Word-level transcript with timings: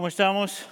¿Cómo 0.00 0.08
estamos? 0.08 0.64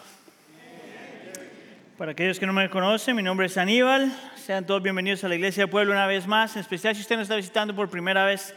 Para 1.98 2.12
aquellos 2.12 2.38
que 2.38 2.46
no 2.46 2.54
me 2.54 2.70
conocen, 2.70 3.14
mi 3.14 3.22
nombre 3.22 3.44
es 3.44 3.58
Aníbal. 3.58 4.10
Sean 4.36 4.64
todos 4.64 4.82
bienvenidos 4.82 5.22
a 5.22 5.28
la 5.28 5.34
Iglesia 5.34 5.64
del 5.64 5.70
Pueblo 5.70 5.92
una 5.92 6.06
vez 6.06 6.26
más. 6.26 6.56
En 6.56 6.60
especial 6.60 6.94
si 6.94 7.02
usted 7.02 7.16
nos 7.16 7.24
está 7.24 7.36
visitando 7.36 7.76
por 7.76 7.90
primera 7.90 8.24
vez, 8.24 8.54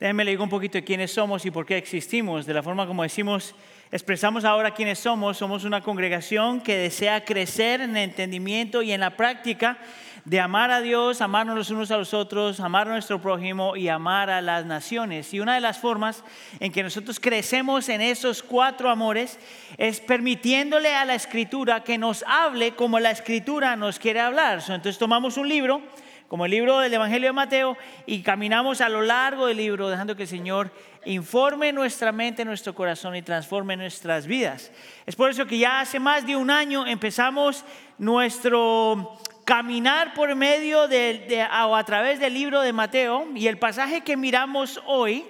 déjenme 0.00 0.24
le 0.24 0.30
digo 0.30 0.42
un 0.42 0.48
poquito 0.48 0.78
de 0.78 0.84
quiénes 0.84 1.12
somos 1.12 1.44
y 1.44 1.50
por 1.50 1.66
qué 1.66 1.76
existimos. 1.76 2.46
De 2.46 2.54
la 2.54 2.62
forma 2.62 2.86
como 2.86 3.02
decimos, 3.02 3.54
expresamos 3.90 4.44
ahora 4.44 4.72
quiénes 4.72 4.98
somos. 4.98 5.36
Somos 5.36 5.64
una 5.64 5.80
congregación 5.80 6.60
que 6.60 6.76
desea 6.76 7.24
crecer 7.24 7.80
en 7.80 7.96
el 7.96 8.04
entendimiento 8.04 8.82
y 8.82 8.92
en 8.92 9.00
la 9.00 9.16
práctica 9.16 9.78
de 10.26 10.40
amar 10.40 10.72
a 10.72 10.80
Dios, 10.80 11.20
amarnos 11.20 11.54
los 11.54 11.70
unos 11.70 11.92
a 11.92 11.96
los 11.96 12.12
otros, 12.12 12.58
amar 12.58 12.88
a 12.88 12.90
nuestro 12.90 13.20
prójimo 13.20 13.76
y 13.76 13.88
amar 13.88 14.28
a 14.28 14.42
las 14.42 14.66
naciones. 14.66 15.32
Y 15.32 15.38
una 15.38 15.54
de 15.54 15.60
las 15.60 15.78
formas 15.78 16.24
en 16.58 16.72
que 16.72 16.82
nosotros 16.82 17.20
crecemos 17.20 17.88
en 17.88 18.00
esos 18.00 18.42
cuatro 18.42 18.90
amores 18.90 19.38
es 19.78 20.00
permitiéndole 20.00 20.92
a 20.92 21.04
la 21.04 21.14
escritura 21.14 21.84
que 21.84 21.96
nos 21.96 22.24
hable 22.26 22.72
como 22.72 22.98
la 22.98 23.12
escritura 23.12 23.76
nos 23.76 24.00
quiere 24.00 24.18
hablar. 24.18 24.58
Entonces 24.58 24.98
tomamos 24.98 25.36
un 25.36 25.48
libro, 25.48 25.80
como 26.28 26.44
el 26.44 26.50
libro 26.50 26.80
del 26.80 26.92
Evangelio 26.92 27.28
de 27.28 27.32
Mateo, 27.32 27.76
y 28.06 28.22
caminamos 28.22 28.80
a 28.80 28.88
lo 28.88 29.02
largo 29.02 29.46
del 29.46 29.56
libro 29.56 29.88
dejando 29.88 30.16
que 30.16 30.22
el 30.22 30.28
Señor 30.28 30.70
informe 31.04 31.72
nuestra 31.72 32.12
mente, 32.12 32.44
nuestro 32.44 32.74
corazón 32.74 33.14
y 33.16 33.22
transforme 33.22 33.76
nuestras 33.76 34.26
vidas. 34.26 34.72
Es 35.06 35.14
por 35.14 35.30
eso 35.30 35.46
que 35.46 35.58
ya 35.58 35.80
hace 35.80 36.00
más 36.00 36.26
de 36.26 36.36
un 36.36 36.50
año 36.50 36.86
empezamos 36.86 37.64
nuestro 37.98 39.18
caminar 39.44 40.14
por 40.14 40.34
medio 40.34 40.88
de, 40.88 41.46
o 41.64 41.76
a 41.76 41.84
través 41.84 42.18
del 42.18 42.34
libro 42.34 42.60
de 42.60 42.72
Mateo 42.72 43.28
y 43.34 43.46
el 43.46 43.58
pasaje 43.58 44.00
que 44.00 44.16
miramos 44.16 44.82
hoy 44.86 45.24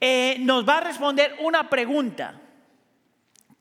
eh, 0.00 0.36
nos 0.40 0.68
va 0.68 0.78
a 0.78 0.82
responder 0.82 1.36
una 1.40 1.70
pregunta. 1.70 2.34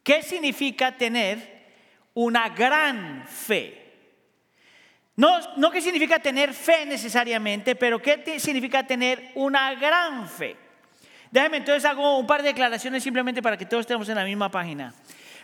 ¿Qué 0.04 0.24
significa 0.24 0.98
tener 0.98 1.76
una 2.14 2.50
gran 2.50 3.26
fe? 3.28 3.87
No, 5.18 5.40
no 5.58 5.72
qué 5.72 5.82
significa 5.82 6.20
tener 6.20 6.54
fe 6.54 6.86
necesariamente, 6.86 7.76
pero 7.76 8.00
qué 8.00 8.40
significa 8.40 8.86
tener 8.86 9.32
una 9.34 9.74
gran 9.74 10.30
fe. 10.30 10.56
Déjame 11.32 11.58
entonces 11.58 11.84
hago 11.86 12.20
un 12.20 12.28
par 12.28 12.44
de 12.44 12.50
declaraciones 12.50 13.02
simplemente 13.02 13.42
para 13.42 13.58
que 13.58 13.66
todos 13.66 13.82
estemos 13.82 14.08
en 14.10 14.16
la 14.16 14.24
misma 14.24 14.50
página. 14.50 14.94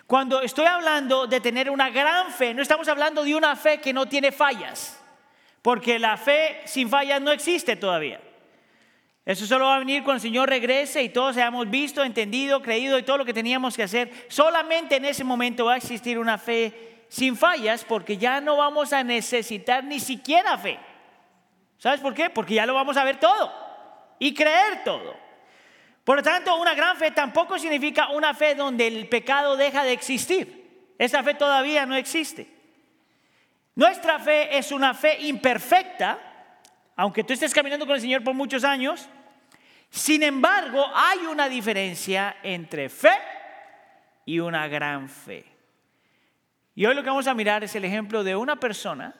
Cuando 0.06 0.44
estoy 0.44 0.68
hablando 0.68 1.26
de 1.26 1.42
tener 1.42 1.72
una 1.72 1.90
gran 1.90 2.32
fe, 2.32 2.54
no 2.54 2.62
estamos 2.62 2.88
hablando 2.88 3.24
de 3.24 3.34
una 3.34 3.56
fe 3.56 3.80
que 3.82 3.94
no 3.94 4.06
tiene 4.08 4.32
fallas, 4.32 5.02
porque 5.64 5.98
la 5.98 6.18
fe 6.18 6.62
sin 6.66 6.88
fallas 6.88 7.20
no 7.20 7.32
existe 7.32 7.76
todavía. 7.76 8.22
Eso 9.26 9.48
solo 9.48 9.66
va 9.66 9.78
a 9.78 9.80
venir 9.80 10.04
cuando 10.04 10.18
el 10.18 10.22
Señor 10.22 10.50
regrese 10.50 11.02
y 11.02 11.10
todos 11.10 11.36
hayamos 11.38 11.68
visto, 11.70 12.04
entendido, 12.04 12.62
creído 12.62 13.00
y 13.00 13.04
todo 13.04 13.18
lo 13.18 13.26
que 13.26 13.34
teníamos 13.34 13.76
que 13.76 13.84
hacer. 13.84 14.12
Solamente 14.28 14.98
en 14.98 15.06
ese 15.06 15.24
momento 15.24 15.66
va 15.66 15.74
a 15.74 15.78
existir 15.78 16.20
una 16.20 16.38
fe 16.38 17.03
sin 17.14 17.38
fallas 17.38 17.86
porque 17.86 18.18
ya 18.18 18.42
no 18.42 18.58
vamos 18.58 18.92
a 18.92 19.04
necesitar 19.04 19.84
ni 19.84 20.00
siquiera 20.00 20.58
fe. 20.58 20.80
¿Sabes 21.78 22.00
por 22.00 22.16
qué? 22.16 22.32
Porque 22.32 22.56
ya 22.56 22.66
lo 22.66 22.74
vamos 22.74 22.98
a 22.98 23.04
ver 23.04 23.20
todo 23.20 23.54
y 24.18 24.34
creer 24.34 24.84
todo. 24.84 25.16
Por 26.04 26.18
lo 26.18 26.24
tanto, 26.24 26.56
una 26.56 26.74
gran 26.74 26.98
fe 26.98 27.12
tampoco 27.12 27.60
significa 27.60 28.10
una 28.10 28.34
fe 28.34 28.56
donde 28.56 28.88
el 28.88 29.08
pecado 29.10 29.56
deja 29.56 29.84
de 29.84 29.92
existir. 29.92 30.96
Esa 30.98 31.22
fe 31.22 31.36
todavía 31.36 31.86
no 31.86 31.94
existe. 31.94 32.48
Nuestra 33.76 34.18
fe 34.18 34.58
es 34.58 34.72
una 34.72 34.96
fe 34.96 35.22
imperfecta, 35.22 36.18
aunque 36.96 37.24
tú 37.24 37.34
estés 37.34 37.54
caminando 37.54 37.86
con 37.86 37.94
el 37.94 38.02
Señor 38.02 38.24
por 38.24 38.34
muchos 38.34 38.64
años. 38.64 39.08
Sin 39.92 40.24
embargo, 40.24 40.84
hay 40.96 41.28
una 41.28 41.48
diferencia 41.48 42.38
entre 42.42 42.90
fe 42.90 43.16
y 44.26 44.40
una 44.40 44.68
gran 44.68 45.08
fe. 45.08 45.53
Y 46.76 46.86
hoy 46.86 46.96
lo 46.96 47.04
que 47.04 47.10
vamos 47.10 47.28
a 47.28 47.34
mirar 47.34 47.64
es 47.64 47.76
el 47.76 47.86
ejemplo 47.86 48.24
de 48.24 48.36
una 48.36 48.56
persona 48.60 49.14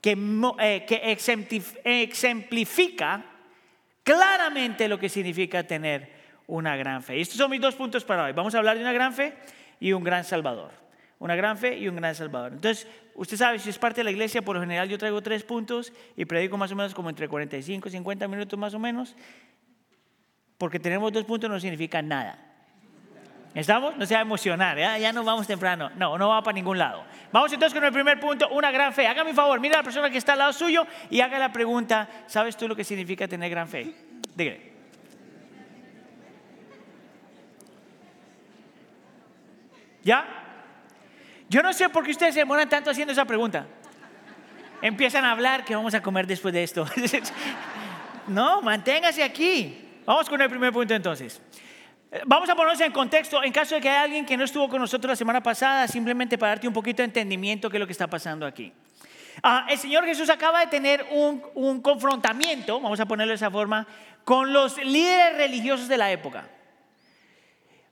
que, 0.00 0.16
eh, 0.60 0.84
que 0.86 1.12
exemplifica 1.84 3.24
claramente 4.02 4.88
lo 4.88 4.98
que 4.98 5.08
significa 5.08 5.64
tener 5.64 6.10
una 6.46 6.76
gran 6.76 7.02
fe. 7.02 7.18
Y 7.18 7.22
estos 7.22 7.38
son 7.38 7.50
mis 7.50 7.60
dos 7.60 7.74
puntos 7.74 8.04
para 8.04 8.24
hoy. 8.24 8.32
Vamos 8.32 8.54
a 8.54 8.58
hablar 8.58 8.76
de 8.76 8.82
una 8.82 8.92
gran 8.92 9.12
fe 9.12 9.34
y 9.80 9.92
un 9.92 10.04
gran 10.04 10.24
salvador. 10.24 10.70
Una 11.18 11.36
gran 11.36 11.56
fe 11.56 11.78
y 11.78 11.88
un 11.88 11.96
gran 11.96 12.14
salvador. 12.14 12.52
Entonces, 12.52 12.86
usted 13.14 13.36
sabe, 13.36 13.58
si 13.60 13.70
es 13.70 13.78
parte 13.78 14.00
de 14.00 14.04
la 14.04 14.10
iglesia, 14.10 14.42
por 14.42 14.56
lo 14.56 14.60
general 14.60 14.88
yo 14.88 14.98
traigo 14.98 15.22
tres 15.22 15.44
puntos 15.44 15.92
y 16.16 16.24
predico 16.24 16.56
más 16.56 16.72
o 16.72 16.76
menos 16.76 16.94
como 16.94 17.10
entre 17.10 17.28
45 17.28 17.88
y 17.88 17.92
50 17.92 18.28
minutos 18.28 18.58
más 18.58 18.74
o 18.74 18.78
menos. 18.78 19.14
Porque 20.58 20.80
tenemos 20.80 21.12
dos 21.12 21.24
puntos 21.24 21.48
no 21.48 21.58
significa 21.60 22.02
nada. 22.02 22.51
¿Estamos? 23.54 23.96
No 23.98 24.06
se 24.06 24.14
va 24.14 24.20
a 24.20 24.22
emocionar, 24.22 24.78
¿ya? 24.78 24.96
ya 24.96 25.12
nos 25.12 25.26
vamos 25.26 25.46
temprano. 25.46 25.90
No, 25.96 26.16
no 26.16 26.30
va 26.30 26.42
para 26.42 26.54
ningún 26.54 26.78
lado. 26.78 27.04
Vamos 27.30 27.52
entonces 27.52 27.74
con 27.74 27.84
el 27.84 27.92
primer 27.92 28.18
punto, 28.18 28.48
una 28.48 28.70
gran 28.70 28.94
fe. 28.94 29.06
Hágame 29.06 29.30
un 29.30 29.36
favor, 29.36 29.60
mira 29.60 29.74
a 29.74 29.78
la 29.78 29.82
persona 29.82 30.08
que 30.08 30.16
está 30.16 30.32
al 30.32 30.38
lado 30.38 30.52
suyo 30.54 30.86
y 31.10 31.20
haga 31.20 31.38
la 31.38 31.52
pregunta, 31.52 32.08
¿sabes 32.26 32.56
tú 32.56 32.66
lo 32.66 32.74
que 32.74 32.84
significa 32.84 33.28
tener 33.28 33.50
gran 33.50 33.68
fe? 33.68 33.92
Dígale. 34.34 34.72
¿Ya? 40.02 40.26
Yo 41.48 41.62
no 41.62 41.72
sé 41.74 41.90
por 41.90 42.04
qué 42.04 42.12
ustedes 42.12 42.32
se 42.32 42.40
demoran 42.40 42.68
tanto 42.68 42.90
haciendo 42.90 43.12
esa 43.12 43.26
pregunta. 43.26 43.66
Empiezan 44.80 45.26
a 45.26 45.32
hablar 45.32 45.64
que 45.64 45.76
vamos 45.76 45.94
a 45.94 46.02
comer 46.02 46.26
después 46.26 46.54
de 46.54 46.62
esto. 46.62 46.86
no, 48.26 48.62
manténgase 48.62 49.22
aquí. 49.22 50.00
Vamos 50.06 50.28
con 50.28 50.40
el 50.40 50.48
primer 50.48 50.72
punto 50.72 50.94
entonces. 50.94 51.40
Vamos 52.26 52.46
a 52.50 52.54
ponernos 52.54 52.80
en 52.82 52.92
contexto 52.92 53.42
en 53.42 53.52
caso 53.52 53.74
de 53.74 53.80
que 53.80 53.88
haya 53.88 54.02
alguien 54.02 54.26
que 54.26 54.36
no 54.36 54.44
estuvo 54.44 54.68
con 54.68 54.78
nosotros 54.78 55.08
la 55.08 55.16
semana 55.16 55.42
pasada, 55.42 55.88
simplemente 55.88 56.36
para 56.36 56.50
darte 56.50 56.68
un 56.68 56.74
poquito 56.74 56.98
de 56.98 57.04
entendimiento 57.04 57.68
de 57.68 57.72
qué 57.72 57.76
es 57.78 57.80
lo 57.80 57.86
que 57.86 57.92
está 57.92 58.06
pasando 58.06 58.44
aquí. 58.44 58.70
Ah, 59.42 59.66
el 59.70 59.78
Señor 59.78 60.04
Jesús 60.04 60.28
acaba 60.28 60.60
de 60.60 60.66
tener 60.66 61.06
un, 61.10 61.42
un 61.54 61.80
confrontamiento, 61.80 62.78
vamos 62.80 63.00
a 63.00 63.06
ponerlo 63.06 63.30
de 63.30 63.36
esa 63.36 63.50
forma, 63.50 63.86
con 64.24 64.52
los 64.52 64.76
líderes 64.76 65.38
religiosos 65.38 65.88
de 65.88 65.96
la 65.96 66.12
época. 66.12 66.46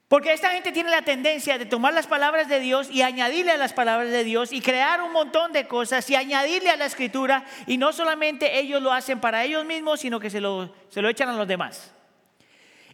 Porque 0.07 0.35
esta 0.35 0.51
gente 0.51 0.71
tiene 0.73 0.91
la 0.91 1.01
tendencia 1.01 1.57
de 1.57 1.65
tomar 1.65 1.95
las 1.95 2.07
palabras 2.07 2.47
de 2.47 2.61
Dios 2.61 2.91
y 2.91 3.01
añadirle 3.01 3.53
a 3.53 3.57
las 3.57 3.73
palabras 3.73 4.11
de 4.11 4.25
Dios 4.25 4.53
y 4.53 4.61
crear 4.61 5.01
un 5.01 5.13
montón 5.13 5.53
de 5.53 5.67
cosas 5.67 6.11
y 6.11 6.17
añadirle 6.17 6.69
a 6.69 6.77
la 6.77 6.85
escritura 6.85 7.45
y 7.67 7.79
no 7.79 7.93
solamente 7.93 8.59
ellos 8.59 8.83
lo 8.83 8.93
hacen 8.93 9.19
para 9.19 9.45
ellos 9.45 9.65
mismos, 9.65 10.01
sino 10.01 10.21
que 10.21 10.29
se 10.29 10.41
lo, 10.43 10.75
se 10.91 11.01
lo 11.01 11.09
echan 11.09 11.31
a 11.31 11.33
los 11.33 11.49
demás. 11.49 11.95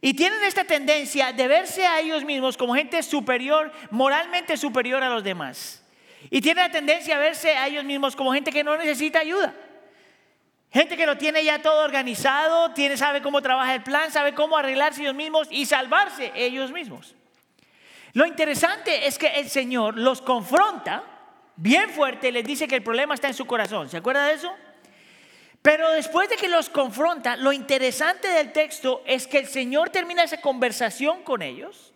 Y 0.00 0.14
tienen 0.14 0.42
esta 0.44 0.64
tendencia 0.64 1.32
de 1.32 1.48
verse 1.48 1.86
a 1.86 2.00
ellos 2.00 2.24
mismos 2.24 2.56
como 2.56 2.74
gente 2.74 3.02
superior, 3.02 3.72
moralmente 3.90 4.56
superior 4.56 5.02
a 5.02 5.08
los 5.08 5.24
demás. 5.24 5.82
Y 6.30 6.40
tienen 6.40 6.64
la 6.64 6.70
tendencia 6.70 7.16
a 7.16 7.18
verse 7.18 7.56
a 7.56 7.66
ellos 7.66 7.84
mismos 7.84 8.16
como 8.16 8.32
gente 8.32 8.52
que 8.52 8.64
no 8.64 8.76
necesita 8.76 9.20
ayuda. 9.20 9.54
Gente 10.70 10.96
que 10.96 11.06
lo 11.06 11.16
tiene 11.16 11.42
ya 11.42 11.62
todo 11.62 11.84
organizado, 11.84 12.72
tiene, 12.72 12.96
sabe 12.96 13.22
cómo 13.22 13.40
trabaja 13.40 13.74
el 13.74 13.82
plan, 13.82 14.10
sabe 14.10 14.34
cómo 14.34 14.58
arreglarse 14.58 15.00
ellos 15.00 15.14
mismos 15.14 15.48
y 15.50 15.64
salvarse 15.64 16.32
ellos 16.34 16.72
mismos. 16.72 17.14
Lo 18.12 18.26
interesante 18.26 19.06
es 19.06 19.18
que 19.18 19.28
el 19.28 19.48
Señor 19.48 19.96
los 19.96 20.20
confronta 20.20 21.04
bien 21.56 21.90
fuerte 21.90 22.28
y 22.28 22.32
les 22.32 22.44
dice 22.44 22.68
que 22.68 22.76
el 22.76 22.82
problema 22.82 23.14
está 23.14 23.28
en 23.28 23.34
su 23.34 23.46
corazón. 23.46 23.88
¿Se 23.88 23.96
acuerda 23.96 24.26
de 24.26 24.34
eso? 24.34 24.54
Pero 25.62 25.90
después 25.90 26.28
de 26.28 26.36
que 26.36 26.48
los 26.48 26.68
confronta, 26.68 27.36
lo 27.36 27.52
interesante 27.52 28.28
del 28.28 28.52
texto 28.52 29.02
es 29.06 29.26
que 29.26 29.38
el 29.38 29.46
Señor 29.46 29.90
termina 29.90 30.22
esa 30.22 30.40
conversación 30.40 31.22
con 31.22 31.42
ellos 31.42 31.92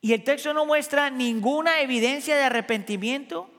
y 0.00 0.12
el 0.12 0.22
texto 0.22 0.54
no 0.54 0.64
muestra 0.64 1.10
ninguna 1.10 1.80
evidencia 1.80 2.36
de 2.36 2.44
arrepentimiento, 2.44 3.50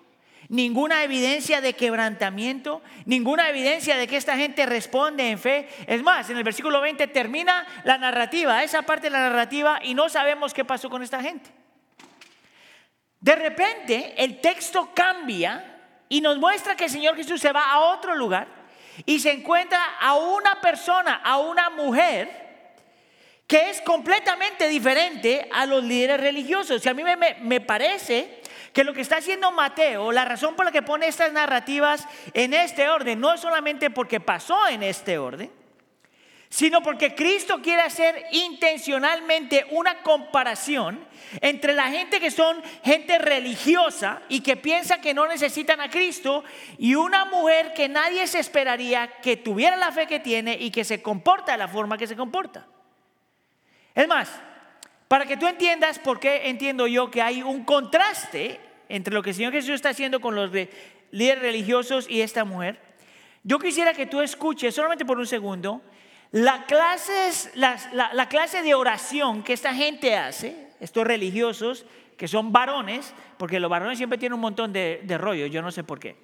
ninguna 0.47 1.03
evidencia 1.03 1.59
de 1.59 1.73
quebrantamiento, 1.73 2.81
ninguna 3.05 3.49
evidencia 3.49 3.97
de 3.97 4.07
que 4.07 4.17
esta 4.17 4.37
gente 4.37 4.65
responde 4.65 5.29
en 5.29 5.37
fe. 5.37 5.67
Es 5.85 6.01
más, 6.01 6.29
en 6.29 6.37
el 6.37 6.43
versículo 6.43 6.79
20 6.79 7.07
termina 7.07 7.67
la 7.83 7.97
narrativa, 7.97 8.63
esa 8.63 8.83
parte 8.83 9.07
de 9.07 9.11
la 9.11 9.29
narrativa, 9.29 9.79
y 9.83 9.93
no 9.93 10.07
sabemos 10.07 10.53
qué 10.53 10.63
pasó 10.63 10.89
con 10.89 11.03
esta 11.03 11.21
gente. 11.21 11.51
De 13.19 13.35
repente 13.35 14.13
el 14.17 14.39
texto 14.39 14.91
cambia 14.93 15.77
y 16.07 16.21
nos 16.21 16.37
muestra 16.37 16.75
que 16.75 16.85
el 16.85 16.89
Señor 16.89 17.17
Jesús 17.17 17.41
se 17.41 17.51
va 17.51 17.71
a 17.71 17.79
otro 17.81 18.15
lugar 18.15 18.58
y 19.05 19.19
se 19.19 19.31
encuentra 19.31 19.79
a 19.99 20.15
una 20.15 20.61
persona, 20.61 21.21
a 21.23 21.37
una 21.37 21.69
mujer, 21.69 22.49
que 23.47 23.71
es 23.71 23.81
completamente 23.81 24.67
diferente 24.67 25.49
a 25.51 25.65
los 25.65 25.83
líderes 25.83 26.19
religiosos. 26.19 26.85
Y 26.85 26.89
a 26.89 26.93
mí 26.93 27.03
me, 27.03 27.17
me, 27.41 27.59
parece 27.59 28.41
que 28.73 28.83
lo 28.83 28.93
que 28.93 29.01
está 29.01 29.17
haciendo 29.17 29.51
Mateo, 29.51 30.11
la 30.11 30.23
razón 30.23 30.55
por 30.55 30.65
la 30.65 30.71
que 30.71 30.83
pone 30.83 31.07
estas 31.07 31.31
narrativas 31.31 32.07
en 32.33 32.53
este 32.53 32.89
orden, 32.89 33.19
no 33.19 33.33
es 33.33 33.41
solamente 33.41 33.89
porque 33.89 34.19
pasó 34.19 34.67
en 34.67 34.83
este 34.83 35.17
orden, 35.17 35.51
sino 36.49 36.81
porque 36.81 37.13
Cristo 37.13 37.61
quiere 37.61 37.83
hacer 37.83 38.25
intencionalmente 38.31 39.67
una 39.69 40.01
comparación 40.01 41.07
entre 41.41 41.73
la 41.73 41.91
gente 41.91 42.19
que 42.19 42.31
son 42.31 42.61
gente 42.83 43.19
religiosa 43.19 44.23
y 44.29 44.41
que 44.41 44.57
piensa 44.57 44.99
que 44.99 45.13
no 45.13 45.27
necesitan 45.27 45.79
a 45.79 45.89
Cristo 45.89 46.43
y 46.79 46.95
una 46.95 47.25
mujer 47.25 47.73
que 47.73 47.87
nadie 47.87 48.25
se 48.25 48.39
esperaría 48.39 49.19
que 49.21 49.37
tuviera 49.37 49.77
la 49.77 49.91
fe 49.91 50.07
que 50.07 50.19
tiene 50.19 50.57
y 50.59 50.71
que 50.71 50.83
se 50.83 51.03
comporta 51.03 51.51
de 51.51 51.59
la 51.59 51.67
forma 51.67 51.97
que 51.97 52.07
se 52.07 52.15
comporta. 52.15 52.65
Es 53.93 54.07
más, 54.07 54.29
Para 55.09 55.25
que 55.25 55.37
tú 55.37 55.47
entiendas 55.47 55.97
por 55.97 56.19
qué 56.19 56.49
entiendo 56.49 56.85
yo 56.85 57.09
que 57.09 57.23
hay 57.23 57.41
un 57.41 57.65
contraste 57.65 58.59
entre 58.89 59.11
lo 59.11 59.23
que 59.23 59.31
el 59.31 59.35
Señor 59.35 59.53
Jesús 59.53 59.71
está 59.71 59.89
haciendo 59.89 60.21
con 60.21 60.35
los 60.35 60.51
líderes 60.51 61.41
religiosos 61.41 62.07
y 62.07 62.21
esta 62.21 62.45
mujer, 62.45 62.79
yo 63.43 63.57
quisiera 63.57 63.95
que 63.95 64.05
tú 64.05 64.21
escuches 64.21 64.75
solamente 64.75 65.05
por 65.05 65.17
un 65.17 65.25
segundo 65.25 65.81
la 66.31 66.65
clase, 66.65 67.31
la, 67.55 68.27
clase 68.29 68.61
de 68.61 68.75
oración 68.75 69.43
que 69.43 69.53
esta 69.53 69.73
gente 69.73 70.15
hace, 70.15 70.69
estos 70.79 71.05
religiosos, 71.05 71.85
que 72.17 72.27
son 72.27 72.51
varones, 72.51 73.13
porque 73.37 73.59
los 73.59 73.69
varones 73.69 73.97
siempre 73.97 74.17
tienen 74.17 74.35
un 74.35 74.41
montón 74.41 74.71
de, 74.71 75.01
de 75.03 75.17
rollo, 75.17 75.47
yo 75.47 75.61
no 75.61 75.71
sé 75.71 75.83
por 75.83 75.99
qué. 75.99 76.15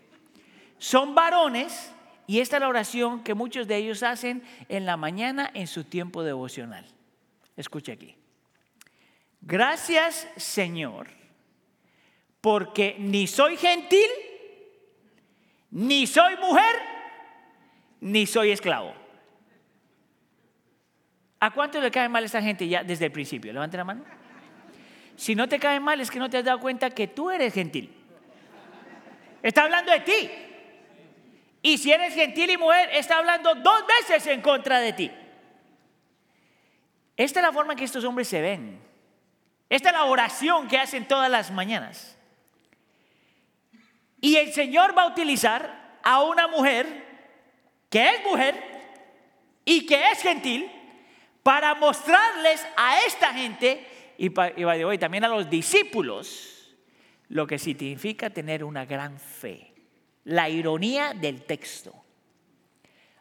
Son 0.77 1.15
varones 1.15 1.91
y 2.27 2.39
esta 2.39 2.57
es 2.57 2.61
la 2.61 2.67
oración 2.67 3.23
que 3.23 3.33
muchos 3.33 3.67
de 3.67 3.77
ellos 3.77 4.03
hacen 4.03 4.43
en 4.69 4.85
la 4.85 4.97
mañana 4.97 5.49
en 5.53 5.67
su 5.67 5.83
tiempo 5.83 6.23
devocional. 6.23 6.85
Escuche 7.55 7.93
aquí. 7.93 8.15
Gracias 9.41 10.27
Señor, 10.35 11.07
porque 12.41 12.95
ni 12.99 13.27
soy 13.27 13.57
gentil, 13.57 14.09
ni 15.71 16.05
soy 16.07 16.35
mujer, 16.37 16.75
ni 18.01 18.25
soy 18.25 18.51
esclavo. 18.51 19.04
¿A 21.45 21.51
cuánto 21.51 21.79
le 21.79 21.91
cae 21.91 22.09
mal 22.09 22.23
a 22.23 22.25
esta 22.25 22.41
gente 22.41 22.67
ya 22.67 22.83
desde 22.83 23.05
el 23.05 23.11
principio? 23.11 23.53
Levante 23.53 23.77
la 23.77 23.83
mano. 23.83 24.03
Si 25.15 25.35
no 25.35 25.47
te 25.47 25.59
cae 25.59 25.79
mal 25.79 26.01
es 26.01 26.09
que 26.09 26.17
no 26.17 26.27
te 26.27 26.39
has 26.39 26.43
dado 26.43 26.59
cuenta 26.59 26.89
que 26.89 27.07
tú 27.07 27.29
eres 27.29 27.53
gentil. 27.53 27.95
Está 29.43 29.61
hablando 29.61 29.91
de 29.91 29.99
ti. 29.99 30.31
Y 31.61 31.77
si 31.77 31.91
eres 31.91 32.15
gentil 32.15 32.49
y 32.49 32.57
mujer, 32.57 32.89
está 32.93 33.19
hablando 33.19 33.53
dos 33.53 33.83
veces 33.85 34.25
en 34.25 34.41
contra 34.41 34.79
de 34.79 34.93
ti. 34.93 35.11
Esta 37.15 37.41
es 37.41 37.45
la 37.45 37.53
forma 37.53 37.73
en 37.73 37.77
que 37.77 37.85
estos 37.85 38.03
hombres 38.05 38.27
se 38.27 38.41
ven. 38.41 38.81
Esta 39.69 39.89
es 39.89 39.93
la 39.93 40.05
oración 40.05 40.67
que 40.67 40.79
hacen 40.79 41.07
todas 41.07 41.29
las 41.29 41.51
mañanas. 41.51 42.17
Y 44.19 44.37
el 44.37 44.51
Señor 44.51 44.97
va 44.97 45.03
a 45.03 45.07
utilizar 45.09 45.99
a 46.01 46.23
una 46.23 46.47
mujer 46.47 46.87
que 47.91 48.15
es 48.15 48.23
mujer 48.23 48.55
y 49.63 49.85
que 49.85 50.09
es 50.09 50.23
gentil 50.23 50.71
para 51.45 51.75
mostrarles 51.75 52.65
a 52.75 53.01
esta 53.05 53.31
gente 53.31 53.85
y, 54.17 54.31
también 54.97 55.25
a 55.25 55.27
los 55.27 55.47
discípulos 55.47 56.75
lo 57.29 57.45
que 57.45 57.59
significa 57.59 58.31
tener 58.31 58.63
una 58.63 58.85
gran 58.85 59.19
fe. 59.19 59.71
La 60.23 60.49
ironía 60.49 61.13
del 61.13 61.43
texto. 61.43 61.93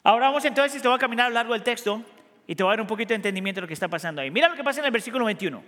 Ahora 0.02 0.28
vamos 0.28 0.42
entonces, 0.46 0.80
te 0.80 0.88
voy 0.88 0.96
a 0.96 0.98
caminar 0.98 1.26
a 1.26 1.28
lo 1.28 1.34
largo 1.34 1.52
del 1.52 1.62
texto 1.62 2.02
y 2.46 2.54
te 2.54 2.62
voy 2.62 2.70
a 2.70 2.72
dar 2.72 2.80
un 2.80 2.86
poquito 2.86 3.10
de 3.10 3.16
entendimiento 3.16 3.58
de 3.58 3.62
lo 3.64 3.68
que 3.68 3.74
está 3.74 3.88
pasando 3.88 4.22
ahí. 4.22 4.30
Mira 4.30 4.48
lo 4.48 4.56
que 4.56 4.64
pasa 4.64 4.80
en 4.80 4.86
el 4.86 4.92
versículo 4.92 5.26
21. 5.26 5.62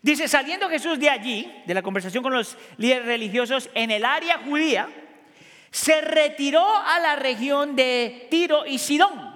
Dice, 0.00 0.26
saliendo 0.26 0.70
Jesús 0.70 0.98
de 0.98 1.10
allí, 1.10 1.52
de 1.66 1.74
la 1.74 1.82
conversación 1.82 2.22
con 2.22 2.32
los 2.32 2.56
líderes 2.78 3.04
religiosos 3.04 3.68
en 3.74 3.90
el 3.90 4.06
área 4.06 4.38
judía, 4.38 4.88
se 5.70 6.00
retiró 6.00 6.66
a 6.66 6.98
la 6.98 7.16
región 7.16 7.76
de 7.76 8.26
Tiro 8.30 8.64
y 8.64 8.78
Sidón. 8.78 9.33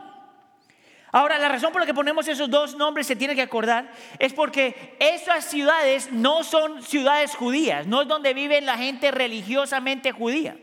Ahora, 1.11 1.39
la 1.39 1.49
razón 1.49 1.73
por 1.73 1.81
la 1.81 1.87
que 1.87 1.95
ponemos 1.95 2.29
esos 2.29 2.51
dos 2.51 2.77
nombres, 2.77 3.07
se 3.07 3.17
tiene 3.17 3.35
que 3.35 3.43
acordar, 3.43 3.91
es 4.19 4.35
porque 4.35 4.97
esas 5.01 5.47
ciudades 5.47 6.13
no 6.13 6.45
son 6.45 6.83
ciudades 6.83 7.35
judías, 7.35 7.87
no 7.87 8.03
es 8.03 8.09
donde 8.09 8.35
vive 8.35 8.61
la 8.61 8.77
gente 8.77 9.11
religiosamente 9.11 10.13
judía. 10.13 10.57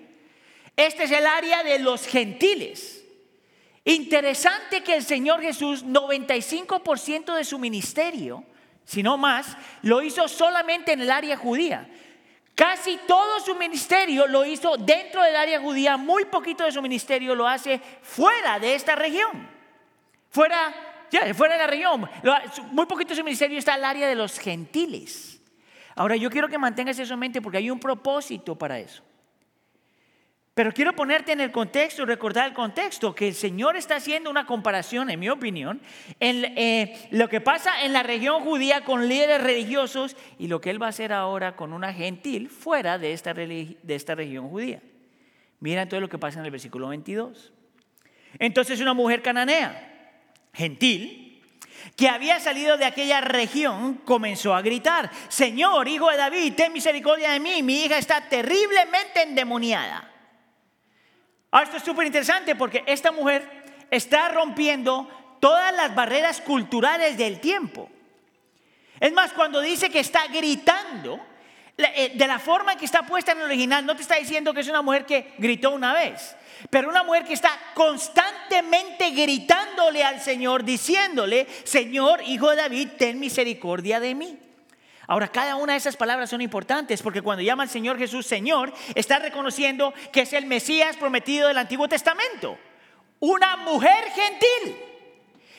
Este 0.76 1.06
es 1.06 1.12
el 1.12 1.26
área 1.26 1.64
de 1.64 1.80
los 1.80 2.06
gentiles. 2.06 3.04
Interesante 3.86 4.84
que 4.84 4.96
el 4.96 5.04
Señor 5.04 5.42
Jesús, 5.42 5.84
95% 5.86 7.36
de 7.36 7.44
su 7.44 7.58
ministerio, 7.58 8.44
si 8.84 9.02
no 9.02 9.18
más, 9.18 9.58
lo 9.82 10.02
hizo 10.04 10.28
solamente 10.28 10.94
en 10.94 11.02
el 11.02 11.12
área 11.12 11.38
judía. 11.38 11.90
Casi 12.54 12.98
todo 13.08 13.40
su 13.40 13.56
ministerio 13.56 14.28
lo 14.28 14.46
hizo 14.46 14.78
dentro 14.78 15.24
del 15.24 15.36
área 15.36 15.60
judía, 15.60 15.98
muy 15.98 16.26
poquito 16.26 16.64
de 16.64 16.72
su 16.72 16.82
ministerio 16.82 17.36
lo 17.36 17.48
hace 17.48 17.82
fuera 18.02 18.60
de 18.60 18.76
esta 18.76 18.96
región. 18.96 19.55
Fuera, 20.36 20.76
ya, 21.10 21.34
fuera 21.34 21.54
de 21.54 21.60
la 21.62 21.68
región. 21.68 22.10
Muy 22.72 22.86
poquito 22.88 23.12
de 23.12 23.16
su 23.16 23.24
ministerio 23.24 23.58
está 23.58 23.76
el 23.76 23.86
área 23.86 24.06
de 24.06 24.16
los 24.16 24.38
gentiles. 24.38 25.42
Ahora 25.96 26.18
yo 26.18 26.30
quiero 26.30 26.50
que 26.50 26.58
mantengas 26.58 27.00
eso 27.00 27.14
en 27.14 27.22
mente 27.22 27.42
porque 27.42 27.60
hay 27.60 27.72
un 27.72 27.80
propósito 27.80 28.58
para 28.58 28.78
eso. 28.78 29.02
Pero 30.54 30.74
quiero 30.74 30.94
ponerte 30.94 31.32
en 31.32 31.40
el 31.40 31.54
contexto, 31.54 32.06
recordar 32.06 32.50
el 32.50 32.54
contexto, 32.54 33.16
que 33.16 33.30
el 33.30 33.34
Señor 33.34 33.78
está 33.78 33.96
haciendo 33.96 34.30
una 34.30 34.46
comparación, 34.46 35.10
en 35.10 35.22
mi 35.22 35.30
opinión, 35.30 35.80
en 36.20 36.44
eh, 36.58 37.08
lo 37.12 37.30
que 37.30 37.40
pasa 37.40 37.86
en 37.86 37.94
la 37.94 38.04
región 38.04 38.44
judía 38.44 38.84
con 38.84 39.08
líderes 39.08 39.42
religiosos 39.42 40.18
y 40.38 40.50
lo 40.50 40.60
que 40.60 40.70
Él 40.70 40.82
va 40.82 40.88
a 40.88 40.90
hacer 40.90 41.14
ahora 41.14 41.56
con 41.56 41.72
una 41.72 41.94
gentil 41.94 42.50
fuera 42.50 42.98
de 42.98 43.14
esta, 43.14 43.34
de 43.34 43.78
esta 43.88 44.16
región 44.16 44.50
judía. 44.50 44.82
Mira 45.62 45.84
entonces 45.84 46.02
lo 46.02 46.10
que 46.10 46.20
pasa 46.20 46.40
en 46.40 46.46
el 46.46 46.52
versículo 46.52 46.90
22. 46.90 47.54
Entonces 48.38 48.82
una 48.82 48.94
mujer 48.94 49.22
cananea 49.22 49.94
gentil, 50.56 51.44
que 51.96 52.10
había 52.10 52.40
salido 52.40 52.78
de 52.78 52.86
aquella 52.86 53.22
región, 53.22 53.96
comenzó 54.06 54.54
a 54.54 54.62
gritar, 54.62 55.10
Señor, 55.30 55.88
hijo 55.88 56.10
de 56.10 56.18
David, 56.18 56.54
ten 56.56 56.74
misericordia 56.74 57.32
de 57.32 57.40
mí, 57.40 57.64
mi 57.64 57.86
hija 57.86 57.98
está 57.98 58.28
terriblemente 58.28 59.22
endemoniada. 59.22 60.12
Ahora 61.52 61.66
esto 61.66 61.78
es 61.78 61.84
súper 61.84 62.08
interesante 62.08 62.56
porque 62.56 62.84
esta 62.86 63.12
mujer 63.12 63.64
está 63.90 64.28
rompiendo 64.30 65.08
todas 65.40 65.74
las 65.74 65.96
barreras 65.96 66.42
culturales 66.42 67.18
del 67.18 67.40
tiempo. 67.40 67.90
Es 69.00 69.14
más, 69.14 69.32
cuando 69.32 69.62
dice 69.62 69.90
que 69.90 70.00
está 70.00 70.28
gritando, 70.28 71.20
eh, 71.78 72.12
de 72.16 72.28
la 72.28 72.40
forma 72.40 72.74
en 72.74 72.80
que 72.80 72.86
está 72.86 73.04
puesta 73.04 73.34
en 73.34 73.40
el 73.40 73.46
original, 73.46 73.86
no 73.86 73.96
te 73.96 74.02
está 74.02 74.16
diciendo 74.16 74.54
que 74.54 74.62
es 74.62 74.68
una 74.68 74.82
mujer 74.82 75.06
que 75.06 75.34
gritó 75.38 75.72
una 75.72 75.94
vez. 75.94 76.36
Pero 76.70 76.90
una 76.90 77.04
mujer 77.04 77.26
que 77.26 77.34
está 77.34 77.52
constantemente 77.74 79.12
gritándole 79.12 80.04
al 80.04 80.22
Señor, 80.22 80.64
diciéndole, 80.64 81.48
Señor, 81.64 82.22
hijo 82.24 82.50
de 82.50 82.56
David, 82.58 82.90
ten 82.98 83.20
misericordia 83.20 84.00
de 84.00 84.16
mí. 84.16 84.40
Ahora, 85.08 85.28
cada 85.28 85.56
una 85.56 85.74
de 85.74 85.78
esas 85.78 85.96
palabras 85.96 86.30
son 86.30 86.42
importantes 86.42 87.02
porque 87.02 87.22
cuando 87.22 87.44
llama 87.44 87.64
al 87.64 87.70
Señor 87.70 87.98
Jesús 87.98 88.26
Señor, 88.26 88.74
está 88.96 89.20
reconociendo 89.20 89.94
que 90.12 90.22
es 90.22 90.34
el 90.34 90.46
Mesías 90.46 90.98
prometido 90.98 91.48
del 91.48 91.58
Antiguo 91.58 91.88
Testamento. 91.88 92.58
Una 93.20 93.56
mujer 93.58 94.06
gentil. 94.12 94.82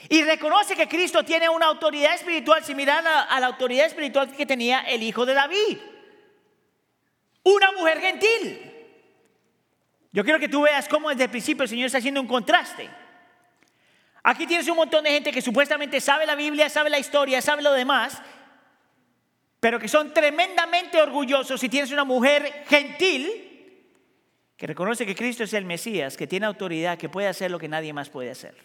Y 0.08 0.22
reconoce 0.22 0.76
que 0.76 0.88
Cristo 0.88 1.24
tiene 1.24 1.48
una 1.48 1.66
autoridad 1.66 2.14
espiritual 2.14 2.64
similar 2.64 3.04
a, 3.06 3.40
la 3.40 3.46
autoridad 3.46 3.86
espiritual 3.86 4.32
que 4.32 4.46
tenía 4.46 4.80
el 4.82 5.02
hijo 5.02 5.26
de 5.26 5.34
David. 5.34 5.78
Una 7.42 7.72
mujer 7.72 8.00
gentil. 8.00 8.75
Yo 10.12 10.24
quiero 10.24 10.38
que 10.38 10.48
tú 10.48 10.62
veas 10.62 10.88
cómo 10.88 11.10
desde 11.10 11.24
el 11.24 11.30
principio 11.30 11.62
el 11.64 11.68
Señor 11.68 11.86
está 11.86 11.98
haciendo 11.98 12.20
un 12.20 12.26
contraste. 12.26 12.88
Aquí 14.22 14.46
tienes 14.46 14.66
un 14.68 14.76
montón 14.76 15.04
de 15.04 15.10
gente 15.10 15.30
que 15.30 15.40
supuestamente 15.40 16.00
sabe 16.00 16.26
la 16.26 16.34
Biblia, 16.34 16.68
sabe 16.68 16.90
la 16.90 16.98
historia, 16.98 17.40
sabe 17.40 17.62
lo 17.62 17.72
demás, 17.72 18.20
pero 19.60 19.78
que 19.78 19.88
son 19.88 20.12
tremendamente 20.12 21.00
orgullosos. 21.00 21.60
Si 21.60 21.68
tienes 21.68 21.92
una 21.92 22.04
mujer 22.04 22.64
gentil 22.66 23.46
que 24.56 24.66
reconoce 24.66 25.06
que 25.06 25.14
Cristo 25.14 25.44
es 25.44 25.52
el 25.52 25.64
Mesías, 25.64 26.16
que 26.16 26.26
tiene 26.26 26.46
autoridad, 26.46 26.98
que 26.98 27.08
puede 27.08 27.28
hacer 27.28 27.50
lo 27.50 27.58
que 27.58 27.68
nadie 27.68 27.92
más 27.92 28.08
puede 28.08 28.30
hacer. 28.30 28.56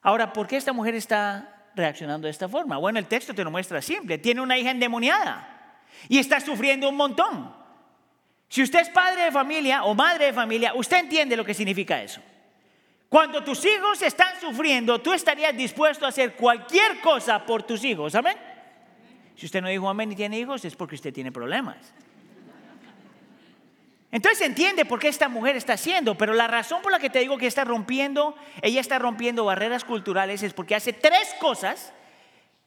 Ahora, 0.00 0.32
¿por 0.32 0.46
qué 0.46 0.56
esta 0.56 0.72
mujer 0.72 0.94
está 0.94 1.70
reaccionando 1.74 2.26
de 2.26 2.30
esta 2.30 2.48
forma? 2.48 2.78
Bueno, 2.78 2.98
el 2.98 3.06
texto 3.06 3.34
te 3.34 3.44
lo 3.44 3.50
muestra 3.50 3.82
simple. 3.82 4.18
Tiene 4.18 4.40
una 4.40 4.56
hija 4.56 4.70
endemoniada 4.70 5.82
y 6.08 6.18
está 6.18 6.40
sufriendo 6.40 6.88
un 6.88 6.96
montón. 6.96 7.65
Si 8.48 8.62
usted 8.62 8.80
es 8.80 8.88
padre 8.90 9.24
de 9.24 9.32
familia 9.32 9.84
o 9.84 9.94
madre 9.94 10.26
de 10.26 10.32
familia, 10.32 10.72
usted 10.74 10.98
entiende 10.98 11.36
lo 11.36 11.44
que 11.44 11.54
significa 11.54 12.02
eso. 12.02 12.20
Cuando 13.08 13.42
tus 13.42 13.64
hijos 13.64 14.02
están 14.02 14.40
sufriendo, 14.40 15.00
tú 15.00 15.12
estarías 15.12 15.56
dispuesto 15.56 16.06
a 16.06 16.08
hacer 16.08 16.34
cualquier 16.34 17.00
cosa 17.00 17.44
por 17.44 17.62
tus 17.62 17.84
hijos. 17.84 18.14
¿Amén? 18.14 18.36
Si 19.36 19.46
usted 19.46 19.60
no 19.60 19.68
dijo 19.68 19.88
amén 19.88 20.12
y 20.12 20.16
tiene 20.16 20.38
hijos, 20.38 20.64
es 20.64 20.74
porque 20.74 20.94
usted 20.94 21.12
tiene 21.12 21.30
problemas. 21.30 21.76
Entonces 24.10 24.46
entiende 24.46 24.84
por 24.84 24.98
qué 24.98 25.08
esta 25.08 25.28
mujer 25.28 25.56
está 25.56 25.74
haciendo, 25.74 26.16
pero 26.16 26.32
la 26.32 26.46
razón 26.46 26.80
por 26.80 26.90
la 26.90 26.98
que 26.98 27.10
te 27.10 27.18
digo 27.18 27.36
que 27.36 27.46
está 27.46 27.64
rompiendo, 27.64 28.34
ella 28.62 28.80
está 28.80 28.98
rompiendo 28.98 29.44
barreras 29.44 29.84
culturales 29.84 30.42
es 30.42 30.54
porque 30.54 30.74
hace 30.74 30.92
tres 30.92 31.34
cosas 31.38 31.92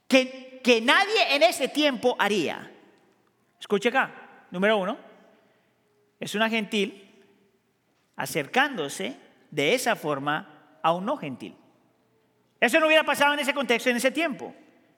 que, 0.08 0.62
que 0.64 0.80
nadie 0.82 1.36
en 1.36 1.44
ese 1.44 1.68
tiempo 1.68 2.16
haría. 2.20 2.72
Escuche 3.60 3.90
acá. 3.90 4.12
Número 4.52 4.78
uno, 4.78 4.98
es 6.20 6.36
una 6.36 6.50
gentil 6.50 7.06
acercándose 8.16 9.18
de 9.52 9.74
esa 9.74 9.96
forma 9.96 10.80
a 10.82 10.94
un 10.94 11.06
no 11.06 11.18
gentil. 11.18 11.56
Eso 12.60 12.80
no 12.80 12.88
hubiera 12.88 13.04
pasado 13.04 13.34
en 13.34 13.40
ese 13.40 13.54
contexto, 13.54 13.90
en 13.90 13.98
ese 13.98 14.12
tiempo. 14.12 14.54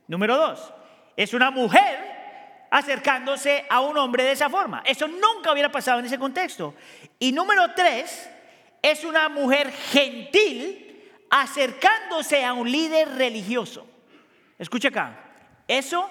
Número 0.08 0.36
dos, 0.36 0.74
es 1.16 1.34
una 1.34 1.52
mujer 1.52 2.68
acercándose 2.72 3.66
a 3.70 3.82
un 3.82 3.98
hombre 3.98 4.24
de 4.24 4.32
esa 4.32 4.50
forma. 4.50 4.82
Eso 4.86 5.08
nunca 5.08 5.52
hubiera 5.52 5.72
pasado 5.72 6.00
en 6.00 6.06
ese 6.06 6.18
contexto. 6.18 6.74
Y 7.20 7.32
número 7.32 7.74
tres, 7.76 8.30
es 8.82 9.04
una 9.04 9.30
mujer 9.30 9.72
gentil 9.72 11.12
acercándose 11.30 12.44
a 12.44 12.54
un 12.54 12.70
líder 12.72 13.10
religioso. 13.10 13.88
Escucha 14.58 14.90
acá, 14.90 15.18
eso 15.68 16.10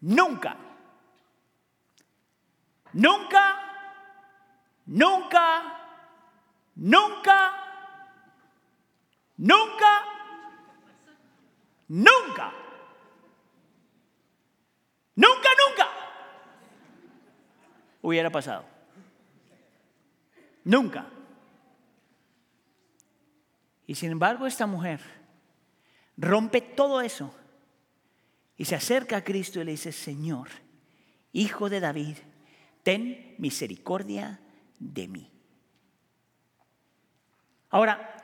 nunca, 0.00 0.56
nunca, 2.92 3.63
nunca, 4.86 5.62
nunca, 6.74 7.52
nunca, 9.36 10.04
nunca, 11.88 12.52
nunca, 15.14 15.48
nunca 15.68 15.88
hubiera 18.02 18.30
pasado. 18.30 18.64
Nunca. 20.64 21.06
Y 23.86 23.94
sin 23.94 24.10
embargo 24.12 24.46
esta 24.46 24.66
mujer 24.66 25.00
rompe 26.16 26.60
todo 26.60 27.00
eso 27.00 27.34
y 28.56 28.64
se 28.66 28.74
acerca 28.74 29.18
a 29.18 29.24
Cristo 29.24 29.60
y 29.60 29.64
le 29.64 29.72
dice, 29.72 29.92
Señor, 29.92 30.48
hijo 31.32 31.68
de 31.68 31.80
David, 31.80 32.16
ten 32.82 33.34
misericordia 33.38 34.40
de 34.78 35.08
mí. 35.08 35.30
Ahora, 37.70 38.14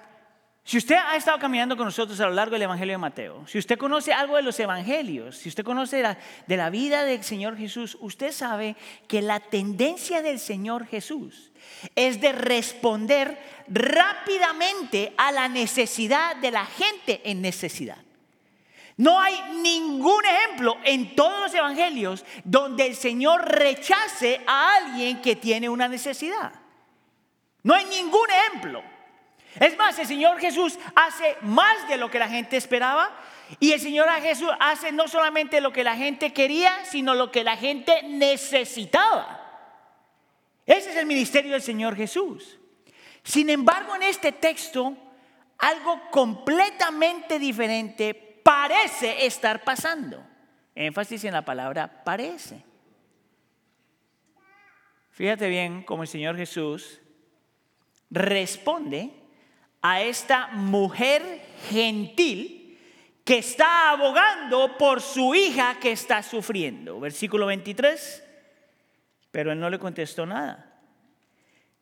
si 0.70 0.78
usted 0.78 0.94
ha 0.94 1.16
estado 1.16 1.38
caminando 1.40 1.76
con 1.76 1.86
nosotros 1.86 2.20
a 2.20 2.26
lo 2.26 2.34
largo 2.34 2.52
del 2.52 2.62
Evangelio 2.62 2.94
de 2.94 2.98
Mateo, 2.98 3.44
si 3.48 3.58
usted 3.58 3.76
conoce 3.76 4.12
algo 4.12 4.36
de 4.36 4.42
los 4.42 4.60
Evangelios, 4.60 5.36
si 5.36 5.48
usted 5.48 5.64
conoce 5.64 6.00
de 6.46 6.56
la 6.56 6.70
vida 6.70 7.02
del 7.02 7.24
Señor 7.24 7.56
Jesús, 7.56 7.98
usted 8.00 8.30
sabe 8.30 8.76
que 9.08 9.20
la 9.20 9.40
tendencia 9.40 10.22
del 10.22 10.38
Señor 10.38 10.86
Jesús 10.86 11.50
es 11.96 12.20
de 12.20 12.30
responder 12.30 13.36
rápidamente 13.66 15.12
a 15.16 15.32
la 15.32 15.48
necesidad 15.48 16.36
de 16.36 16.52
la 16.52 16.66
gente 16.66 17.20
en 17.28 17.42
necesidad. 17.42 17.98
No 19.00 19.18
hay 19.18 19.40
ningún 19.62 20.22
ejemplo 20.26 20.76
en 20.84 21.16
todos 21.16 21.40
los 21.40 21.54
evangelios 21.54 22.22
donde 22.44 22.84
el 22.84 22.94
Señor 22.94 23.48
rechace 23.48 24.42
a 24.46 24.74
alguien 24.74 25.22
que 25.22 25.36
tiene 25.36 25.70
una 25.70 25.88
necesidad. 25.88 26.52
No 27.62 27.72
hay 27.74 27.86
ningún 27.86 28.28
ejemplo. 28.28 28.82
Es 29.58 29.74
más, 29.78 29.98
el 29.98 30.06
Señor 30.06 30.38
Jesús 30.38 30.78
hace 30.94 31.38
más 31.40 31.88
de 31.88 31.96
lo 31.96 32.10
que 32.10 32.18
la 32.18 32.28
gente 32.28 32.58
esperaba 32.58 33.10
y 33.58 33.72
el 33.72 33.80
Señor 33.80 34.06
Jesús 34.20 34.50
hace 34.60 34.92
no 34.92 35.08
solamente 35.08 35.62
lo 35.62 35.72
que 35.72 35.82
la 35.82 35.96
gente 35.96 36.34
quería, 36.34 36.84
sino 36.84 37.14
lo 37.14 37.32
que 37.32 37.42
la 37.42 37.56
gente 37.56 38.02
necesitaba. 38.02 39.40
Ese 40.66 40.90
es 40.90 40.96
el 40.96 41.06
ministerio 41.06 41.52
del 41.52 41.62
Señor 41.62 41.96
Jesús. 41.96 42.58
Sin 43.22 43.48
embargo, 43.48 43.96
en 43.96 44.02
este 44.02 44.32
texto, 44.32 44.94
algo 45.56 46.02
completamente 46.10 47.38
diferente 47.38 48.29
parece 48.42 49.26
estar 49.26 49.64
pasando. 49.64 50.24
Énfasis 50.74 51.24
en 51.24 51.32
la 51.32 51.44
palabra 51.44 52.02
parece. 52.04 52.64
Fíjate 55.10 55.48
bien 55.48 55.82
cómo 55.82 56.02
el 56.02 56.08
Señor 56.08 56.36
Jesús 56.36 57.00
responde 58.10 59.10
a 59.82 60.02
esta 60.02 60.48
mujer 60.48 61.22
gentil 61.68 62.78
que 63.24 63.38
está 63.38 63.90
abogando 63.90 64.76
por 64.78 65.00
su 65.00 65.34
hija 65.34 65.78
que 65.80 65.92
está 65.92 66.22
sufriendo. 66.22 66.98
Versículo 67.00 67.46
23. 67.46 68.24
Pero 69.30 69.52
él 69.52 69.60
no 69.60 69.70
le 69.70 69.78
contestó 69.78 70.26
nada. 70.26 70.80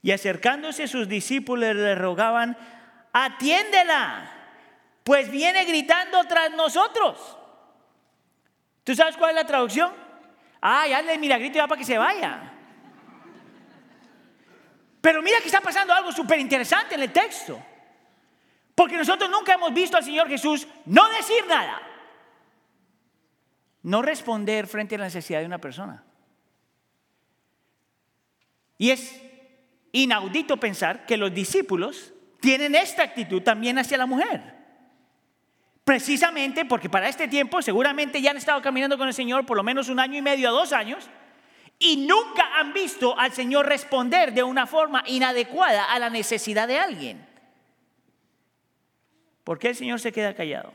Y 0.03 0.11
acercándose 0.11 0.87
sus 0.87 1.09
discípulos 1.09 1.75
le 1.75 1.95
rogaban, 1.95 2.57
atiéndela 3.13 4.38
pues 5.09 5.31
viene 5.31 5.65
gritando 5.65 6.23
tras 6.25 6.51
nosotros. 6.51 7.35
¿Tú 8.85 8.95
sabes 8.95 9.17
cuál 9.17 9.31
es 9.31 9.37
la 9.37 9.47
traducción? 9.47 9.91
Ah, 10.61 10.87
ya 10.87 11.01
le 11.01 11.17
milagrito 11.17 11.57
ya 11.57 11.67
para 11.67 11.79
que 11.79 11.87
se 11.87 11.97
vaya. 11.97 12.53
Pero 15.01 15.23
mira 15.23 15.39
que 15.39 15.47
está 15.47 15.63
pasando 15.63 15.95
algo 15.95 16.13
súper 16.13 16.39
interesante 16.39 16.95
en 16.95 17.01
el 17.01 17.11
texto. 17.11 17.59
Porque 18.75 18.99
nosotros 18.99 19.31
nunca 19.31 19.55
hemos 19.55 19.73
visto 19.73 19.97
al 19.97 20.05
Señor 20.05 20.29
Jesús 20.29 20.69
no 20.85 21.09
decir 21.09 21.47
nada. 21.49 21.81
No 23.85 24.03
responder 24.03 24.67
frente 24.67 24.97
a 24.97 24.99
la 24.99 25.05
necesidad 25.05 25.41
de 25.41 25.47
una 25.47 25.59
persona. 25.59 26.05
Y 28.77 28.91
es 28.91 29.23
inaudito 29.93 30.59
pensar 30.59 31.07
que 31.07 31.17
los 31.17 31.33
discípulos 31.33 32.13
tienen 32.41 32.75
esta 32.75 33.05
actitud 33.05 33.41
también 33.41 33.79
hacia 33.79 33.97
la 33.97 34.05
mujer. 34.05 34.58
Precisamente 35.89 36.67
porque 36.67 36.91
para 36.91 37.09
este 37.09 37.29
tiempo 37.29 37.63
seguramente 37.63 38.21
ya 38.21 38.33
han 38.33 38.37
estado 38.37 38.61
caminando 38.61 38.99
con 38.99 39.09
el 39.09 39.15
Señor 39.15 39.47
por 39.47 39.57
lo 39.57 39.63
menos 39.63 39.89
un 39.89 39.99
año 39.99 40.19
y 40.19 40.21
medio 40.21 40.51
a 40.51 40.53
dos 40.53 40.75
años 40.75 41.09
y 41.79 42.07
nunca 42.07 42.59
han 42.59 42.75
visto 42.75 43.19
al 43.19 43.33
Señor 43.33 43.65
responder 43.65 44.35
de 44.35 44.43
una 44.43 44.67
forma 44.67 45.03
inadecuada 45.07 45.91
a 45.91 45.99
la 45.99 46.11
necesidad 46.11 46.69
de 46.69 46.79
alguien. 46.79 47.27
¿Por 49.45 49.59
qué 49.59 49.69
el 49.69 49.77
Señor 49.77 49.99
se 49.99 50.13
queda 50.13 50.35
callado? 50.35 50.75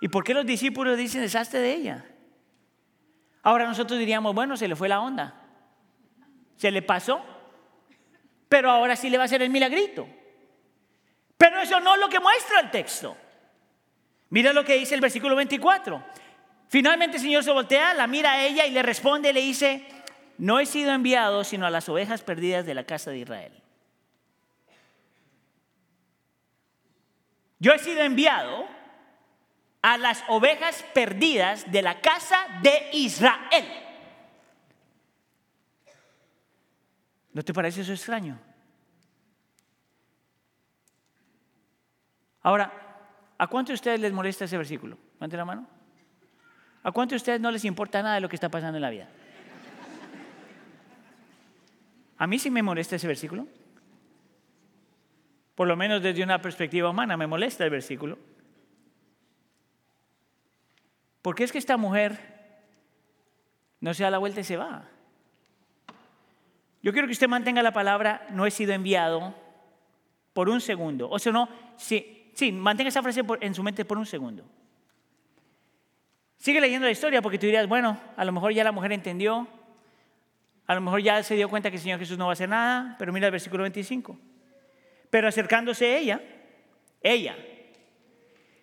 ¿Y 0.00 0.08
por 0.08 0.24
qué 0.24 0.34
los 0.34 0.44
discípulos 0.44 0.98
dicen 0.98 1.20
deshazte 1.20 1.58
de 1.58 1.72
ella? 1.72 2.04
Ahora 3.44 3.64
nosotros 3.64 3.96
diríamos, 3.96 4.34
bueno, 4.34 4.56
se 4.56 4.66
le 4.66 4.74
fue 4.74 4.88
la 4.88 5.00
onda. 5.00 5.40
Se 6.56 6.72
le 6.72 6.82
pasó. 6.82 7.24
Pero 8.48 8.72
ahora 8.72 8.96
sí 8.96 9.08
le 9.08 9.18
va 9.18 9.22
a 9.22 9.26
hacer 9.26 9.40
el 9.40 9.50
milagrito. 9.50 10.08
Pero 11.36 11.60
eso 11.60 11.78
no 11.78 11.94
es 11.94 12.00
lo 12.00 12.08
que 12.08 12.18
muestra 12.18 12.58
el 12.58 12.68
texto. 12.72 13.16
Mira 14.32 14.54
lo 14.54 14.64
que 14.64 14.78
dice 14.78 14.94
el 14.94 15.02
versículo 15.02 15.36
24. 15.36 16.02
Finalmente 16.68 17.18
el 17.18 17.22
Señor 17.22 17.44
se 17.44 17.52
voltea, 17.52 17.92
la 17.92 18.06
mira 18.06 18.32
a 18.32 18.46
ella 18.46 18.64
y 18.64 18.70
le 18.70 18.82
responde 18.82 19.28
y 19.28 19.32
le 19.34 19.42
dice, 19.42 19.86
no 20.38 20.58
he 20.58 20.64
sido 20.64 20.90
enviado 20.92 21.44
sino 21.44 21.66
a 21.66 21.70
las 21.70 21.86
ovejas 21.90 22.22
perdidas 22.22 22.64
de 22.64 22.72
la 22.72 22.84
casa 22.84 23.10
de 23.10 23.18
Israel. 23.18 23.52
Yo 27.58 27.74
he 27.74 27.78
sido 27.78 28.00
enviado 28.00 28.66
a 29.82 29.98
las 29.98 30.24
ovejas 30.28 30.82
perdidas 30.94 31.70
de 31.70 31.82
la 31.82 32.00
casa 32.00 32.38
de 32.62 32.88
Israel. 32.94 33.68
¿No 37.34 37.42
te 37.42 37.52
parece 37.52 37.82
eso 37.82 37.92
extraño? 37.92 38.40
Ahora, 42.40 42.81
¿A 43.42 43.48
cuántos 43.48 43.70
de 43.70 43.74
ustedes 43.74 43.98
les 43.98 44.12
molesta 44.12 44.44
ese 44.44 44.56
versículo? 44.56 44.96
Levanten 45.14 45.36
la 45.36 45.44
mano. 45.44 45.66
¿A 46.84 46.92
cuántos 46.92 47.14
de 47.14 47.16
ustedes 47.16 47.40
no 47.40 47.50
les 47.50 47.64
importa 47.64 48.00
nada 48.00 48.14
de 48.14 48.20
lo 48.20 48.28
que 48.28 48.36
está 48.36 48.48
pasando 48.48 48.78
en 48.78 48.82
la 48.82 48.90
vida? 48.90 49.08
A 52.18 52.26
mí 52.28 52.38
sí 52.38 52.52
me 52.52 52.62
molesta 52.62 52.94
ese 52.94 53.08
versículo. 53.08 53.48
Por 55.56 55.66
lo 55.66 55.76
menos 55.76 56.00
desde 56.00 56.22
una 56.22 56.40
perspectiva 56.40 56.90
humana 56.90 57.16
me 57.16 57.26
molesta 57.26 57.64
el 57.64 57.70
versículo. 57.70 58.16
Porque 61.20 61.42
es 61.42 61.50
que 61.50 61.58
esta 61.58 61.76
mujer 61.76 62.20
no 63.80 63.92
se 63.92 64.04
da 64.04 64.10
la 64.12 64.18
vuelta 64.18 64.38
y 64.38 64.44
se 64.44 64.56
va. 64.56 64.84
Yo 66.80 66.92
quiero 66.92 67.08
que 67.08 67.12
usted 67.12 67.26
mantenga 67.26 67.60
la 67.60 67.72
palabra 67.72 68.24
no 68.30 68.46
he 68.46 68.52
sido 68.52 68.72
enviado 68.72 69.34
por 70.32 70.48
un 70.48 70.60
segundo. 70.60 71.10
O 71.10 71.18
sea, 71.18 71.32
no, 71.32 71.48
si 71.76 72.21
sí, 72.34 72.52
mantenga 72.52 72.88
esa 72.88 73.02
frase 73.02 73.22
en 73.40 73.54
su 73.54 73.62
mente 73.62 73.84
por 73.84 73.98
un 73.98 74.06
segundo. 74.06 74.44
Sigue 76.38 76.60
leyendo 76.60 76.86
la 76.86 76.90
historia 76.92 77.22
porque 77.22 77.38
tú 77.38 77.46
dirías, 77.46 77.68
bueno, 77.68 77.98
a 78.16 78.24
lo 78.24 78.32
mejor 78.32 78.52
ya 78.52 78.64
la 78.64 78.72
mujer 78.72 78.92
entendió, 78.92 79.46
a 80.66 80.74
lo 80.74 80.80
mejor 80.80 81.00
ya 81.02 81.22
se 81.22 81.34
dio 81.34 81.48
cuenta 81.48 81.70
que 81.70 81.76
el 81.76 81.82
Señor 81.82 81.98
Jesús 81.98 82.18
no 82.18 82.26
va 82.26 82.32
a 82.32 82.34
hacer 82.34 82.48
nada, 82.48 82.96
pero 82.98 83.12
mira 83.12 83.26
el 83.26 83.32
versículo 83.32 83.62
25. 83.62 84.18
Pero 85.10 85.28
acercándose 85.28 85.98
ella, 85.98 86.20
ella 87.00 87.36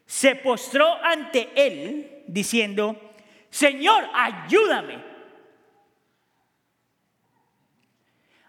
se 0.06 0.36
postró 0.36 0.88
ante 1.04 1.50
él 1.56 2.24
diciendo, 2.28 3.00
Señor, 3.50 4.06
ayúdame. 4.14 5.04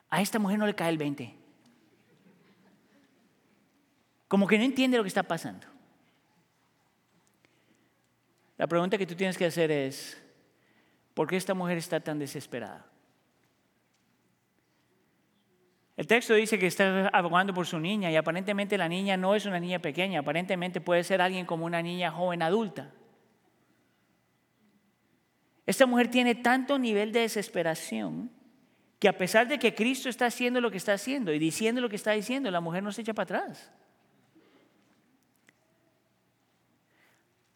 A 0.08 0.22
esta 0.22 0.38
mujer 0.38 0.58
no 0.58 0.66
le 0.66 0.74
cae 0.74 0.88
el 0.88 0.98
20 0.98 1.39
como 4.30 4.46
que 4.46 4.56
no 4.56 4.62
entiende 4.62 4.96
lo 4.96 5.02
que 5.02 5.08
está 5.08 5.24
pasando. 5.24 5.66
La 8.56 8.68
pregunta 8.68 8.96
que 8.96 9.04
tú 9.04 9.16
tienes 9.16 9.36
que 9.36 9.44
hacer 9.44 9.72
es, 9.72 10.22
¿por 11.14 11.26
qué 11.26 11.36
esta 11.36 11.52
mujer 11.52 11.78
está 11.78 11.98
tan 11.98 12.20
desesperada? 12.20 12.86
El 15.96 16.06
texto 16.06 16.34
dice 16.34 16.60
que 16.60 16.68
está 16.68 17.08
abogando 17.08 17.52
por 17.52 17.66
su 17.66 17.80
niña 17.80 18.08
y 18.08 18.14
aparentemente 18.14 18.78
la 18.78 18.88
niña 18.88 19.16
no 19.16 19.34
es 19.34 19.46
una 19.46 19.58
niña 19.58 19.80
pequeña, 19.80 20.20
aparentemente 20.20 20.80
puede 20.80 21.02
ser 21.02 21.20
alguien 21.20 21.44
como 21.44 21.66
una 21.66 21.82
niña 21.82 22.12
joven 22.12 22.42
adulta. 22.42 22.92
Esta 25.66 25.86
mujer 25.86 26.08
tiene 26.08 26.36
tanto 26.36 26.78
nivel 26.78 27.10
de 27.10 27.22
desesperación 27.22 28.30
que 29.00 29.08
a 29.08 29.18
pesar 29.18 29.48
de 29.48 29.58
que 29.58 29.74
Cristo 29.74 30.08
está 30.08 30.26
haciendo 30.26 30.60
lo 30.60 30.70
que 30.70 30.76
está 30.76 30.92
haciendo 30.92 31.32
y 31.32 31.40
diciendo 31.40 31.80
lo 31.80 31.88
que 31.88 31.96
está 31.96 32.12
diciendo, 32.12 32.48
la 32.52 32.60
mujer 32.60 32.84
no 32.84 32.92
se 32.92 33.02
echa 33.02 33.12
para 33.12 33.40
atrás. 33.40 33.72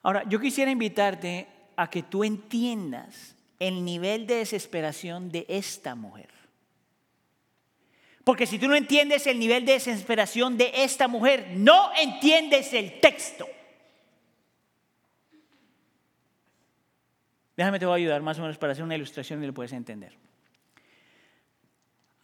Ahora, 0.05 0.23
yo 0.29 0.39
quisiera 0.39 0.71
invitarte 0.71 1.49
a 1.77 1.89
que 1.89 2.03
tú 2.03 2.25
entiendas 2.25 3.35
el 3.59 3.85
nivel 3.85 4.27
de 4.27 4.37
desesperación 4.37 5.31
de 5.31 5.47
esta 5.49 5.95
mujer. 5.95 6.29
Porque 8.23 8.47
si 8.47 8.59
tú 8.59 8.69
no 8.69 8.77
entiendes 8.77 9.27
el 9.27 9.39
nivel 9.39 9.65
de 9.65 9.73
desesperación 9.73 10.59
de 10.59 10.73
esta 10.75 11.09
mujer, 11.09 11.55
no 11.57 11.91
entiendes 11.97 12.75
el 12.75 13.01
texto. 13.01 13.47
Déjame 17.57 17.79
te 17.79 17.87
voy 17.87 17.93
a 17.95 17.97
ayudar 17.97 18.21
más 18.21 18.39
o 18.39 18.43
menos 18.43 18.59
para 18.59 18.73
hacer 18.73 18.85
una 18.85 18.97
ilustración 18.97 19.43
y 19.43 19.47
lo 19.47 19.55
puedes 19.55 19.73
entender. 19.73 20.19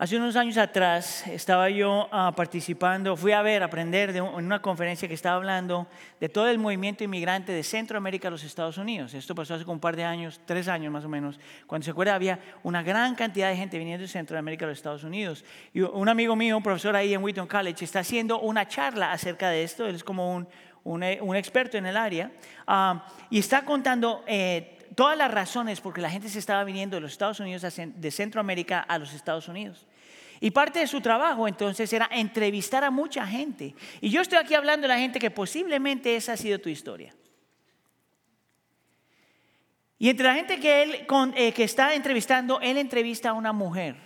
Hace 0.01 0.17
unos 0.17 0.35
años 0.35 0.57
atrás 0.57 1.27
estaba 1.27 1.69
yo 1.69 2.09
ah, 2.11 2.33
participando, 2.35 3.19
fui 3.19 3.33
a 3.33 3.43
ver, 3.43 3.63
aprender 3.63 4.15
de 4.15 4.21
en 4.21 4.25
una 4.25 4.63
conferencia 4.63 5.07
que 5.07 5.13
estaba 5.13 5.37
hablando 5.37 5.89
de 6.19 6.31
todo 6.31 6.49
el 6.49 6.59
movimiento 6.59 7.05
inmigrante 7.05 7.53
de 7.53 7.63
Centroamérica 7.63 8.29
a 8.29 8.31
los 8.31 8.43
Estados 8.43 8.79
Unidos. 8.79 9.13
Esto 9.13 9.35
pasó 9.35 9.57
hace 9.57 9.67
un 9.67 9.79
par 9.79 9.97
de 9.97 10.05
años, 10.05 10.41
tres 10.47 10.69
años 10.69 10.91
más 10.91 11.05
o 11.05 11.11
menos. 11.11 11.39
Cuando 11.67 11.85
se 11.85 11.91
acuerda 11.91 12.15
había 12.15 12.41
una 12.63 12.83
gran 12.83 13.15
cantidad 13.15 13.51
de 13.51 13.57
gente 13.57 13.77
viniendo 13.77 14.01
de 14.01 14.09
Centroamérica 14.09 14.65
a 14.65 14.69
los 14.69 14.79
Estados 14.79 15.05
Unidos. 15.05 15.45
Y 15.75 15.83
un 15.83 16.09
amigo 16.09 16.35
mío, 16.35 16.57
un 16.57 16.63
profesor 16.63 16.97
ahí 16.97 17.13
en 17.13 17.23
Wheaton 17.23 17.47
College, 17.47 17.85
está 17.85 17.99
haciendo 17.99 18.41
una 18.41 18.67
charla 18.67 19.13
acerca 19.13 19.51
de 19.51 19.65
esto. 19.65 19.87
Él 19.87 19.97
es 19.97 20.03
como 20.03 20.35
un, 20.35 20.49
un, 20.83 21.37
experto 21.37 21.77
en 21.77 21.85
el 21.85 21.99
área. 21.99 22.33
Ah, 22.67 23.05
y 23.29 23.39
está 23.39 23.67
contando... 23.67 24.25
Eh, 24.27 24.79
todas 24.95 25.17
las 25.17 25.31
razones 25.31 25.81
por 25.81 25.95
que 25.95 26.01
la 26.01 26.11
gente 26.11 26.29
se 26.29 26.39
estaba 26.39 26.65
viniendo 26.65 26.97
de 26.97 27.01
los 27.01 27.13
Estados 27.13 27.39
Unidos, 27.39 27.65
de 27.77 28.11
Centroamérica 28.11 28.81
a 28.81 28.99
los 28.99 29.15
Estados 29.15 29.47
Unidos. 29.49 29.87
Y 30.41 30.51
parte 30.51 30.79
de 30.79 30.87
su 30.87 31.03
trabajo 31.03 31.47
entonces 31.47 31.93
era 31.93 32.09
entrevistar 32.11 32.83
a 32.83 32.91
mucha 32.91 33.27
gente. 33.27 33.75
Y 34.01 34.09
yo 34.09 34.23
estoy 34.23 34.39
aquí 34.39 34.55
hablando 34.55 34.89
de 34.89 34.95
la 34.95 34.99
gente 34.99 35.19
que 35.19 35.31
posiblemente 35.31 36.17
esa 36.17 36.33
ha 36.33 36.37
sido 36.39 36.59
tu 36.59 36.71
historia. 36.71 37.15
Y 39.99 40.09
entre 40.09 40.25
la 40.25 40.35
gente 40.35 40.59
que 40.59 40.83
él 40.83 41.07
eh, 41.37 41.53
que 41.53 41.63
está 41.63 41.95
entrevistando, 41.95 42.59
él 42.63 42.79
entrevista 42.79 43.31
a 43.31 43.33
una 43.35 43.53
mujer 43.53 43.97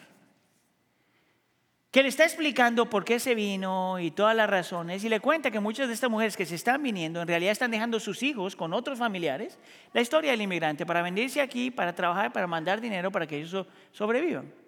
que 1.93 2.03
le 2.03 2.09
está 2.09 2.25
explicando 2.25 2.91
por 2.91 3.05
qué 3.05 3.21
se 3.21 3.37
vino 3.37 4.01
y 4.01 4.11
todas 4.11 4.35
las 4.35 4.51
razones, 4.51 5.05
y 5.05 5.09
le 5.09 5.21
cuenta 5.21 5.53
que 5.53 5.61
muchas 5.61 5.87
de 5.87 5.95
estas 5.95 6.11
mujeres 6.11 6.37
que 6.37 6.45
se 6.45 6.57
están 6.57 6.83
viniendo 6.83 7.23
en 7.23 7.29
realidad 7.29 7.53
están 7.53 7.71
dejando 7.71 8.01
sus 8.01 8.25
hijos 8.25 8.57
con 8.57 8.73
otros 8.73 8.99
familiares, 8.99 9.61
la 9.93 10.01
historia 10.01 10.33
del 10.33 10.43
inmigrante, 10.43 10.85
para 10.85 11.03
venirse 11.03 11.41
aquí, 11.41 11.71
para 11.71 11.95
trabajar, 11.95 12.33
para 12.33 12.49
mandar 12.49 12.81
dinero, 12.81 13.13
para 13.13 13.29
que 13.29 13.41
ellos 13.41 13.65
sobrevivan. 13.93 14.64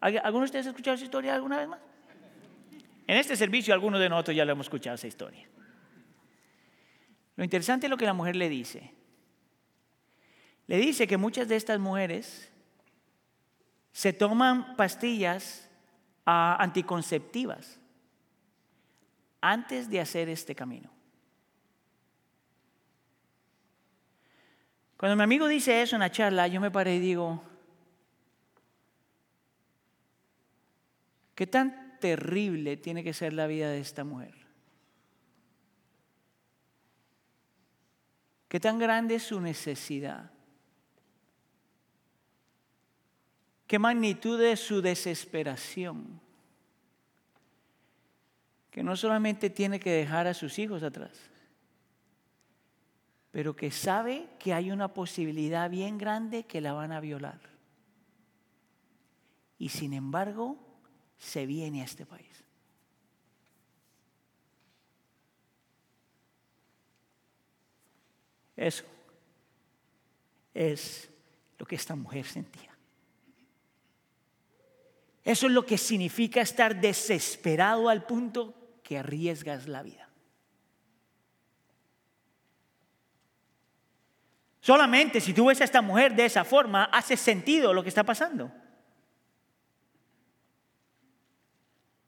¿Alguno 0.00 0.40
de 0.40 0.44
ustedes 0.46 0.66
ha 0.66 0.70
escuchado 0.70 0.94
esa 0.94 1.04
historia 1.04 1.34
alguna 1.34 1.58
vez 1.58 1.68
más? 1.68 1.80
En 3.06 3.16
este 3.16 3.36
servicio 3.36 3.74
algunos 3.74 4.00
de 4.00 4.08
nosotros 4.08 4.36
ya 4.36 4.44
lo 4.44 4.52
hemos 4.52 4.66
escuchado 4.66 4.94
esa 4.94 5.06
historia. 5.06 5.46
Lo 7.36 7.44
interesante 7.44 7.86
es 7.86 7.90
lo 7.90 7.96
que 7.96 8.06
la 8.06 8.14
mujer 8.14 8.36
le 8.36 8.48
dice. 8.48 8.94
Le 10.66 10.78
dice 10.78 11.06
que 11.06 11.16
muchas 11.16 11.48
de 11.48 11.56
estas 11.56 11.78
mujeres 11.80 12.50
se 13.92 14.12
toman 14.12 14.76
pastillas 14.76 15.68
anticonceptivas 16.24 17.78
antes 19.40 19.90
de 19.90 20.00
hacer 20.00 20.28
este 20.28 20.54
camino. 20.54 20.90
Cuando 24.96 25.16
mi 25.16 25.22
amigo 25.22 25.48
dice 25.48 25.82
eso 25.82 25.96
en 25.96 26.00
la 26.00 26.12
charla, 26.12 26.46
yo 26.46 26.60
me 26.60 26.70
paré 26.70 26.96
y 26.96 27.00
digo, 27.00 27.42
¿qué 31.40 31.46
tan 31.46 31.98
terrible 32.00 32.76
tiene 32.76 33.02
que 33.02 33.14
ser 33.14 33.32
la 33.32 33.46
vida 33.46 33.70
de 33.70 33.80
esta 33.80 34.04
mujer? 34.04 34.34
¿Qué 38.46 38.60
tan 38.60 38.78
grande 38.78 39.14
es 39.14 39.22
su 39.22 39.40
necesidad? 39.40 40.30
qué 43.66 43.78
magnitud 43.78 44.38
es 44.42 44.60
su 44.60 44.82
desesperación. 44.82 46.20
Que 48.70 48.82
no 48.82 48.94
solamente 48.94 49.48
tiene 49.48 49.80
que 49.80 49.92
dejar 49.92 50.26
a 50.26 50.34
sus 50.34 50.58
hijos 50.58 50.82
atrás, 50.82 51.30
pero 53.30 53.56
que 53.56 53.70
sabe 53.70 54.28
que 54.38 54.52
hay 54.52 54.72
una 54.72 54.92
posibilidad 54.92 55.70
bien 55.70 55.96
grande 55.96 56.44
que 56.44 56.60
la 56.60 56.74
van 56.74 56.92
a 56.92 57.00
violar. 57.00 57.40
Y 59.56 59.70
sin 59.70 59.94
embargo, 59.94 60.69
se 61.20 61.46
viene 61.46 61.82
a 61.82 61.84
este 61.84 62.06
país. 62.06 62.44
Eso 68.56 68.84
es 70.52 71.08
lo 71.58 71.66
que 71.66 71.76
esta 71.76 71.94
mujer 71.94 72.26
sentía. 72.26 72.70
Eso 75.22 75.46
es 75.46 75.52
lo 75.52 75.64
que 75.64 75.78
significa 75.78 76.40
estar 76.40 76.80
desesperado 76.80 77.88
al 77.88 78.04
punto 78.04 78.80
que 78.82 78.98
arriesgas 78.98 79.68
la 79.68 79.82
vida. 79.82 80.08
Solamente 84.60 85.20
si 85.20 85.32
tú 85.32 85.46
ves 85.46 85.60
a 85.60 85.64
esta 85.64 85.82
mujer 85.82 86.14
de 86.14 86.24
esa 86.24 86.44
forma, 86.44 86.84
hace 86.84 87.16
sentido 87.16 87.72
lo 87.72 87.82
que 87.82 87.88
está 87.90 88.04
pasando. 88.04 88.50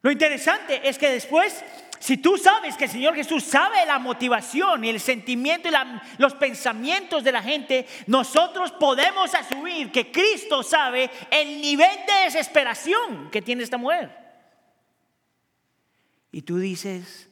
Lo 0.02 0.10
interesante 0.10 0.88
es 0.88 0.98
que 0.98 1.10
después 1.10 1.64
si 2.02 2.16
tú 2.16 2.36
sabes 2.36 2.76
que 2.76 2.86
el 2.86 2.90
Señor 2.90 3.14
Jesús 3.14 3.44
sabe 3.44 3.86
la 3.86 4.00
motivación 4.00 4.84
y 4.84 4.88
el 4.88 4.98
sentimiento 4.98 5.68
y 5.68 5.72
los 6.18 6.34
pensamientos 6.34 7.22
de 7.22 7.30
la 7.30 7.40
gente, 7.40 7.86
nosotros 8.08 8.72
podemos 8.72 9.32
asumir 9.36 9.92
que 9.92 10.10
Cristo 10.10 10.64
sabe 10.64 11.08
el 11.30 11.60
nivel 11.60 11.96
de 12.04 12.24
desesperación 12.24 13.30
que 13.30 13.40
tiene 13.40 13.62
esta 13.62 13.78
mujer. 13.78 14.18
Y 16.32 16.42
tú 16.42 16.58
dices, 16.58 17.30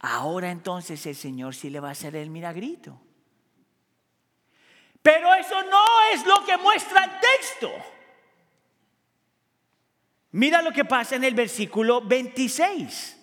ahora 0.00 0.50
entonces 0.50 1.06
el 1.06 1.14
Señor 1.14 1.54
sí 1.54 1.70
le 1.70 1.78
va 1.78 1.90
a 1.90 1.92
hacer 1.92 2.16
el 2.16 2.28
milagrito. 2.28 3.00
Pero 5.00 5.32
eso 5.34 5.62
no 5.62 5.84
es 6.12 6.26
lo 6.26 6.44
que 6.44 6.56
muestra 6.56 7.04
el 7.04 7.20
texto. 7.20 7.70
Mira 10.36 10.60
lo 10.60 10.70
que 10.70 10.84
pasa 10.84 11.16
en 11.16 11.24
el 11.24 11.34
versículo 11.34 12.02
26. 12.02 13.16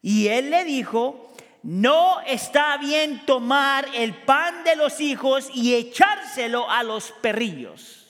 Y 0.00 0.28
él 0.28 0.48
le 0.48 0.64
dijo, 0.64 1.30
no 1.62 2.22
está 2.22 2.78
bien 2.78 3.26
tomar 3.26 3.84
el 3.94 4.14
pan 4.14 4.64
de 4.64 4.76
los 4.76 4.98
hijos 5.02 5.50
y 5.52 5.74
echárselo 5.74 6.70
a 6.70 6.82
los 6.84 7.12
perrillos. 7.20 8.06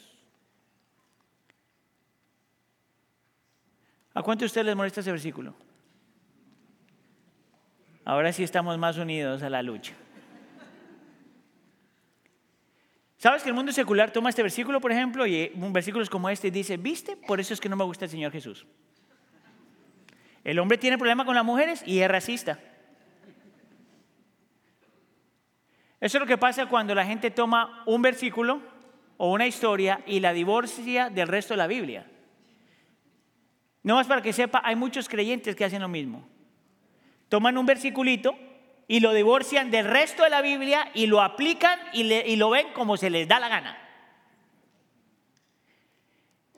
¿A 4.15 4.23
cuánto 4.23 4.45
a 4.45 4.47
ustedes 4.47 4.67
les 4.67 4.77
molesta 4.77 5.01
ese 5.01 5.11
versículo? 5.11 5.53
Ahora 8.05 8.33
sí 8.33 8.45
estamos 8.45 8.79
más 8.79 8.99
unidos 8.99 9.43
a 9.43 9.51
la 9.51 9.65
lucha. 9.65 9.95
¿Sabes 13.27 13.43
que 13.43 13.49
el 13.49 13.57
mundo 13.57 13.73
secular 13.73 14.13
toma 14.13 14.29
este 14.29 14.41
versículo, 14.41 14.81
por 14.81 14.93
ejemplo, 14.93 15.27
y 15.27 15.51
un 15.57 15.73
versículo 15.73 16.07
como 16.09 16.31
este 16.31 16.47
y 16.47 16.53
dice, 16.53 16.77
viste, 16.77 17.17
por 17.17 17.41
eso 17.41 17.55
es 17.55 17.61
que 17.61 17.69
no 17.69 17.75
me 17.75 17.83
gusta 17.83 18.05
el 18.05 18.11
Señor 18.13 18.31
Jesús? 18.31 18.65
El 20.45 20.61
hombre 20.61 20.79
tiene 20.79 20.97
problema 20.97 21.25
con 21.25 21.35
las 21.35 21.45
mujeres 21.45 21.83
y 21.85 21.99
es 21.99 22.09
racista. 22.09 22.61
Eso 26.01 26.19
es 26.19 26.21
lo 26.21 26.27
que 26.29 26.39
pasa 26.39 26.67
cuando 26.67 26.95
la 26.95 27.05
gente 27.05 27.33
toma 27.33 27.83
un 27.87 28.01
versículo 28.01 28.63
o 29.17 29.33
una 29.33 29.49
historia 29.49 30.03
y 30.07 30.21
la 30.21 30.33
divorcia 30.33 31.11
del 31.11 31.27
resto 31.27 31.55
de 31.55 31.59
la 31.59 31.67
Biblia. 31.67 32.07
No 33.83 33.97
más 33.97 34.07
para 34.07 34.23
que 34.23 34.33
sepa, 34.33 34.63
hay 34.63 34.77
muchos 34.77 35.09
creyentes 35.09 35.57
que 35.57 35.65
hacen 35.65 35.83
lo 35.83 35.89
mismo. 35.89 36.29
Toman 37.29 37.59
un 37.59 37.67
versiculito 37.67 38.39
y 38.89 39.01
lo 39.01 39.13
divorcian 39.13 39.71
del 39.71 39.87
resto 39.87 40.23
de 40.23 40.31
la 40.31 40.43
Biblia 40.43 40.91
y 40.95 41.07
lo 41.07 41.21
aplican 41.21 41.79
y, 41.93 42.37
lo 42.37 42.51
ven 42.51 42.73
como 42.73 42.97
se 42.97 43.11
les 43.11 43.27
da 43.27 43.41
la 43.41 43.49
gana. 43.49 43.83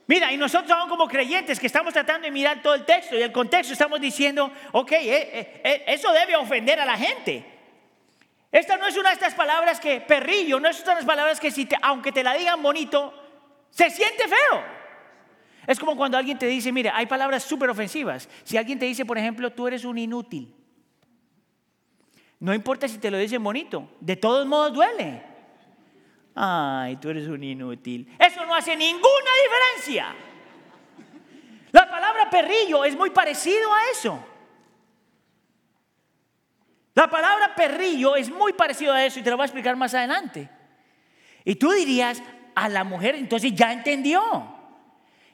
Mira, 0.05 0.31
y 0.31 0.37
nosotros 0.37 0.71
aún 0.71 0.89
como 0.89 1.07
creyentes 1.07 1.59
que 1.59 1.67
estamos 1.67 1.93
tratando 1.93 2.25
de 2.25 2.31
mirar 2.31 2.61
todo 2.61 2.73
el 2.73 2.85
texto 2.85 3.15
y 3.15 3.21
el 3.21 3.31
contexto, 3.31 3.73
estamos 3.73 4.01
diciendo, 4.01 4.51
ok, 4.71 4.91
eh, 4.91 4.99
eh, 5.03 5.61
eh, 5.63 5.83
eso 5.87 6.11
debe 6.11 6.35
ofender 6.35 6.79
a 6.79 6.85
la 6.85 6.97
gente. 6.97 7.45
Esta 8.51 8.77
no 8.77 8.87
es 8.87 8.97
una 8.97 9.09
de 9.09 9.15
estas 9.15 9.35
palabras 9.35 9.79
que, 9.79 10.01
perrillo, 10.01 10.59
no 10.59 10.67
es 10.67 10.81
una 10.81 10.89
de 10.89 10.95
las 10.95 11.05
palabras 11.05 11.39
que 11.39 11.51
si 11.51 11.67
aunque 11.83 12.11
te 12.11 12.23
la 12.23 12.33
digan 12.33 12.61
bonito, 12.61 13.13
se 13.69 13.91
siente 13.91 14.23
feo. 14.27 14.63
Es 15.67 15.79
como 15.79 15.95
cuando 15.95 16.17
alguien 16.17 16.39
te 16.39 16.47
dice, 16.47 16.71
mire, 16.71 16.89
hay 16.91 17.05
palabras 17.05 17.43
súper 17.43 17.69
ofensivas. 17.69 18.27
Si 18.43 18.57
alguien 18.57 18.79
te 18.79 18.85
dice, 18.85 19.05
por 19.05 19.19
ejemplo, 19.19 19.51
tú 19.51 19.67
eres 19.67 19.85
un 19.85 19.99
inútil, 19.99 20.55
no 22.39 22.53
importa 22.53 22.87
si 22.87 22.97
te 22.97 23.11
lo 23.11 23.17
dicen 23.17 23.43
bonito, 23.43 23.89
de 23.99 24.15
todos 24.15 24.47
modos 24.47 24.73
duele. 24.73 25.23
Ay, 26.35 26.95
tú 26.97 27.09
eres 27.09 27.27
un 27.27 27.43
inútil. 27.43 28.15
Eso 28.17 28.45
no 28.45 28.55
hace 28.55 28.75
ninguna 28.75 29.31
diferencia. 29.43 30.15
La 31.71 31.89
palabra 31.89 32.29
perrillo 32.29 32.85
es 32.85 32.95
muy 32.95 33.09
parecido 33.09 33.73
a 33.73 33.79
eso. 33.91 34.25
La 36.95 37.09
palabra 37.09 37.53
perrillo 37.55 38.15
es 38.15 38.29
muy 38.29 38.53
parecido 38.53 38.93
a 38.93 39.05
eso 39.05 39.19
y 39.19 39.23
te 39.23 39.29
lo 39.29 39.37
voy 39.37 39.43
a 39.43 39.45
explicar 39.45 39.75
más 39.75 39.93
adelante. 39.93 40.49
Y 41.43 41.55
tú 41.55 41.71
dirías, 41.71 42.21
a 42.55 42.69
la 42.69 42.83
mujer 42.83 43.15
entonces 43.15 43.53
ya 43.53 43.71
entendió. 43.71 44.58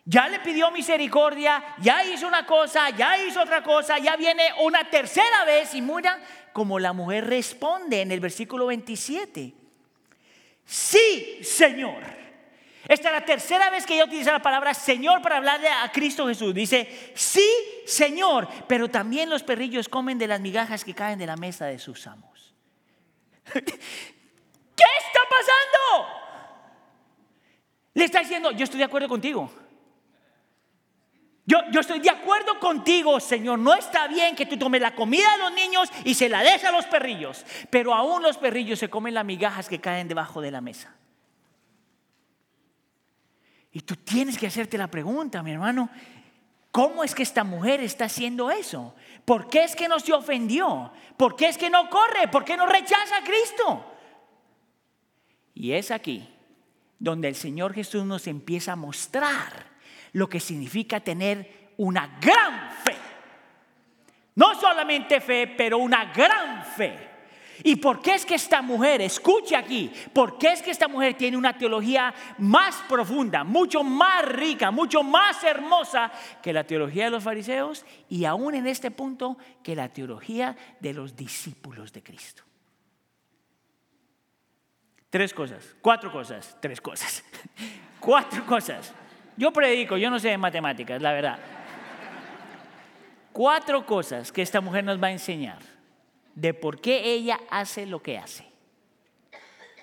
Ya 0.08 0.30
le 0.30 0.39
pidió 0.39 0.70
misericordia, 0.70 1.63
ya 1.80 2.06
hizo 2.06 2.28
una 2.28 2.46
cosa, 2.46 2.91
ya 2.91 3.18
hizo 3.18 3.41
otra 3.41 3.63
cosa, 3.63 3.98
ya 3.98 4.15
viene 4.15 4.44
una 4.62 4.88
tercera 4.88 5.44
vez 5.46 5.74
y 5.74 5.82
mira 5.82 6.20
como 6.54 6.78
la 6.78 6.94
mujer 6.94 7.26
responde 7.26 8.02
en 8.02 8.12
el 8.12 8.20
versículo 8.20 8.68
27. 8.68 9.52
Sí, 10.63 11.39
Señor. 11.41 12.04
Esta 12.88 13.08
es 13.10 13.13
la 13.15 13.26
tercera 13.26 13.72
vez 13.72 13.84
que 13.84 13.96
ella 13.96 14.06
utiliza 14.06 14.32
la 14.32 14.44
palabra 14.44 14.76
Señor 14.76 15.24
para 15.24 15.38
hablarle 15.38 15.70
a 15.70 15.91
Cristo 15.91 16.28
Jesús. 16.28 16.54
Dice, 16.54 17.12
sí, 17.15 17.50
Señor, 17.88 18.48
pero 18.68 18.89
también 18.89 19.28
los 19.28 19.41
perrillos 19.41 19.89
comen 19.89 20.20
de 20.20 20.28
las 20.28 20.39
migajas 20.39 20.86
que 20.86 20.94
caen 20.94 21.18
de 21.18 21.26
la 21.26 21.36
mesa 21.36 21.65
de 21.65 21.80
sus 21.80 22.06
amos. 22.06 22.54
¿Qué 23.54 23.60
está 23.63 25.20
pasando? 25.30 26.13
Le 27.96 28.04
está 28.04 28.20
diciendo, 28.20 28.52
yo 28.52 28.65
estoy 28.65 28.78
de 28.78 28.86
acuerdo 28.86 29.10
contigo. 29.10 29.64
Yo, 31.48 31.60
estoy 31.80 32.00
de 32.00 32.10
acuerdo 32.10 32.60
contigo, 32.60 33.20
Señor. 33.20 33.60
No 33.60 33.76
está 33.76 34.08
bien 34.08 34.36
que 34.36 34.48
tú 34.48 34.58
tomes 34.58 34.82
la 34.82 34.96
comida 34.96 35.32
de 35.34 35.38
los 35.38 35.54
niños 35.54 35.90
y 36.04 36.16
se 36.16 36.28
la 36.28 36.42
des 36.42 36.64
a 36.64 36.72
los 36.72 36.86
perrillos. 36.86 37.46
Pero 37.70 37.94
aún 37.94 38.24
los 38.24 38.38
perrillos 38.38 38.80
se 38.80 38.90
comen 38.90 39.14
las 39.14 39.26
migajas 39.26 39.70
que 39.70 39.80
caen 39.80 40.08
debajo 40.08 40.42
de 40.42 40.50
la 40.50 40.62
mesa. 40.62 40.96
Y 43.72 43.82
tú 43.82 43.96
tienes 43.96 44.40
que 44.40 44.48
hacerte 44.48 44.78
la 44.78 44.88
pregunta, 44.88 45.44
mi 45.44 45.52
hermano. 45.52 45.90
¿Cómo 46.72 47.04
es 47.04 47.14
que 47.14 47.24
esta 47.24 47.44
mujer 47.44 47.80
está 47.80 48.06
haciendo 48.06 48.50
eso? 48.50 48.96
¿Por 49.24 49.48
qué 49.48 49.66
es 49.66 49.76
que 49.76 49.88
no 49.88 50.00
se 50.00 50.14
ofendió? 50.14 50.92
¿Por 51.16 51.36
qué 51.36 51.50
es 51.50 51.58
que 51.58 51.70
no 51.70 51.90
corre? 51.90 52.28
¿Por 52.32 52.44
qué 52.44 52.58
no 52.58 52.66
rechaza 52.66 53.18
a 53.18 53.24
Cristo? 53.24 53.94
Y 55.54 55.74
es 55.74 55.92
aquí 55.92 56.28
donde 56.98 57.28
el 57.28 57.36
Señor 57.36 57.74
Jesús 57.74 58.04
nos 58.04 58.28
empieza 58.28 58.74
a 58.74 58.76
mostrar 58.76 59.75
lo 60.15 60.30
que 60.30 60.39
significa 60.39 61.01
tener 61.01 61.73
una 61.78 62.17
gran 62.21 62.71
fe. 62.71 62.95
No 64.36 64.56
solamente 64.60 65.19
fe, 65.19 65.45
pero 65.45 65.78
una 65.78 66.06
gran 66.06 66.63
fe. 66.63 67.10
¿Y 67.63 67.75
por 67.75 68.01
qué 68.01 68.15
es 68.15 68.25
que 68.25 68.36
esta 68.36 68.62
mujer, 68.62 69.01
escuche 69.01 69.58
aquí, 69.58 69.91
por 70.13 70.38
qué 70.38 70.54
es 70.54 70.62
que 70.62 70.71
esta 70.71 70.88
mujer 70.88 71.15
tiene 71.15 71.36
una 71.36 71.58
teología 71.58 72.13
más 72.38 72.78
profunda, 72.88 73.43
mucho 73.43 73.84
más 73.84 74.25
rica, 74.25 74.71
mucho 74.71 75.04
más 75.04 75.43
hermosa 75.43 76.10
que 76.41 76.54
la 76.54 76.63
teología 76.63 77.06
de 77.06 77.12
los 77.12 77.23
fariseos 77.23 77.86
y 78.08 78.23
aún 78.23 78.56
en 78.56 78.67
este 78.67 78.91
punto 78.91 79.38
que 79.63 79.75
la 79.75 79.89
teología 79.89 80.56
de 80.80 80.93
los 80.93 81.15
discípulos 81.15 81.91
de 81.91 82.04
Cristo? 82.04 82.43
Tres 85.10 85.34
cosas, 85.34 85.75
cuatro 85.82 86.10
cosas, 86.10 86.58
tres 86.62 86.80
cosas, 86.80 87.23
cuatro 87.99 88.45
cosas. 88.45 88.93
Yo 89.38 89.52
predico, 89.52 89.98
yo 89.98 90.10
no 90.10 90.19
sé 90.19 90.30
de 90.30 90.38
matemáticas, 90.38 91.02
la 91.02 91.12
verdad. 91.12 91.39
Cuatro 93.34 93.86
cosas 93.86 94.32
que 94.32 94.41
esta 94.41 94.62
mujer 94.62 94.84
nos 94.84 95.02
va 95.02 95.08
a 95.08 95.12
enseñar 95.12 95.60
de 96.36 96.54
por 96.54 96.80
qué 96.80 97.04
ella 97.04 97.39
hace 97.50 97.86
lo 97.86 98.02
que 98.02 98.17
hace. 98.17 98.45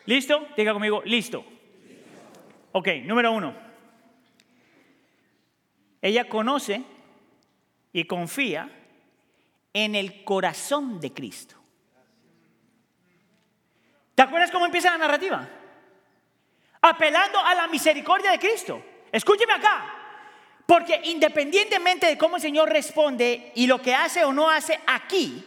¿Listo? 0.06 0.48
Diga 0.56 0.72
conmigo, 0.72 1.02
listo. 1.04 1.44
Ok, 2.72 2.88
número 3.04 3.32
uno. 3.32 3.54
Ella 6.00 6.28
conoce 6.28 6.82
y 7.92 8.04
confía 8.04 8.70
en 9.72 9.94
el 9.94 10.24
corazón 10.24 11.00
de 11.00 11.12
Cristo. 11.12 11.56
¿Te 14.14 14.22
acuerdas 14.22 14.50
cómo 14.50 14.66
empieza 14.66 14.90
la 14.90 14.98
narrativa? 14.98 15.48
Apelando 16.80 17.38
a 17.38 17.54
la 17.54 17.66
misericordia 17.68 18.32
de 18.32 18.38
Cristo. 18.38 18.82
Escúcheme 19.12 19.52
acá. 19.52 19.98
Porque 20.66 21.00
independientemente 21.04 22.06
de 22.06 22.18
cómo 22.18 22.36
el 22.36 22.42
Señor 22.42 22.70
responde 22.70 23.52
y 23.54 23.66
lo 23.66 23.82
que 23.82 23.94
hace 23.94 24.24
o 24.24 24.32
no 24.32 24.48
hace 24.48 24.80
aquí, 24.86 25.44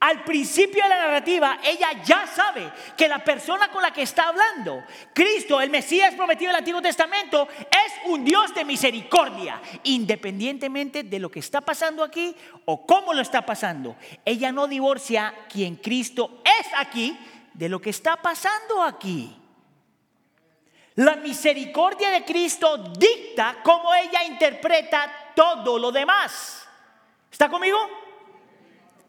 al 0.00 0.24
principio 0.24 0.82
de 0.82 0.88
la 0.88 0.96
narrativa, 0.96 1.58
ella 1.62 1.88
ya 2.02 2.26
sabe 2.26 2.72
que 2.96 3.06
la 3.06 3.22
persona 3.22 3.70
con 3.70 3.82
la 3.82 3.92
que 3.92 4.00
está 4.00 4.28
hablando, 4.28 4.82
Cristo, 5.12 5.60
el 5.60 5.68
Mesías 5.68 6.14
prometido 6.14 6.48
del 6.48 6.60
Antiguo 6.60 6.80
Testamento, 6.80 7.46
es 7.58 7.92
un 8.06 8.24
Dios 8.24 8.54
de 8.54 8.64
misericordia, 8.64 9.60
independientemente 9.84 11.02
de 11.02 11.18
lo 11.18 11.30
que 11.30 11.40
está 11.40 11.60
pasando 11.60 12.02
aquí 12.02 12.34
o 12.64 12.86
cómo 12.86 13.12
lo 13.12 13.20
está 13.20 13.44
pasando. 13.44 13.94
Ella 14.24 14.52
no 14.52 14.66
divorcia 14.66 15.34
quien 15.50 15.76
Cristo 15.76 16.42
es 16.44 16.66
aquí 16.78 17.16
de 17.52 17.68
lo 17.68 17.78
que 17.78 17.90
está 17.90 18.16
pasando 18.16 18.82
aquí. 18.82 19.39
La 21.00 21.16
misericordia 21.16 22.10
de 22.10 22.26
Cristo 22.26 22.76
dicta 22.76 23.60
cómo 23.62 23.94
ella 23.94 24.22
interpreta 24.22 25.32
todo 25.34 25.78
lo 25.78 25.90
demás. 25.90 26.68
¿Está 27.32 27.48
conmigo? 27.48 27.78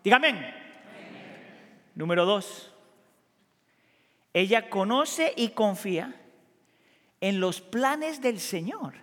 Dígame. 0.01 0.53
Número 1.93 2.23
dos. 2.23 2.71
Ella 4.31 4.69
conoce 4.69 5.33
y 5.35 5.49
confía 5.49 6.15
en 7.19 7.41
los 7.41 7.59
planes 7.59 8.21
del 8.21 8.39
Señor. 8.39 8.93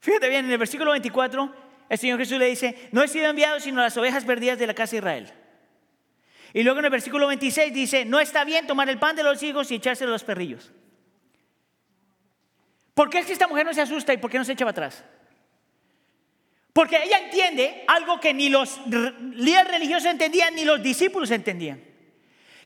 Fíjate 0.00 0.28
bien, 0.28 0.46
en 0.46 0.50
el 0.50 0.58
versículo 0.58 0.90
24, 0.90 1.54
el 1.88 1.98
Señor 1.98 2.18
Jesús 2.18 2.36
le 2.36 2.46
dice, 2.46 2.88
no 2.90 3.04
he 3.04 3.06
sido 3.06 3.30
enviado 3.30 3.60
sino 3.60 3.80
a 3.80 3.84
las 3.84 3.96
ovejas 3.96 4.24
perdidas 4.24 4.58
de 4.58 4.66
la 4.66 4.74
casa 4.74 4.90
de 4.90 4.96
Israel. 4.96 5.32
Y 6.52 6.64
luego 6.64 6.80
en 6.80 6.86
el 6.86 6.90
versículo 6.90 7.28
26 7.28 7.72
dice, 7.72 8.04
no 8.04 8.18
está 8.18 8.42
bien 8.42 8.66
tomar 8.66 8.88
el 8.88 8.98
pan 8.98 9.14
de 9.14 9.22
los 9.22 9.40
hijos 9.44 9.70
y 9.70 9.76
echárselo 9.76 10.10
a 10.10 10.14
los 10.14 10.24
perrillos. 10.24 10.72
¿Por 13.00 13.08
qué 13.08 13.20
es 13.20 13.24
que 13.24 13.32
esta 13.32 13.48
mujer 13.48 13.64
no 13.64 13.72
se 13.72 13.80
asusta 13.80 14.12
y 14.12 14.18
por 14.18 14.30
qué 14.30 14.36
no 14.36 14.44
se 14.44 14.52
echa 14.52 14.66
para 14.66 14.72
atrás? 14.72 15.02
Porque 16.74 17.02
ella 17.02 17.16
entiende 17.16 17.82
algo 17.88 18.20
que 18.20 18.34
ni 18.34 18.50
los 18.50 18.78
líderes 18.86 19.68
religiosos 19.68 20.04
entendían 20.04 20.54
ni 20.54 20.66
los 20.66 20.82
discípulos 20.82 21.30
entendían. 21.30 21.82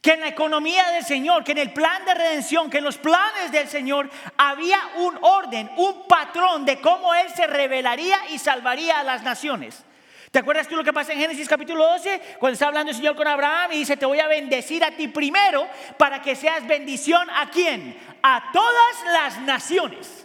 Que 0.03 0.15
en 0.15 0.23
la 0.23 0.27
economía 0.27 0.91
del 0.91 1.05
Señor, 1.05 1.45
que 1.45 1.53
en 1.53 1.59
el 1.59 1.73
plan 1.73 2.05
de 2.05 2.15
redención, 2.15 2.69
que 2.69 2.79
en 2.79 2.85
los 2.85 2.99
planes 2.99 3.53
del 3.53 3.69
Señor 3.69 4.11
había 4.37 4.81
un 4.97 5.17
orden, 5.23 5.71
un 5.77 6.09
patrón 6.09 6.65
de 6.65 6.81
cómo 6.81 7.15
Él 7.15 7.29
se 7.31 7.47
revelaría 7.47 8.19
y 8.31 8.41
salvaría 8.41 8.99
a 8.99 9.05
las 9.05 9.23
naciones. 9.23 9.85
¿Te 10.33 10.41
acuerdas 10.41 10.67
tú 10.67 10.75
lo 10.75 10.83
que 10.83 10.93
pasa 10.93 11.13
en 11.13 11.21
Génesis 11.21 11.49
capítulo 11.49 11.87
12? 11.87 12.39
Cuando 12.41 12.55
está 12.55 12.67
hablando 12.67 12.91
el 12.91 12.97
Señor 12.97 13.15
con 13.15 13.29
Abraham 13.29 13.71
y 13.71 13.79
dice, 13.79 13.97
te 13.97 14.05
voy 14.05 14.19
a 14.19 14.27
bendecir 14.27 14.83
a 14.83 14.91
ti 14.91 15.07
primero 15.07 15.69
para 15.97 16.21
que 16.21 16.35
seas 16.35 16.67
bendición 16.67 17.31
a 17.31 17.49
quién? 17.51 17.97
A 18.21 18.51
todas 18.53 19.13
las 19.13 19.39
naciones. 19.43 20.24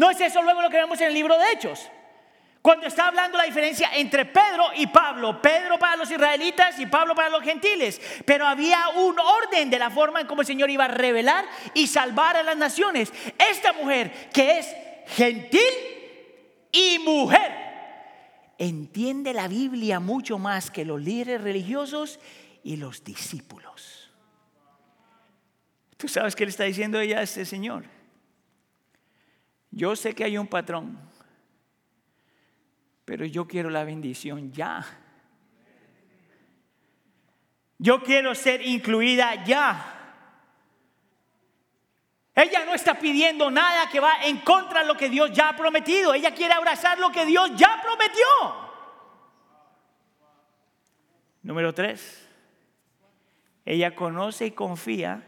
¿No 0.00 0.08
es 0.08 0.18
eso 0.18 0.40
luego 0.40 0.62
lo 0.62 0.70
que 0.70 0.78
vemos 0.78 0.98
en 1.02 1.08
el 1.08 1.12
libro 1.14 1.36
de 1.36 1.52
Hechos? 1.52 1.90
Cuando 2.62 2.86
está 2.86 3.08
hablando 3.08 3.36
la 3.36 3.44
diferencia 3.44 3.90
entre 3.94 4.24
Pedro 4.24 4.68
y 4.74 4.86
Pablo, 4.86 5.42
Pedro 5.42 5.78
para 5.78 5.96
los 5.96 6.10
israelitas 6.10 6.78
y 6.78 6.86
Pablo 6.86 7.14
para 7.14 7.28
los 7.28 7.42
gentiles, 7.42 8.00
pero 8.24 8.46
había 8.46 8.88
un 8.96 9.20
orden 9.20 9.68
de 9.68 9.78
la 9.78 9.90
forma 9.90 10.22
en 10.22 10.26
cómo 10.26 10.40
el 10.40 10.46
Señor 10.46 10.70
iba 10.70 10.86
a 10.86 10.88
revelar 10.88 11.44
y 11.74 11.86
salvar 11.86 12.38
a 12.38 12.42
las 12.42 12.56
naciones. 12.56 13.12
Esta 13.50 13.74
mujer 13.74 14.30
que 14.32 14.60
es 14.60 14.74
gentil 15.08 15.60
y 16.72 16.98
mujer, 17.00 17.52
entiende 18.56 19.34
la 19.34 19.48
Biblia 19.48 20.00
mucho 20.00 20.38
más 20.38 20.70
que 20.70 20.86
los 20.86 20.98
líderes 20.98 21.42
religiosos 21.42 22.20
y 22.64 22.76
los 22.76 23.04
discípulos. 23.04 24.10
¿Tú 25.98 26.08
sabes 26.08 26.34
qué 26.34 26.46
le 26.46 26.50
está 26.52 26.64
diciendo 26.64 26.98
ella 26.98 27.18
a 27.18 27.22
este 27.22 27.44
Señor? 27.44 27.99
Yo 29.70 29.94
sé 29.94 30.14
que 30.14 30.24
hay 30.24 30.36
un 30.36 30.48
patrón, 30.48 30.98
pero 33.04 33.24
yo 33.24 33.46
quiero 33.46 33.70
la 33.70 33.84
bendición 33.84 34.52
ya. 34.52 34.84
Yo 37.78 38.02
quiero 38.02 38.34
ser 38.34 38.66
incluida 38.66 39.44
ya. 39.44 39.96
Ella 42.34 42.64
no 42.64 42.74
está 42.74 42.98
pidiendo 42.98 43.50
nada 43.50 43.88
que 43.90 44.00
va 44.00 44.24
en 44.24 44.38
contra 44.38 44.80
de 44.80 44.86
lo 44.86 44.96
que 44.96 45.08
Dios 45.08 45.30
ya 45.32 45.50
ha 45.50 45.56
prometido. 45.56 46.14
Ella 46.14 46.34
quiere 46.34 46.54
abrazar 46.54 46.98
lo 46.98 47.10
que 47.10 47.26
Dios 47.26 47.50
ya 47.56 47.80
prometió. 47.82 48.26
Número 51.42 51.72
tres, 51.72 52.28
ella 53.64 53.94
conoce 53.94 54.46
y 54.46 54.50
confía 54.50 55.26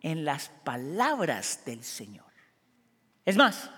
en 0.00 0.24
las 0.24 0.48
palabras 0.48 1.64
del 1.64 1.84
Señor. 1.84 2.27
Es 3.28 3.36
más, 3.36 3.70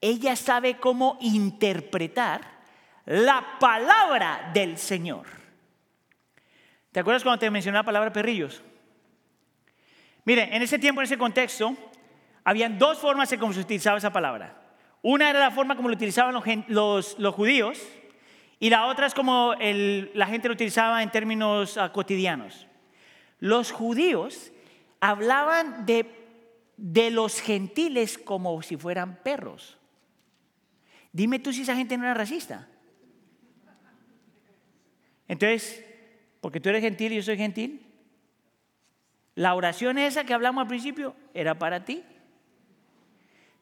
ella 0.00 0.36
sabe 0.36 0.76
cómo 0.76 1.18
interpretar 1.20 2.40
la 3.04 3.44
palabra 3.58 4.52
del 4.54 4.78
Señor. 4.78 5.26
¿Te 6.92 7.00
acuerdas 7.00 7.24
cuando 7.24 7.40
te 7.40 7.50
mencioné 7.50 7.78
la 7.78 7.82
palabra 7.82 8.12
perrillos? 8.12 8.62
Mire, 10.24 10.54
en 10.54 10.62
ese 10.62 10.78
tiempo, 10.78 11.00
en 11.00 11.06
ese 11.06 11.18
contexto, 11.18 11.74
habían 12.44 12.78
dos 12.78 12.98
formas 12.98 13.28
de 13.28 13.40
cómo 13.40 13.52
se 13.52 13.58
utilizaba 13.58 13.98
esa 13.98 14.12
palabra. 14.12 14.56
Una 15.02 15.30
era 15.30 15.40
la 15.40 15.50
forma 15.50 15.74
como 15.74 15.88
lo 15.88 15.96
utilizaban 15.96 16.32
los, 16.68 17.16
judíos 17.34 17.82
Y 18.60 18.70
la 18.70 18.86
otra 18.86 19.08
es 19.08 19.14
como 19.14 19.54
la 19.58 20.26
gente 20.28 20.46
lo 20.46 20.54
utilizaba 20.54 21.02
en 21.02 21.10
términos 21.10 21.76
ah, 21.76 21.90
cotidianos. 21.90 22.68
Los 23.40 23.72
judíos 23.72 24.52
hablaban 25.00 25.86
de, 25.86 26.23
de 26.76 27.10
los 27.10 27.40
gentiles 27.40 28.18
como 28.18 28.60
si 28.62 28.76
fueran 28.76 29.22
perros. 29.22 29.78
Dime 31.12 31.38
tú 31.38 31.52
si 31.52 31.62
esa 31.62 31.76
gente 31.76 31.96
no 31.96 32.04
era 32.04 32.14
racista. 32.14 32.68
Entonces, 35.28 35.84
porque 36.40 36.60
tú 36.60 36.68
eres 36.68 36.82
gentil 36.82 37.12
y 37.12 37.16
yo 37.16 37.22
soy 37.22 37.36
gentil, 37.36 37.86
la 39.34 39.54
oración 39.54 39.98
esa 39.98 40.24
que 40.24 40.34
hablamos 40.34 40.62
al 40.62 40.68
principio 40.68 41.16
era 41.32 41.58
para 41.58 41.84
ti. 41.84 42.04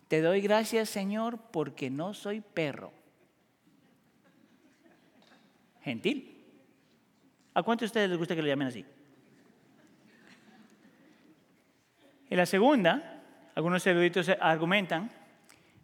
Te 0.09 0.20
doy 0.20 0.40
gracias, 0.40 0.90
Señor, 0.90 1.38
porque 1.51 1.88
no 1.88 2.12
soy 2.12 2.40
perro. 2.40 2.92
Gentil. 5.83 6.44
¿A 7.55 7.62
cuántos 7.62 7.87
de 7.87 7.87
ustedes 7.87 8.11
les 8.11 8.18
gusta 8.18 8.35
que 8.35 8.42
lo 8.42 8.48
llamen 8.48 8.68
así? 8.68 8.85
Y 12.33 12.35
la 12.35 12.47
segunda, 12.47 13.23
algunos 13.55 13.87
eruditos 13.87 14.27
argumentan, 14.40 15.11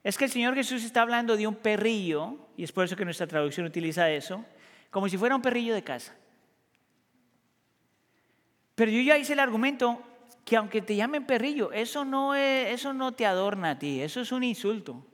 es 0.02 0.16
que 0.16 0.24
el 0.24 0.30
Señor 0.30 0.54
Jesús 0.54 0.82
está 0.82 1.02
hablando 1.02 1.36
de 1.36 1.46
un 1.46 1.56
perrillo, 1.56 2.38
y 2.56 2.64
es 2.64 2.72
por 2.72 2.86
eso 2.86 2.96
que 2.96 3.04
nuestra 3.04 3.26
traducción 3.26 3.66
utiliza 3.66 4.10
eso, 4.10 4.46
como 4.90 5.10
si 5.10 5.18
fuera 5.18 5.36
un 5.36 5.42
perrillo 5.42 5.74
de 5.74 5.84
casa. 5.84 6.16
Pero 8.74 8.90
yo 8.90 9.02
ya 9.02 9.18
hice 9.18 9.34
el 9.34 9.40
argumento 9.40 10.02
que 10.46 10.56
aunque 10.56 10.80
te 10.80 10.96
llamen 10.96 11.26
perrillo, 11.26 11.70
eso 11.70 12.06
no, 12.06 12.34
eso 12.34 12.94
no 12.94 13.12
te 13.12 13.26
adorna 13.26 13.72
a 13.72 13.78
ti, 13.78 14.00
eso 14.00 14.22
es 14.22 14.32
un 14.32 14.42
insulto. 14.42 15.04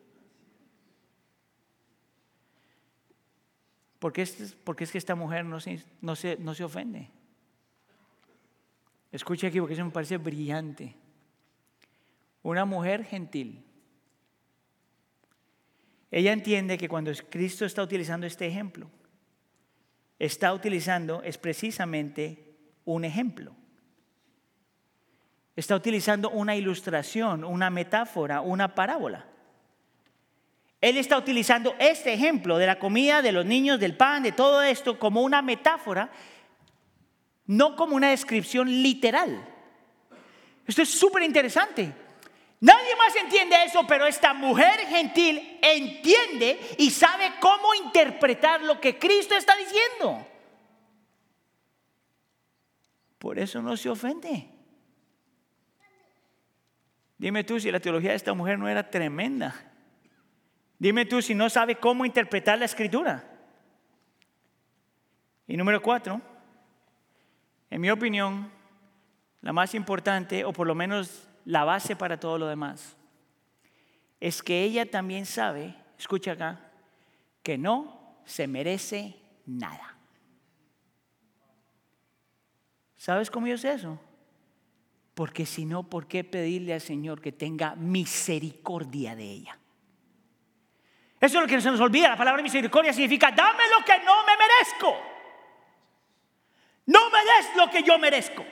Porque 3.98 4.22
es, 4.22 4.56
porque 4.62 4.84
es 4.84 4.92
que 4.92 4.98
esta 4.98 5.16
mujer 5.16 5.44
no 5.44 5.58
se, 5.58 5.82
no, 6.00 6.14
se, 6.14 6.36
no 6.36 6.54
se 6.54 6.62
ofende. 6.62 7.10
Escucha 9.10 9.48
aquí 9.48 9.58
porque 9.58 9.74
eso 9.74 9.84
me 9.84 9.90
parece 9.90 10.16
brillante. 10.16 11.02
Una 12.44 12.66
mujer 12.66 13.04
gentil. 13.04 13.64
Ella 16.10 16.32
entiende 16.32 16.76
que 16.76 16.88
cuando 16.90 17.10
Cristo 17.30 17.64
está 17.64 17.82
utilizando 17.82 18.26
este 18.26 18.46
ejemplo, 18.46 18.90
está 20.18 20.52
utilizando 20.52 21.22
es 21.22 21.38
precisamente 21.38 22.54
un 22.84 23.06
ejemplo. 23.06 23.56
Está 25.56 25.74
utilizando 25.74 26.28
una 26.30 26.54
ilustración, 26.54 27.44
una 27.44 27.70
metáfora, 27.70 28.42
una 28.42 28.74
parábola. 28.74 29.24
Él 30.82 30.98
está 30.98 31.16
utilizando 31.16 31.74
este 31.78 32.12
ejemplo 32.12 32.58
de 32.58 32.66
la 32.66 32.78
comida, 32.78 33.22
de 33.22 33.32
los 33.32 33.46
niños, 33.46 33.80
del 33.80 33.96
pan, 33.96 34.22
de 34.22 34.32
todo 34.32 34.62
esto, 34.62 34.98
como 34.98 35.22
una 35.22 35.40
metáfora, 35.40 36.12
no 37.46 37.74
como 37.74 37.96
una 37.96 38.10
descripción 38.10 38.68
literal. 38.68 39.48
Esto 40.66 40.82
es 40.82 40.90
súper 40.90 41.22
interesante. 41.22 42.03
Nadie 42.64 42.96
más 42.96 43.14
entiende 43.14 43.62
eso, 43.62 43.86
pero 43.86 44.06
esta 44.06 44.32
mujer 44.32 44.86
gentil 44.86 45.58
entiende 45.60 46.58
y 46.78 46.90
sabe 46.90 47.34
cómo 47.38 47.74
interpretar 47.74 48.62
lo 48.62 48.80
que 48.80 48.98
Cristo 48.98 49.36
está 49.36 49.54
diciendo. 49.54 50.26
Por 53.18 53.38
eso 53.38 53.60
no 53.60 53.76
se 53.76 53.90
ofende. 53.90 54.48
Dime 57.18 57.44
tú 57.44 57.60
si 57.60 57.70
la 57.70 57.80
teología 57.80 58.10
de 58.10 58.16
esta 58.16 58.32
mujer 58.32 58.58
no 58.58 58.66
era 58.66 58.88
tremenda. 58.88 59.54
Dime 60.78 61.04
tú 61.04 61.20
si 61.20 61.34
no 61.34 61.50
sabe 61.50 61.74
cómo 61.74 62.06
interpretar 62.06 62.58
la 62.58 62.64
escritura. 62.64 63.30
Y 65.46 65.58
número 65.58 65.82
cuatro, 65.82 66.18
en 67.68 67.82
mi 67.82 67.90
opinión, 67.90 68.50
la 69.42 69.52
más 69.52 69.74
importante, 69.74 70.46
o 70.46 70.52
por 70.54 70.66
lo 70.66 70.74
menos 70.74 71.28
la 71.44 71.64
base 71.64 71.96
para 71.96 72.18
todo 72.18 72.38
lo 72.38 72.46
demás, 72.46 72.96
es 74.20 74.42
que 74.42 74.62
ella 74.62 74.90
también 74.90 75.26
sabe, 75.26 75.74
escucha 75.98 76.32
acá, 76.32 76.60
que 77.42 77.58
no 77.58 78.16
se 78.24 78.46
merece 78.46 79.16
nada. 79.46 79.96
¿Sabes 82.96 83.30
cómo 83.30 83.46
yo 83.46 83.58
sé 83.58 83.74
eso? 83.74 84.00
Porque 85.14 85.44
si 85.44 85.66
no, 85.66 85.82
¿por 85.82 86.06
qué 86.08 86.24
pedirle 86.24 86.72
al 86.72 86.80
Señor 86.80 87.20
que 87.20 87.32
tenga 87.32 87.74
misericordia 87.76 89.14
de 89.14 89.24
ella? 89.24 89.58
Eso 91.20 91.36
es 91.36 91.42
lo 91.42 91.46
que 91.46 91.60
se 91.60 91.70
nos 91.70 91.80
olvida. 91.80 92.08
La 92.08 92.16
palabra 92.16 92.42
misericordia 92.42 92.92
significa, 92.92 93.30
dame 93.30 93.62
lo 93.78 93.84
que 93.84 93.98
no 94.04 94.24
me 94.24 94.32
merezco. 94.36 94.96
No 96.86 97.10
me 97.10 97.18
des 97.18 97.56
lo 97.56 97.70
que 97.70 97.82
yo 97.82 97.98
merezco. 97.98 98.44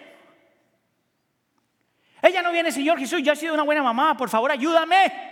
Ella 2.23 2.41
no 2.41 2.53
viene, 2.53 2.71
Señor 2.71 2.99
Jesús, 3.01 3.21
yo 3.21 3.33
he 3.33 3.37
sido 3.37 3.53
una 3.53 3.65
buena 3.65 3.83
mamá, 3.83 4.17
por 4.17 4.31
favor 4.31 4.53
ayúdame. 4.53 5.31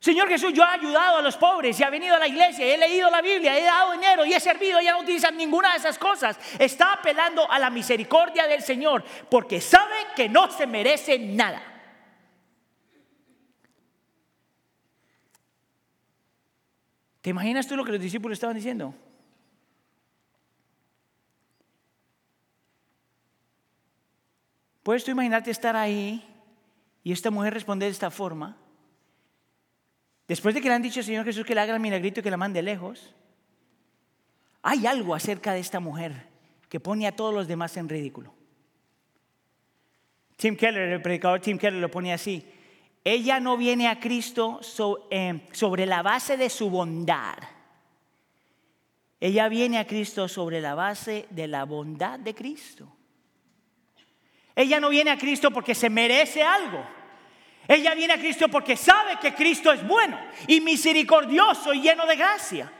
Señor 0.00 0.28
Jesús, 0.28 0.52
yo 0.52 0.62
he 0.62 0.66
ayudado 0.66 1.16
a 1.16 1.22
los 1.22 1.36
pobres 1.36 1.80
y 1.80 1.82
he 1.82 1.90
venido 1.90 2.14
a 2.14 2.18
la 2.18 2.28
iglesia, 2.28 2.64
he 2.64 2.76
leído 2.76 3.10
la 3.10 3.20
Biblia, 3.20 3.58
he 3.58 3.64
dado 3.64 3.92
dinero 3.92 4.24
y 4.24 4.32
he 4.32 4.38
servido. 4.38 4.78
Ella 4.78 4.92
no 4.92 5.00
utiliza 5.00 5.30
ninguna 5.30 5.72
de 5.72 5.78
esas 5.78 5.98
cosas. 5.98 6.38
Está 6.58 6.92
apelando 6.92 7.50
a 7.50 7.58
la 7.58 7.70
misericordia 7.70 8.46
del 8.46 8.62
Señor 8.62 9.02
porque 9.28 9.60
sabe 9.60 9.96
que 10.14 10.28
no 10.28 10.50
se 10.50 10.66
merece 10.66 11.18
nada. 11.18 11.62
¿Te 17.20 17.30
imaginas 17.30 17.66
tú 17.66 17.74
lo 17.74 17.84
que 17.84 17.92
los 17.92 18.00
discípulos 18.00 18.36
estaban 18.36 18.54
diciendo? 18.54 18.94
¿Puedes 24.88 25.04
tú 25.04 25.10
imaginarte 25.10 25.50
estar 25.50 25.76
ahí 25.76 26.24
y 27.04 27.12
esta 27.12 27.30
mujer 27.30 27.52
responder 27.52 27.88
de 27.88 27.92
esta 27.92 28.10
forma? 28.10 28.56
Después 30.26 30.54
de 30.54 30.62
que 30.62 30.68
le 30.68 30.76
han 30.76 30.80
dicho 30.80 31.00
al 31.00 31.04
Señor 31.04 31.26
Jesús 31.26 31.44
que 31.44 31.54
le 31.54 31.60
haga 31.60 31.74
el 31.74 31.80
milagrito 31.80 32.20
y 32.20 32.22
que 32.22 32.30
la 32.30 32.38
mande 32.38 32.62
lejos, 32.62 33.14
hay 34.62 34.86
algo 34.86 35.14
acerca 35.14 35.52
de 35.52 35.60
esta 35.60 35.78
mujer 35.78 36.28
que 36.70 36.80
pone 36.80 37.06
a 37.06 37.14
todos 37.14 37.34
los 37.34 37.46
demás 37.46 37.76
en 37.76 37.86
ridículo. 37.86 38.32
Tim 40.38 40.56
Keller, 40.56 40.88
el 40.88 41.02
predicador 41.02 41.40
Tim 41.40 41.58
Keller 41.58 41.82
lo 41.82 41.90
pone 41.90 42.14
así. 42.14 42.50
Ella 43.04 43.40
no 43.40 43.58
viene 43.58 43.88
a 43.88 44.00
Cristo 44.00 44.60
eh, 45.10 45.46
sobre 45.52 45.84
la 45.84 46.00
base 46.00 46.38
de 46.38 46.48
su 46.48 46.70
bondad. 46.70 47.36
Ella 49.20 49.50
viene 49.50 49.80
a 49.80 49.86
Cristo 49.86 50.28
sobre 50.28 50.62
la 50.62 50.74
base 50.74 51.26
de 51.28 51.46
la 51.46 51.64
bondad 51.64 52.18
de 52.18 52.34
Cristo. 52.34 52.94
Ella 54.58 54.80
no 54.80 54.88
viene 54.88 55.12
a 55.12 55.16
Cristo 55.16 55.52
porque 55.52 55.72
se 55.72 55.88
merece 55.88 56.42
algo. 56.42 56.84
Ella 57.68 57.94
viene 57.94 58.14
a 58.14 58.18
Cristo 58.18 58.48
porque 58.48 58.76
sabe 58.76 59.16
que 59.20 59.32
Cristo 59.32 59.70
es 59.70 59.86
bueno 59.86 60.18
y 60.48 60.60
misericordioso 60.60 61.72
y 61.72 61.82
lleno 61.82 62.04
de 62.06 62.16
gracia. 62.16 62.72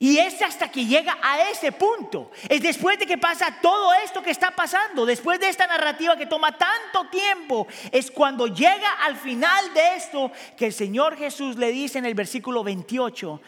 Y 0.00 0.18
es 0.18 0.42
hasta 0.42 0.68
que 0.68 0.84
llega 0.84 1.16
a 1.22 1.42
ese 1.48 1.70
punto. 1.70 2.32
Es 2.48 2.60
después 2.60 2.98
de 2.98 3.06
que 3.06 3.16
pasa 3.16 3.60
todo 3.62 3.94
esto 4.04 4.20
que 4.20 4.32
está 4.32 4.50
pasando, 4.50 5.06
después 5.06 5.38
de 5.38 5.48
esta 5.48 5.68
narrativa 5.68 6.16
que 6.16 6.26
toma 6.26 6.50
tanto 6.58 7.08
tiempo, 7.08 7.68
es 7.92 8.10
cuando 8.10 8.48
llega 8.48 8.94
al 9.04 9.16
final 9.16 9.72
de 9.74 9.94
esto 9.94 10.32
que 10.56 10.66
el 10.66 10.72
Señor 10.72 11.16
Jesús 11.16 11.54
le 11.54 11.70
dice 11.70 11.98
en 11.98 12.04
el 12.04 12.14
versículo 12.14 12.64
28. 12.64 13.40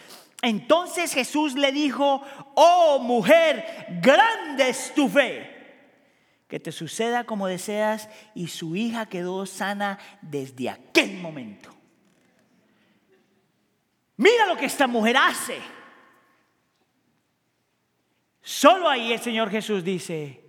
Entonces 0.43 1.13
Jesús 1.13 1.55
le 1.55 1.73
dijo, 1.73 2.23
oh 2.55 3.01
mujer, 3.01 3.99
grande 4.01 4.69
es 4.69 4.95
tu 4.95 5.09
fe 5.09 5.50
que 6.51 6.59
te 6.59 6.73
suceda 6.73 7.25
como 7.25 7.47
deseas 7.47 8.09
y 8.35 8.49
su 8.49 8.75
hija 8.75 9.07
quedó 9.07 9.47
sana 9.47 10.01
desde 10.21 10.69
aquel 10.69 11.15
momento. 11.19 11.71
Mira 14.17 14.47
lo 14.47 14.57
que 14.57 14.67
esta 14.67 14.89
mujer 14.89 15.17
hace. 15.17 15.59
Solo 18.43 18.89
ahí 18.89 19.13
el 19.13 19.21
Señor 19.21 19.49
Jesús 19.49 19.85
dice, 19.85 20.45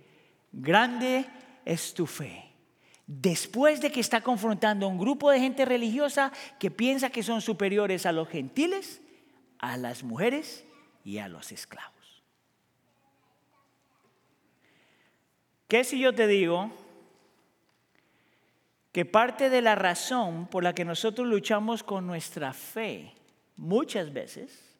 grande 0.50 1.24
es 1.64 1.94
tu 1.94 2.06
fe. 2.06 2.52
Después 3.06 3.80
de 3.80 3.92
que 3.92 4.00
está 4.00 4.22
confrontando 4.22 4.86
a 4.86 4.88
un 4.88 4.98
grupo 4.98 5.30
de 5.30 5.38
gente 5.38 5.64
religiosa 5.64 6.32
que 6.58 6.70
piensa 6.72 7.10
que 7.10 7.22
son 7.22 7.40
superiores 7.40 8.06
a 8.06 8.12
los 8.12 8.28
gentiles, 8.28 9.00
a 9.58 9.76
las 9.76 10.02
mujeres 10.02 10.64
y 11.04 11.18
a 11.18 11.28
los 11.28 11.52
esclavos. 11.52 12.01
¿Qué 15.72 15.84
si 15.84 15.98
yo 15.98 16.14
te 16.14 16.26
digo 16.26 16.70
que 18.92 19.06
parte 19.06 19.48
de 19.48 19.62
la 19.62 19.74
razón 19.74 20.46
por 20.46 20.62
la 20.62 20.74
que 20.74 20.84
nosotros 20.84 21.26
luchamos 21.26 21.82
con 21.82 22.06
nuestra 22.06 22.52
fe 22.52 23.14
muchas 23.56 24.12
veces 24.12 24.76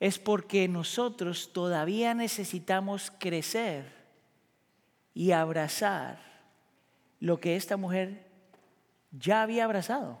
es 0.00 0.18
porque 0.18 0.66
nosotros 0.66 1.52
todavía 1.52 2.12
necesitamos 2.12 3.12
crecer 3.20 3.84
y 5.14 5.30
abrazar 5.30 6.18
lo 7.20 7.38
que 7.38 7.54
esta 7.54 7.76
mujer 7.76 8.26
ya 9.12 9.42
había 9.42 9.62
abrazado. 9.62 10.18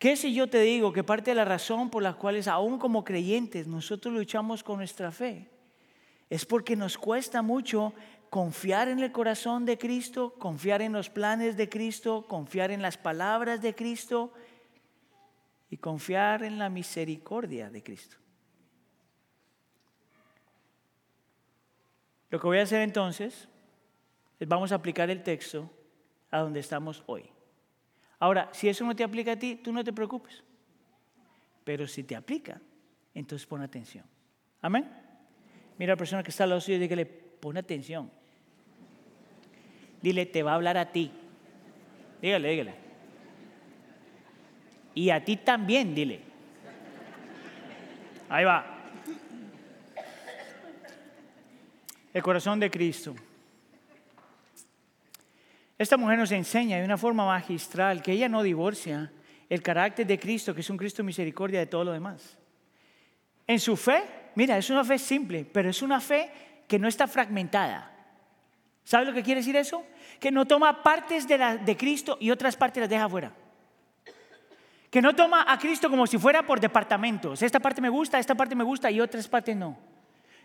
¿Qué 0.00 0.16
si 0.16 0.32
yo 0.32 0.48
te 0.48 0.62
digo 0.62 0.94
que 0.94 1.04
parte 1.04 1.32
de 1.32 1.34
la 1.34 1.44
razón 1.44 1.90
por 1.90 2.02
las 2.02 2.16
cuales 2.16 2.48
aún 2.48 2.78
como 2.78 3.04
creyentes 3.04 3.66
nosotros 3.66 4.14
luchamos 4.14 4.64
con 4.64 4.78
nuestra 4.78 5.12
fe 5.12 5.50
es 6.30 6.46
porque 6.46 6.74
nos 6.74 6.96
cuesta 6.96 7.42
mucho 7.42 7.92
confiar 8.30 8.88
en 8.88 9.00
el 9.00 9.12
corazón 9.12 9.66
de 9.66 9.76
Cristo, 9.76 10.32
confiar 10.38 10.80
en 10.80 10.94
los 10.94 11.10
planes 11.10 11.58
de 11.58 11.68
Cristo, 11.68 12.24
confiar 12.26 12.70
en 12.70 12.80
las 12.80 12.96
palabras 12.96 13.60
de 13.60 13.74
Cristo 13.74 14.32
y 15.68 15.76
confiar 15.76 16.44
en 16.44 16.58
la 16.58 16.70
misericordia 16.70 17.68
de 17.68 17.82
Cristo. 17.82 18.16
Lo 22.30 22.40
que 22.40 22.46
voy 22.46 22.58
a 22.58 22.62
hacer 22.62 22.80
entonces 22.80 23.50
es 24.38 24.48
vamos 24.48 24.72
a 24.72 24.76
aplicar 24.76 25.10
el 25.10 25.22
texto 25.22 25.70
a 26.30 26.38
donde 26.38 26.60
estamos 26.60 27.04
hoy. 27.06 27.30
Ahora, 28.20 28.50
si 28.52 28.68
eso 28.68 28.84
no 28.84 28.94
te 28.94 29.02
aplica 29.02 29.32
a 29.32 29.36
ti, 29.36 29.56
tú 29.56 29.72
no 29.72 29.82
te 29.82 29.92
preocupes. 29.92 30.44
Pero 31.64 31.88
si 31.88 32.04
te 32.04 32.14
aplica, 32.14 32.60
entonces 33.14 33.46
pon 33.46 33.62
atención. 33.62 34.04
Amén. 34.60 34.88
Mira 35.78 35.94
a 35.94 35.96
la 35.96 35.98
persona 35.98 36.22
que 36.22 36.30
está 36.30 36.44
al 36.44 36.50
lado 36.50 36.60
suyo 36.60 36.76
y 36.76 36.80
dígale, 36.80 37.06
pon 37.06 37.56
atención. 37.56 38.10
Dile, 40.02 40.26
te 40.26 40.42
va 40.42 40.52
a 40.52 40.54
hablar 40.56 40.76
a 40.76 40.92
ti. 40.92 41.10
Dígale, 42.20 42.50
dígale. 42.50 42.74
Y 44.94 45.08
a 45.08 45.24
ti 45.24 45.36
también, 45.38 45.94
dile. 45.94 46.20
Ahí 48.28 48.44
va. 48.44 48.80
El 52.12 52.22
corazón 52.22 52.60
de 52.60 52.70
Cristo. 52.70 53.14
Esta 55.80 55.96
mujer 55.96 56.18
nos 56.18 56.30
enseña 56.30 56.76
de 56.76 56.84
una 56.84 56.98
forma 56.98 57.24
magistral 57.24 58.02
que 58.02 58.12
ella 58.12 58.28
no 58.28 58.42
divorcia 58.42 59.10
el 59.48 59.62
carácter 59.62 60.06
de 60.06 60.18
Cristo, 60.18 60.54
que 60.54 60.60
es 60.60 60.68
un 60.68 60.76
Cristo 60.76 61.02
misericordia 61.02 61.58
de 61.58 61.64
todo 61.64 61.84
lo 61.84 61.92
demás. 61.92 62.36
En 63.46 63.58
su 63.58 63.78
fe, 63.78 64.02
mira, 64.34 64.58
es 64.58 64.68
una 64.68 64.84
fe 64.84 64.98
simple, 64.98 65.46
pero 65.50 65.70
es 65.70 65.80
una 65.80 65.98
fe 65.98 66.30
que 66.68 66.78
no 66.78 66.86
está 66.86 67.08
fragmentada. 67.08 67.90
¿Sabe 68.84 69.06
lo 69.06 69.14
que 69.14 69.22
quiere 69.22 69.40
decir 69.40 69.56
eso? 69.56 69.82
Que 70.20 70.30
no 70.30 70.44
toma 70.44 70.82
partes 70.82 71.26
de, 71.26 71.38
de 71.64 71.76
Cristo 71.78 72.18
y 72.20 72.30
otras 72.30 72.56
partes 72.56 72.82
las 72.82 72.90
deja 72.90 73.08
fuera. 73.08 73.32
Que 74.90 75.00
no 75.00 75.16
toma 75.16 75.50
a 75.50 75.58
Cristo 75.58 75.88
como 75.88 76.06
si 76.06 76.18
fuera 76.18 76.42
por 76.42 76.60
departamentos. 76.60 77.40
Esta 77.40 77.58
parte 77.58 77.80
me 77.80 77.88
gusta, 77.88 78.18
esta 78.18 78.34
parte 78.34 78.54
me 78.54 78.64
gusta 78.64 78.90
y 78.90 79.00
otras 79.00 79.26
partes 79.26 79.56
no. 79.56 79.78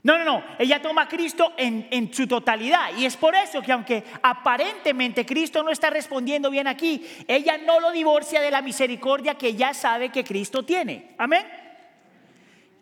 No, 0.06 0.20
no, 0.20 0.24
no. 0.24 0.44
Ella 0.60 0.80
toma 0.84 1.02
a 1.02 1.08
Cristo 1.08 1.54
en, 1.58 2.14
su 2.14 2.28
totalidad. 2.28 2.96
Y 2.96 3.06
es 3.06 3.18
por 3.18 3.34
eso 3.34 3.60
que 3.64 3.72
aunque 3.72 4.04
aparentemente 4.22 5.26
Cristo 5.26 5.64
no 5.64 5.72
está 5.72 5.90
respondiendo 5.90 6.52
bien 6.52 6.68
aquí, 6.68 7.04
ella 7.28 7.58
no 7.58 7.80
lo 7.80 7.92
divorcia 7.92 8.40
de 8.40 8.52
la 8.52 8.62
misericordia 8.62 9.34
que 9.34 9.56
ya 9.56 9.74
sabe 9.74 10.10
que 10.10 10.24
Cristo 10.24 10.62
tiene. 10.62 11.16
Amén. 11.18 11.44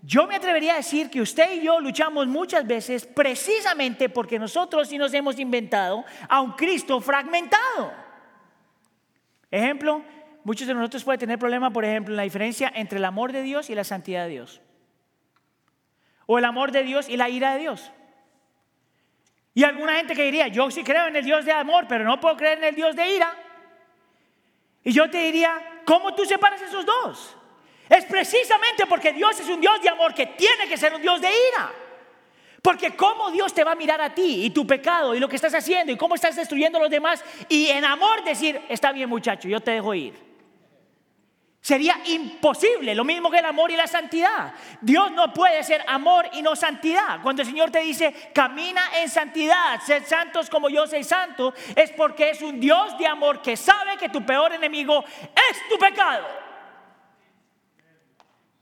Yo 0.01 0.27
me 0.27 0.35
atrevería 0.35 0.73
a 0.73 0.75
decir 0.75 1.09
que 1.09 1.21
usted 1.21 1.53
y 1.53 1.63
yo 1.63 1.79
luchamos 1.79 2.27
muchas 2.27 2.67
veces 2.67 3.05
precisamente 3.05 4.09
porque 4.09 4.37
nosotros 4.37 4.89
sí 4.89 4.97
nos 4.97 5.13
hemos 5.13 5.39
inventado 5.39 6.03
a 6.27 6.41
un 6.41 6.51
Cristo 6.51 6.99
fragmentado. 6.99 7.93
Ejemplo, 9.49 10.03
muchos 10.43 10.67
de 10.67 10.73
nosotros 10.73 11.05
pueden 11.05 11.21
tener 11.21 11.39
problema, 11.39 11.71
por 11.71 11.85
ejemplo, 11.85 12.11
en 12.11 12.17
la 12.17 12.23
diferencia 12.23 12.69
entre 12.75 12.97
el 12.97 13.05
amor 13.05 13.31
de 13.31 13.43
Dios 13.43 13.69
y 13.69 13.75
la 13.75 13.85
santidad 13.85 14.25
de 14.25 14.31
Dios. 14.31 14.62
O 16.25 16.37
el 16.37 16.45
amor 16.45 16.71
de 16.71 16.83
Dios 16.83 17.09
y 17.09 17.17
la 17.17 17.29
ira 17.29 17.53
de 17.53 17.59
Dios. 17.59 17.91
Y 19.53 19.63
alguna 19.63 19.95
gente 19.95 20.15
que 20.15 20.23
diría, 20.23 20.47
yo 20.47 20.71
sí 20.71 20.83
creo 20.83 21.07
en 21.07 21.15
el 21.15 21.23
Dios 21.23 21.45
de 21.45 21.51
amor, 21.51 21.85
pero 21.87 22.03
no 22.03 22.19
puedo 22.19 22.35
creer 22.37 22.57
en 22.57 22.63
el 22.65 22.75
Dios 22.75 22.95
de 22.95 23.15
ira. 23.15 23.31
Y 24.83 24.91
yo 24.91 25.09
te 25.09 25.19
diría, 25.19 25.81
¿cómo 25.85 26.13
tú 26.15 26.25
separas 26.25 26.61
esos 26.61 26.85
dos? 26.85 27.37
Es 27.87 28.05
precisamente 28.05 28.85
porque 28.87 29.13
Dios 29.13 29.39
es 29.39 29.47
un 29.47 29.61
Dios 29.61 29.81
de 29.81 29.89
amor 29.89 30.13
que 30.13 30.25
tiene 30.25 30.67
que 30.67 30.77
ser 30.77 30.93
un 30.93 31.01
Dios 31.01 31.21
de 31.21 31.29
ira. 31.29 31.71
Porque 32.61 32.95
cómo 32.95 33.29
Dios 33.29 33.53
te 33.53 33.63
va 33.63 33.73
a 33.73 33.75
mirar 33.75 34.01
a 34.01 34.15
ti 34.15 34.45
y 34.45 34.49
tu 34.49 34.65
pecado 34.65 35.13
y 35.13 35.19
lo 35.19 35.27
que 35.27 35.35
estás 35.35 35.53
haciendo 35.53 35.91
y 35.91 35.97
cómo 35.97 36.15
estás 36.15 36.35
destruyendo 36.35 36.77
a 36.77 36.81
los 36.81 36.89
demás 36.89 37.23
y 37.49 37.67
en 37.67 37.83
amor 37.83 38.23
decir, 38.23 38.59
está 38.69 38.91
bien 38.93 39.09
muchacho, 39.09 39.49
yo 39.49 39.59
te 39.59 39.71
dejo 39.71 39.93
ir. 39.93 40.32
Sería 41.63 41.95
imposible, 42.07 42.93
lo 42.93 43.05
mismo 43.05 43.31
que 43.31 43.39
el 43.39 43.45
amor 43.45 43.71
y 43.71 43.77
la 43.77 43.87
santidad. 43.87 44.53
Dios 44.81 45.13
no 45.13 45.33
puede 45.33 45.63
ser 45.63 45.81
amor 45.87 46.27
y 46.33 46.41
no 46.41 46.57
santidad. 46.57 47.21
Cuando 47.23 47.41
el 47.41 47.47
Señor 47.47 47.71
te 47.71 47.79
dice, 47.79 48.13
camina 48.33 48.81
en 49.01 49.07
santidad, 49.07 49.79
sed 49.79 50.03
santos 50.05 50.49
como 50.49 50.67
yo 50.67 50.85
soy 50.87 51.05
santo, 51.05 51.53
es 51.73 51.91
porque 51.91 52.31
es 52.31 52.41
un 52.41 52.59
Dios 52.59 52.97
de 52.97 53.07
amor 53.07 53.41
que 53.41 53.55
sabe 53.55 53.95
que 53.95 54.09
tu 54.09 54.25
peor 54.25 54.51
enemigo 54.51 55.05
es 55.05 55.69
tu 55.69 55.79
pecado. 55.79 56.27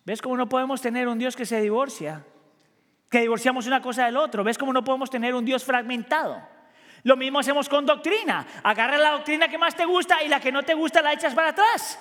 ¿Ves 0.06 0.22
cómo 0.22 0.38
no 0.38 0.48
podemos 0.48 0.80
tener 0.80 1.08
un 1.08 1.18
Dios 1.18 1.36
que 1.36 1.48
se 1.48 1.60
divorcia? 1.60 2.24
Que 3.10 3.22
divorciamos 3.22 3.66
una 3.66 3.82
cosa 3.82 4.06
del 4.06 4.18
otro. 4.18 4.44
¿Ves 4.44 4.60
cómo 4.60 4.74
no 4.74 4.84
podemos 4.84 5.10
tener 5.10 5.34
un 5.34 5.44
Dios 5.44 5.64
fragmentado? 5.64 6.40
Lo 7.02 7.18
mismo 7.18 7.40
hacemos 7.40 7.68
con 7.68 7.84
doctrina. 7.84 8.46
Agarra 8.62 9.00
la 9.00 9.10
doctrina 9.14 9.48
que 9.48 9.58
más 9.58 9.76
te 9.76 9.86
gusta 9.86 10.22
y 10.22 10.28
la 10.28 10.40
que 10.40 10.52
no 10.52 10.62
te 10.62 10.76
gusta 10.76 11.02
la 11.02 11.14
echas 11.14 11.34
para 11.34 11.50
atrás. 11.50 12.00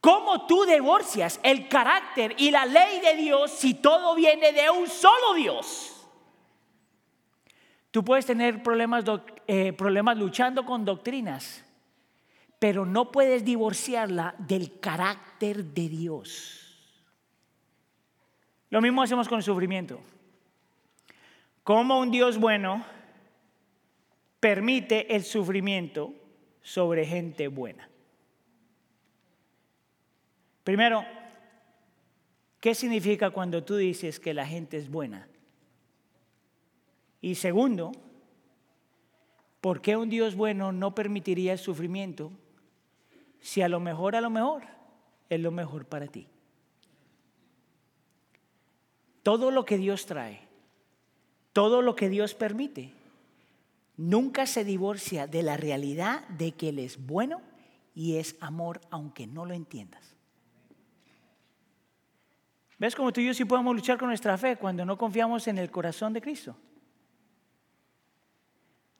¿Cómo 0.00 0.46
tú 0.46 0.64
divorcias 0.64 1.40
el 1.42 1.68
carácter 1.68 2.34
y 2.38 2.50
la 2.50 2.66
ley 2.66 3.00
de 3.00 3.14
Dios 3.14 3.50
si 3.50 3.74
todo 3.74 4.14
viene 4.14 4.52
de 4.52 4.70
un 4.70 4.86
solo 4.86 5.34
Dios? 5.34 6.06
Tú 7.90 8.04
puedes 8.04 8.26
tener 8.26 8.62
problemas, 8.62 9.04
eh, 9.46 9.72
problemas 9.72 10.16
luchando 10.16 10.64
con 10.64 10.84
doctrinas, 10.84 11.64
pero 12.58 12.84
no 12.84 13.10
puedes 13.10 13.44
divorciarla 13.44 14.34
del 14.38 14.78
carácter 14.78 15.64
de 15.64 15.88
Dios. 15.88 16.58
Lo 18.70 18.80
mismo 18.80 19.02
hacemos 19.02 19.28
con 19.28 19.38
el 19.38 19.44
sufrimiento. 19.44 20.00
Como 21.64 21.98
un 21.98 22.10
Dios 22.10 22.38
bueno 22.38 22.84
permite 24.38 25.14
el 25.14 25.24
sufrimiento 25.24 26.12
sobre 26.62 27.04
gente 27.04 27.48
buena. 27.48 27.88
Primero, 30.68 31.02
¿qué 32.60 32.74
significa 32.74 33.30
cuando 33.30 33.64
tú 33.64 33.76
dices 33.76 34.20
que 34.20 34.34
la 34.34 34.46
gente 34.46 34.76
es 34.76 34.90
buena? 34.90 35.26
Y 37.22 37.36
segundo, 37.36 37.90
¿por 39.62 39.80
qué 39.80 39.96
un 39.96 40.10
Dios 40.10 40.36
bueno 40.36 40.70
no 40.70 40.94
permitiría 40.94 41.54
el 41.54 41.58
sufrimiento 41.58 42.30
si 43.40 43.62
a 43.62 43.70
lo 43.70 43.80
mejor, 43.80 44.14
a 44.14 44.20
lo 44.20 44.28
mejor, 44.28 44.64
es 45.30 45.40
lo 45.40 45.50
mejor 45.50 45.86
para 45.86 46.06
ti? 46.06 46.26
Todo 49.22 49.50
lo 49.50 49.64
que 49.64 49.78
Dios 49.78 50.04
trae, 50.04 50.42
todo 51.54 51.80
lo 51.80 51.96
que 51.96 52.10
Dios 52.10 52.34
permite, 52.34 52.92
nunca 53.96 54.44
se 54.44 54.64
divorcia 54.64 55.26
de 55.26 55.42
la 55.42 55.56
realidad 55.56 56.28
de 56.28 56.52
que 56.52 56.68
Él 56.68 56.78
es 56.78 57.06
bueno 57.06 57.40
y 57.94 58.16
es 58.16 58.36
amor 58.40 58.82
aunque 58.90 59.26
no 59.26 59.46
lo 59.46 59.54
entiendas. 59.54 60.17
¿Ves 62.78 62.94
cómo 62.94 63.12
tú 63.12 63.20
y 63.20 63.26
yo 63.26 63.34
sí 63.34 63.44
podemos 63.44 63.74
luchar 63.74 63.98
con 63.98 64.08
nuestra 64.08 64.38
fe 64.38 64.56
cuando 64.56 64.84
no 64.84 64.96
confiamos 64.96 65.48
en 65.48 65.58
el 65.58 65.70
corazón 65.70 66.12
de 66.12 66.20
Cristo? 66.20 66.56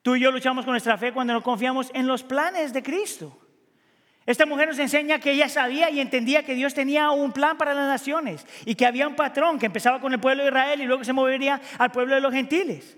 Tú 0.02 0.16
y 0.16 0.20
yo 0.20 0.32
luchamos 0.32 0.64
con 0.64 0.72
nuestra 0.72 0.98
fe 0.98 1.12
cuando 1.12 1.32
no 1.32 1.42
confiamos 1.42 1.90
en 1.94 2.06
los 2.06 2.24
planes 2.24 2.72
de 2.72 2.82
Cristo. 2.82 3.38
Esta 4.26 4.46
mujer 4.46 4.68
nos 4.68 4.78
enseña 4.78 5.20
que 5.20 5.32
ella 5.32 5.48
sabía 5.48 5.90
y 5.90 6.00
entendía 6.00 6.44
que 6.44 6.54
Dios 6.54 6.74
tenía 6.74 7.10
un 7.10 7.32
plan 7.32 7.56
para 7.56 7.72
las 7.72 7.88
naciones 7.88 8.46
y 8.66 8.74
que 8.74 8.84
había 8.84 9.08
un 9.08 9.16
patrón 9.16 9.58
que 9.58 9.66
empezaba 9.66 10.00
con 10.00 10.12
el 10.12 10.20
pueblo 10.20 10.42
de 10.42 10.50
Israel 10.50 10.80
y 10.80 10.84
luego 10.84 11.05
se 11.05 11.12
movería 11.12 11.61
al 11.78 11.92
pueblo 11.92 12.14
de 12.14 12.20
los 12.20 12.32
gentiles. 12.32 12.96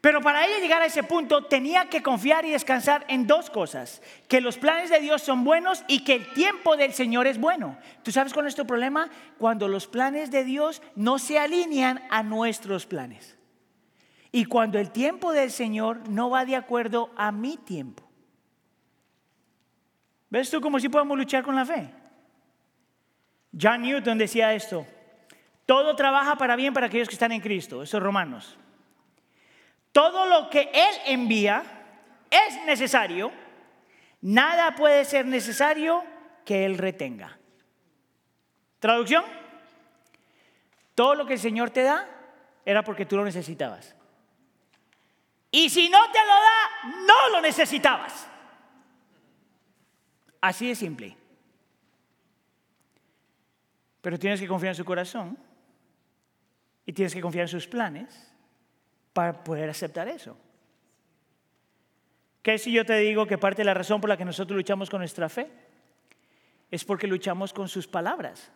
Pero 0.00 0.22
para 0.22 0.46
ella 0.46 0.60
llegar 0.60 0.80
a 0.80 0.86
ese 0.86 1.02
punto 1.02 1.44
tenía 1.44 1.90
que 1.90 2.02
confiar 2.02 2.46
y 2.46 2.50
descansar 2.50 3.04
en 3.08 3.26
dos 3.26 3.50
cosas, 3.50 4.00
que 4.28 4.40
los 4.40 4.56
planes 4.56 4.88
de 4.88 4.98
Dios 4.98 5.20
son 5.20 5.44
buenos 5.44 5.84
y 5.88 6.04
que 6.04 6.14
el 6.14 6.32
tiempo 6.32 6.78
del 6.78 6.94
Señor 6.94 7.26
es 7.26 7.38
bueno. 7.38 7.76
¿Tú 8.02 8.10
sabes 8.10 8.32
es 8.32 8.42
nuestro 8.42 8.66
problema? 8.66 9.10
Cuando 9.36 9.68
los 9.68 9.86
planes 9.86 10.30
de 10.30 10.44
Dios 10.44 10.80
no 10.96 11.18
se 11.18 11.38
alinean 11.38 12.02
a 12.08 12.22
nuestros 12.22 12.86
planes. 12.86 13.36
Y 14.32 14.46
cuando 14.46 14.78
el 14.78 14.90
tiempo 14.90 15.32
del 15.32 15.50
Señor 15.50 16.08
no 16.08 16.30
va 16.30 16.46
de 16.46 16.56
acuerdo 16.56 17.10
a 17.16 17.30
mi 17.30 17.58
tiempo. 17.58 18.08
¿Ves 20.30 20.48
tú 20.48 20.60
cómo 20.62 20.78
si 20.78 20.88
podemos 20.88 21.18
luchar 21.18 21.42
con 21.42 21.56
la 21.56 21.66
fe? 21.66 21.92
John 23.60 23.82
Newton 23.82 24.16
decía 24.16 24.54
esto, 24.54 24.86
todo 25.66 25.94
trabaja 25.96 26.36
para 26.36 26.56
bien 26.56 26.72
para 26.72 26.86
aquellos 26.86 27.08
que 27.08 27.14
están 27.14 27.32
en 27.32 27.40
Cristo, 27.40 27.82
esos 27.82 28.00
romanos. 28.00 28.56
Todo 29.92 30.26
lo 30.26 30.48
que 30.50 30.70
Él 30.72 30.94
envía 31.06 31.62
es 32.30 32.64
necesario. 32.64 33.32
Nada 34.20 34.74
puede 34.74 35.04
ser 35.04 35.26
necesario 35.26 36.04
que 36.44 36.64
Él 36.64 36.78
retenga. 36.78 37.38
Traducción. 38.78 39.24
Todo 40.94 41.14
lo 41.14 41.26
que 41.26 41.34
el 41.34 41.40
Señor 41.40 41.70
te 41.70 41.82
da 41.82 42.08
era 42.64 42.84
porque 42.84 43.06
tú 43.06 43.16
lo 43.16 43.24
necesitabas. 43.24 43.96
Y 45.50 45.68
si 45.70 45.88
no 45.88 45.98
te 46.12 46.18
lo 46.18 46.34
da, 46.34 47.04
no 47.06 47.30
lo 47.30 47.40
necesitabas. 47.40 48.28
Así 50.40 50.68
de 50.68 50.74
simple. 50.74 51.16
Pero 54.00 54.18
tienes 54.18 54.40
que 54.40 54.46
confiar 54.46 54.70
en 54.70 54.76
su 54.76 54.84
corazón 54.84 55.38
y 56.86 56.92
tienes 56.92 57.12
que 57.12 57.20
confiar 57.20 57.42
en 57.42 57.48
sus 57.48 57.66
planes 57.66 58.32
para 59.12 59.44
poder 59.44 59.68
aceptar 59.70 60.08
eso. 60.08 60.36
¿Qué 62.42 62.58
si 62.58 62.72
yo 62.72 62.84
te 62.84 62.96
digo 62.98 63.26
que 63.26 63.38
parte 63.38 63.60
de 63.60 63.66
la 63.66 63.74
razón 63.74 64.00
por 64.00 64.08
la 64.08 64.16
que 64.16 64.24
nosotros 64.24 64.56
luchamos 64.56 64.88
con 64.88 65.00
nuestra 65.00 65.28
fe 65.28 65.50
es 66.70 66.84
porque 66.84 67.06
luchamos 67.06 67.52
con 67.52 67.68
sus 67.68 67.86
palabras? 67.86 68.50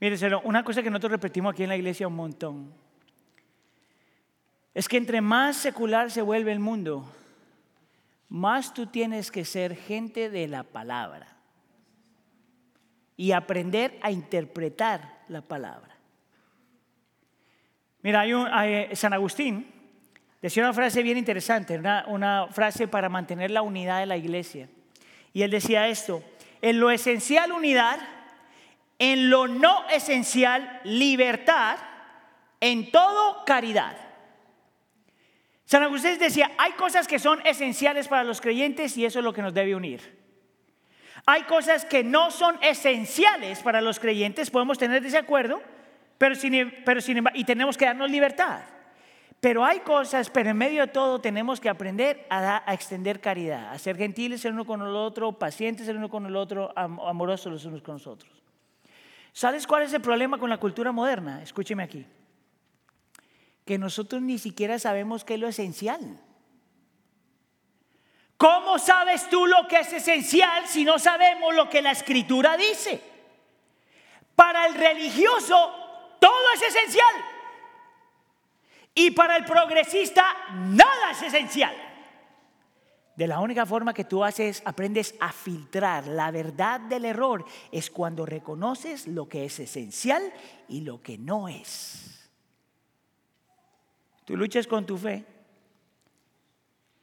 Mire, 0.00 0.16
una 0.44 0.64
cosa 0.64 0.82
que 0.82 0.90
nosotros 0.90 1.12
repetimos 1.12 1.52
aquí 1.52 1.62
en 1.62 1.68
la 1.68 1.76
iglesia 1.76 2.08
un 2.08 2.16
montón 2.16 2.74
es 4.74 4.88
que 4.88 4.96
entre 4.96 5.20
más 5.20 5.56
secular 5.56 6.10
se 6.10 6.22
vuelve 6.22 6.50
el 6.50 6.58
mundo, 6.58 7.06
más 8.28 8.72
tú 8.72 8.86
tienes 8.86 9.30
que 9.30 9.44
ser 9.44 9.76
gente 9.76 10.30
de 10.30 10.48
la 10.48 10.64
palabra 10.64 11.36
y 13.16 13.32
aprender 13.32 13.98
a 14.02 14.10
interpretar 14.10 15.22
la 15.28 15.42
palabra. 15.42 15.91
Mira, 18.02 18.20
hay, 18.20 18.32
un, 18.32 18.48
San 18.94 19.12
Agustín 19.12 19.66
decía 20.40 20.64
una 20.64 20.72
frase 20.72 21.02
bien 21.02 21.18
interesante, 21.18 21.78
una, 21.78 22.04
una 22.08 22.48
frase 22.48 22.88
para 22.88 23.08
mantener 23.08 23.50
la 23.50 23.62
unidad 23.62 24.00
de 24.00 24.06
la 24.06 24.16
iglesia. 24.16 24.68
Y 25.32 25.42
él 25.42 25.50
decía 25.50 25.88
esto, 25.88 26.22
en 26.60 26.80
lo 26.80 26.90
esencial 26.90 27.52
unidad, 27.52 27.98
en 28.98 29.30
lo 29.30 29.48
no 29.48 29.88
esencial 29.88 30.80
libertad, 30.84 31.78
en 32.60 32.90
todo 32.90 33.44
caridad. 33.44 33.96
San 35.64 35.82
Agustín 35.82 36.18
decía, 36.18 36.50
hay 36.58 36.72
cosas 36.72 37.08
que 37.08 37.18
son 37.18 37.40
esenciales 37.46 38.06
para 38.06 38.24
los 38.24 38.40
creyentes 38.40 38.96
y 38.96 39.04
eso 39.04 39.20
es 39.20 39.24
lo 39.24 39.32
que 39.32 39.42
nos 39.42 39.54
debe 39.54 39.74
unir. 39.74 40.20
Hay 41.24 41.42
cosas 41.44 41.84
que 41.84 42.04
no 42.04 42.30
son 42.30 42.58
esenciales 42.62 43.60
para 43.60 43.80
los 43.80 43.98
creyentes, 43.98 44.50
podemos 44.50 44.76
tener 44.76 45.02
desacuerdo, 45.02 45.62
pero 46.22 46.36
sin, 46.36 46.72
pero 46.84 47.00
sin, 47.00 47.20
y 47.34 47.42
tenemos 47.42 47.76
que 47.76 47.84
darnos 47.84 48.08
libertad. 48.08 48.60
Pero 49.40 49.64
hay 49.64 49.80
cosas, 49.80 50.30
pero 50.30 50.50
en 50.50 50.56
medio 50.56 50.82
de 50.82 50.86
todo 50.86 51.20
tenemos 51.20 51.58
que 51.58 51.68
aprender 51.68 52.28
a, 52.30 52.62
a, 52.64 52.74
extender 52.74 53.20
caridad, 53.20 53.72
a 53.72 53.78
ser 53.80 53.96
gentiles 53.96 54.44
el 54.44 54.52
uno 54.52 54.64
con 54.64 54.82
el 54.82 54.94
otro, 54.94 55.32
pacientes 55.32 55.88
el 55.88 55.96
uno 55.96 56.08
con 56.08 56.24
el 56.24 56.36
otro, 56.36 56.72
amorosos 56.76 57.52
los 57.52 57.64
unos 57.64 57.82
con 57.82 57.94
los 57.94 58.06
otros. 58.06 58.30
¿Sabes 59.32 59.66
cuál 59.66 59.82
es 59.82 59.92
el 59.94 60.00
problema 60.00 60.38
con 60.38 60.48
la 60.48 60.58
cultura 60.58 60.92
moderna? 60.92 61.42
Escúcheme 61.42 61.82
aquí. 61.82 62.06
Que 63.64 63.76
nosotros 63.76 64.22
ni 64.22 64.38
siquiera 64.38 64.78
sabemos 64.78 65.24
qué 65.24 65.34
es 65.34 65.40
lo 65.40 65.48
esencial. 65.48 66.20
¿Cómo 68.36 68.78
sabes 68.78 69.28
tú 69.28 69.44
lo 69.44 69.66
que 69.66 69.80
es 69.80 69.92
esencial 69.92 70.68
si 70.68 70.84
no 70.84 71.00
sabemos 71.00 71.52
lo 71.52 71.68
que 71.68 71.82
la 71.82 71.90
escritura 71.90 72.56
dice? 72.56 73.02
Para 74.36 74.66
el 74.66 74.74
religioso 74.74 75.81
todo 76.22 76.44
es 76.54 76.62
esencial. 76.62 77.14
Y 78.94 79.10
para 79.10 79.36
el 79.36 79.44
progresista 79.44 80.24
nada 80.52 81.10
es 81.10 81.22
esencial. 81.22 81.74
De 83.16 83.26
la 83.26 83.40
única 83.40 83.66
forma 83.66 83.92
que 83.92 84.04
tú 84.04 84.22
haces, 84.22 84.62
aprendes 84.64 85.16
a 85.18 85.32
filtrar 85.32 86.06
la 86.06 86.30
verdad 86.30 86.80
del 86.80 87.04
error 87.04 87.44
es 87.72 87.90
cuando 87.90 88.24
reconoces 88.24 89.08
lo 89.08 89.28
que 89.28 89.44
es 89.44 89.58
esencial 89.58 90.32
y 90.68 90.82
lo 90.82 91.02
que 91.02 91.18
no 91.18 91.48
es. 91.48 92.30
Tú 94.24 94.36
luchas 94.36 94.68
con 94.68 94.86
tu 94.86 94.96
fe 94.96 95.26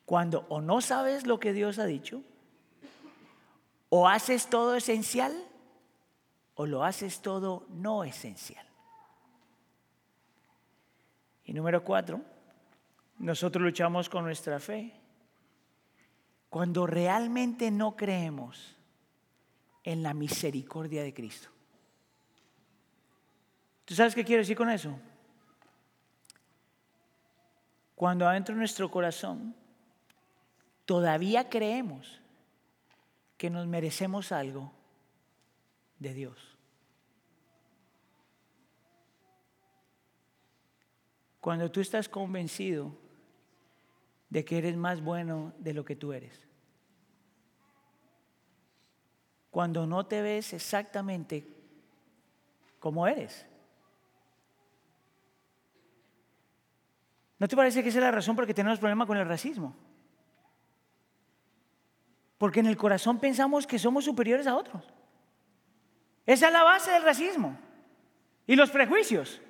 cuando 0.06 0.46
o 0.50 0.62
no 0.62 0.82
sabes 0.82 1.28
lo 1.28 1.40
que 1.40 1.54
Dios 1.54 1.78
ha 1.78 1.86
dicho, 1.86 2.24
o 3.90 4.08
haces 4.08 4.48
todo 4.48 4.76
esencial, 4.76 5.34
o 6.56 6.66
lo 6.66 6.84
haces 6.84 7.22
todo 7.22 7.68
no 7.70 8.04
esencial. 8.04 8.69
Y 11.50 11.54
número 11.54 11.84
cuatro, 11.84 12.22
nosotros 13.18 13.64
luchamos 13.64 14.08
con 14.08 14.24
nuestra 14.24 14.60
fe 14.60 14.93
cuando 16.47 16.86
realmente 16.86 17.72
no 17.72 17.95
creemos 17.95 18.76
en 19.84 20.04
la 20.04 20.14
misericordia 20.14 21.02
de 21.02 21.12
Cristo. 21.12 21.50
¿Tú 23.84 23.95
sabes 23.95 24.14
qué 24.14 24.24
quiero 24.24 24.43
decir 24.43 24.56
con 24.56 24.70
eso? 24.70 24.95
Cuando 27.95 28.28
adentro 28.28 28.54
de 28.54 28.60
nuestro 28.60 28.91
corazón 28.91 29.56
todavía 30.86 31.50
creemos 31.50 32.22
que 33.38 33.50
nos 33.50 33.66
merecemos 33.66 34.32
algo 34.32 34.72
de 35.97 36.14
Dios. 36.14 36.49
Cuando 41.40 41.72
tú 41.72 41.80
estás 41.80 42.10
convencido 42.10 42.96
de 44.30 44.46
que 44.46 44.58
eres 44.58 44.76
más 44.76 45.02
bueno 45.02 45.54
de 45.58 45.74
lo 45.74 45.86
que 45.86 45.96
tú 45.96 46.14
eres. 46.14 46.48
Cuando 49.50 49.88
no 49.88 50.06
te 50.06 50.22
ves 50.22 50.54
exactamente 50.54 51.48
como 52.80 53.08
eres. 53.08 53.46
¿No 57.40 57.48
te 57.48 57.56
parece 57.56 57.82
que 57.82 57.90
esa 57.90 58.00
es 58.00 58.04
la 58.04 58.12
razón 58.12 58.36
por 58.36 58.44
la 58.44 58.48
que 58.48 58.54
tenemos 58.54 58.80
problemas 58.80 59.08
con 59.08 59.18
el 59.18 59.28
racismo? 59.28 59.76
Porque 62.38 62.60
en 62.60 62.68
el 62.68 62.78
corazón 62.78 63.20
pensamos 63.20 63.66
que 63.66 63.80
somos 63.80 64.06
superiores 64.06 64.46
a 64.46 64.56
otros. 64.56 64.84
Esa 66.26 66.48
es 66.48 66.54
la 66.54 66.64
base 66.64 66.92
del 66.92 67.04
racismo. 67.04 67.58
Y 68.46 68.56
los 68.56 68.70
prejuicios. 68.70 69.42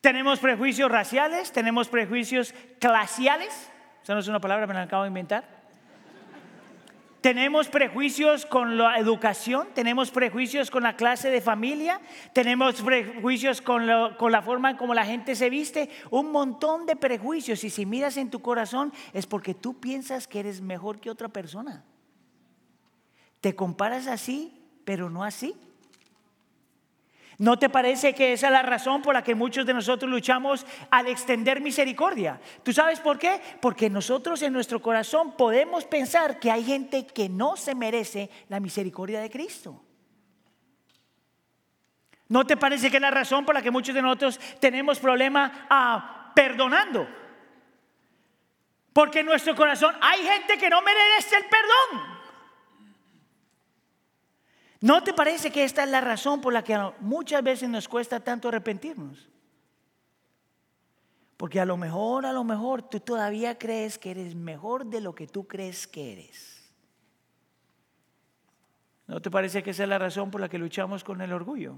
Tenemos 0.00 0.38
prejuicios 0.38 0.90
raciales, 0.90 1.52
tenemos 1.52 1.88
prejuicios 1.88 2.54
clasiales. 2.78 3.70
Esa 4.02 4.14
no 4.14 4.20
es 4.20 4.28
una 4.28 4.40
palabra, 4.40 4.66
me 4.66 4.74
la 4.74 4.82
acabo 4.82 5.02
de 5.02 5.08
inventar. 5.08 5.58
Tenemos 7.20 7.66
prejuicios 7.68 8.46
con 8.46 8.78
la 8.78 8.96
educación, 8.96 9.68
tenemos 9.74 10.12
prejuicios 10.12 10.70
con 10.70 10.84
la 10.84 10.94
clase 10.94 11.30
de 11.30 11.40
familia, 11.40 12.00
tenemos 12.32 12.80
prejuicios 12.80 13.60
con, 13.60 13.88
con, 14.16 14.30
la 14.30 14.40
forma 14.40 14.70
en 14.70 14.76
cómo 14.76 14.94
la 14.94 15.04
gente 15.04 15.34
se 15.34 15.50
viste, 15.50 15.90
un 16.10 16.30
montón 16.30 16.86
de 16.86 16.94
prejuicios. 16.94 17.64
Y 17.64 17.70
si 17.70 17.86
miras 17.86 18.16
en 18.18 18.30
tu 18.30 18.40
corazón 18.40 18.92
es 19.12 19.26
porque 19.26 19.52
tú 19.52 19.80
piensas 19.80 20.28
que 20.28 20.38
eres 20.38 20.60
mejor 20.60 21.00
que 21.00 21.10
otra 21.10 21.28
persona. 21.28 21.84
Te 23.40 23.56
comparas 23.56 24.06
así, 24.06 24.64
pero 24.84 25.10
no 25.10 25.24
así. 25.24 25.56
¿No 27.38 27.56
te 27.56 27.68
parece 27.68 28.14
que 28.14 28.32
esa 28.32 28.48
es 28.48 28.52
la 28.52 28.62
razón 28.62 29.00
por 29.00 29.14
la 29.14 29.22
que 29.22 29.36
muchos 29.36 29.64
de 29.64 29.72
nosotros 29.72 30.10
luchamos 30.10 30.66
al 30.90 31.06
extender 31.06 31.60
misericordia? 31.60 32.40
¿Tú 32.64 32.72
sabes 32.72 32.98
por 32.98 33.16
qué? 33.16 33.40
Porque 33.60 33.88
nosotros 33.88 34.42
en 34.42 34.52
nuestro 34.52 34.82
corazón 34.82 35.36
podemos 35.36 35.84
pensar 35.84 36.40
que 36.40 36.50
hay 36.50 36.64
gente 36.64 37.06
que 37.06 37.28
no 37.28 37.56
se 37.56 37.76
merece 37.76 38.28
la 38.48 38.58
misericordia 38.58 39.20
de 39.20 39.30
Cristo. 39.30 39.80
¿No 42.26 42.44
te 42.44 42.56
parece 42.56 42.90
que 42.90 42.96
es 42.96 43.02
la 43.02 43.12
razón 43.12 43.44
por 43.44 43.54
la 43.54 43.62
que 43.62 43.70
muchos 43.70 43.94
de 43.94 44.02
nosotros 44.02 44.40
tenemos 44.58 44.98
problema 44.98 45.66
ah, 45.70 46.32
perdonando? 46.34 47.08
Porque 48.92 49.20
en 49.20 49.26
nuestro 49.26 49.54
corazón 49.54 49.94
hay 50.00 50.24
gente 50.26 50.58
que 50.58 50.68
no 50.68 50.82
merece 50.82 51.36
el 51.36 51.44
perdón. 51.44 52.17
¿No 54.80 55.02
te 55.02 55.12
parece 55.12 55.50
que 55.50 55.64
esta 55.64 55.84
es 55.84 55.90
la 55.90 56.00
razón 56.00 56.40
por 56.40 56.52
la 56.52 56.62
que 56.62 56.78
muchas 57.00 57.42
veces 57.42 57.68
nos 57.68 57.88
cuesta 57.88 58.20
tanto 58.20 58.48
arrepentirnos? 58.48 59.28
Porque 61.36 61.60
a 61.60 61.64
lo 61.64 61.76
mejor, 61.76 62.26
a 62.26 62.32
lo 62.32 62.44
mejor 62.44 62.82
tú 62.82 63.00
todavía 63.00 63.58
crees 63.58 63.98
que 63.98 64.10
eres 64.12 64.34
mejor 64.34 64.86
de 64.86 65.00
lo 65.00 65.14
que 65.14 65.26
tú 65.26 65.46
crees 65.46 65.86
que 65.86 66.12
eres. 66.12 66.58
¿No 69.06 69.22
te 69.22 69.30
parece 69.30 69.62
que 69.62 69.70
esa 69.70 69.84
es 69.84 69.88
la 69.88 69.98
razón 69.98 70.30
por 70.30 70.40
la 70.40 70.48
que 70.48 70.58
luchamos 70.58 71.02
con 71.02 71.20
el 71.20 71.32
orgullo? 71.32 71.76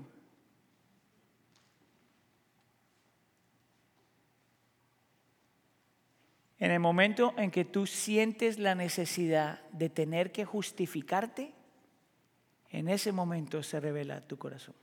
En 6.59 6.71
el 6.71 6.81
momento 6.81 7.33
en 7.39 7.51
que 7.51 7.65
tú 7.65 7.87
sientes 7.87 8.59
la 8.59 8.75
necesidad 8.75 9.63
de 9.71 9.89
tener 9.89 10.33
que 10.33 10.45
justificarte, 10.45 11.55
en 12.71 12.89
ese 12.89 13.13
momento 13.13 13.63
se 13.63 13.81
revela 13.81 14.21
tu 14.21 14.39
corazón. 14.39 14.75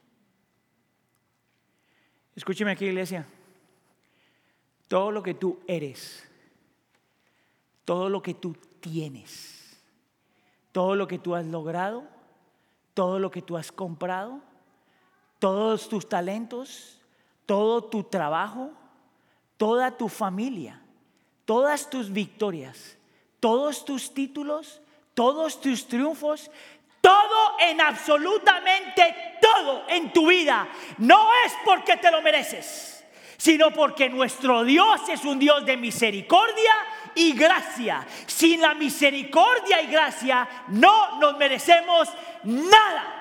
Escúcheme 2.35 2.71
aquí, 2.71 2.85
iglesia. 2.85 3.25
Todo 4.88 5.11
lo 5.11 5.23
que 5.23 5.33
tú 5.33 5.59
eres, 5.67 6.23
todo 7.83 8.09
lo 8.09 8.21
que 8.21 8.33
tú 8.33 8.55
tienes, 8.79 9.81
todo 10.71 10.95
lo 10.95 11.07
que 11.07 11.17
tú 11.17 11.35
has 11.35 11.45
logrado, 11.45 12.03
todo 12.93 13.19
lo 13.19 13.31
que 13.31 13.41
tú 13.41 13.57
has 13.57 13.71
comprado, 13.71 14.41
todos 15.39 15.89
tus 15.89 16.07
talentos, 16.07 16.99
todo 17.45 17.83
tu 17.83 18.03
trabajo, 18.03 18.71
toda 19.57 19.97
tu 19.97 20.09
familia, 20.09 20.81
todas 21.45 21.89
tus 21.89 22.11
victorias, 22.11 22.97
todos 23.39 23.85
tus 23.85 24.13
títulos, 24.13 24.81
todos 25.13 25.59
tus 25.59 25.88
triunfos, 25.88 26.51
en 27.59 27.81
absolutamente 27.81 29.37
todo 29.41 29.85
en 29.87 30.11
tu 30.11 30.27
vida, 30.27 30.67
no 30.97 31.29
es 31.45 31.53
porque 31.65 31.97
te 31.97 32.11
lo 32.11 32.21
mereces, 32.21 33.05
sino 33.37 33.71
porque 33.71 34.09
nuestro 34.09 34.63
Dios 34.63 35.01
es 35.09 35.23
un 35.25 35.39
Dios 35.39 35.65
de 35.65 35.77
misericordia 35.77 36.73
y 37.15 37.33
gracia. 37.33 38.05
Sin 38.25 38.61
la 38.61 38.73
misericordia 38.73 39.81
y 39.81 39.87
gracia 39.87 40.47
no 40.69 41.19
nos 41.19 41.37
merecemos 41.37 42.09
nada. 42.43 43.13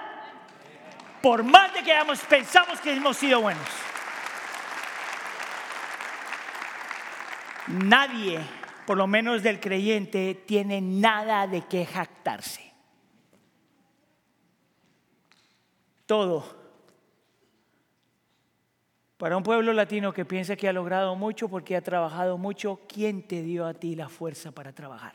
Por 1.23 1.43
más 1.43 1.73
de 1.75 1.83
que 1.83 1.93
hayamos, 1.93 2.21
pensamos 2.21 2.81
que 2.81 2.93
hemos 2.93 3.17
sido 3.17 3.41
buenos. 3.41 3.67
Nadie, 7.69 8.41
por 8.87 8.97
lo 8.97 9.09
menos 9.09 9.43
del 9.43 9.59
creyente, 9.59 10.35
tiene 10.47 10.81
nada 10.81 11.49
de 11.49 11.63
qué 11.63 11.85
jactarse. 11.85 12.66
Todo. 16.07 16.45
Para 19.17 19.37
un 19.37 19.43
pueblo 19.43 19.73
latino 19.73 20.13
que 20.13 20.25
piensa 20.25 20.57
que 20.57 20.69
ha 20.69 20.73
logrado 20.73 21.17
mucho 21.17 21.49
porque 21.49 21.75
ha 21.75 21.83
trabajado 21.83 22.39
mucho, 22.39 22.81
¿quién 22.87 23.27
te 23.27 23.43
dio 23.43 23.67
a 23.67 23.75
ti 23.75 23.97
la 23.97 24.09
fuerza 24.09 24.53
para 24.53 24.73
trabajar? 24.73 25.15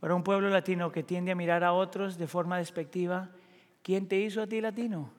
Para 0.00 0.14
un 0.14 0.22
pueblo 0.22 0.50
latino 0.50 0.92
que 0.92 1.02
tiende 1.02 1.32
a 1.32 1.34
mirar 1.34 1.64
a 1.64 1.72
otros 1.72 2.18
de 2.18 2.26
forma 2.26 2.58
despectiva, 2.58 3.30
¿quién 3.82 4.06
te 4.06 4.16
hizo 4.16 4.42
a 4.42 4.46
ti 4.46 4.60
latino? 4.60 5.10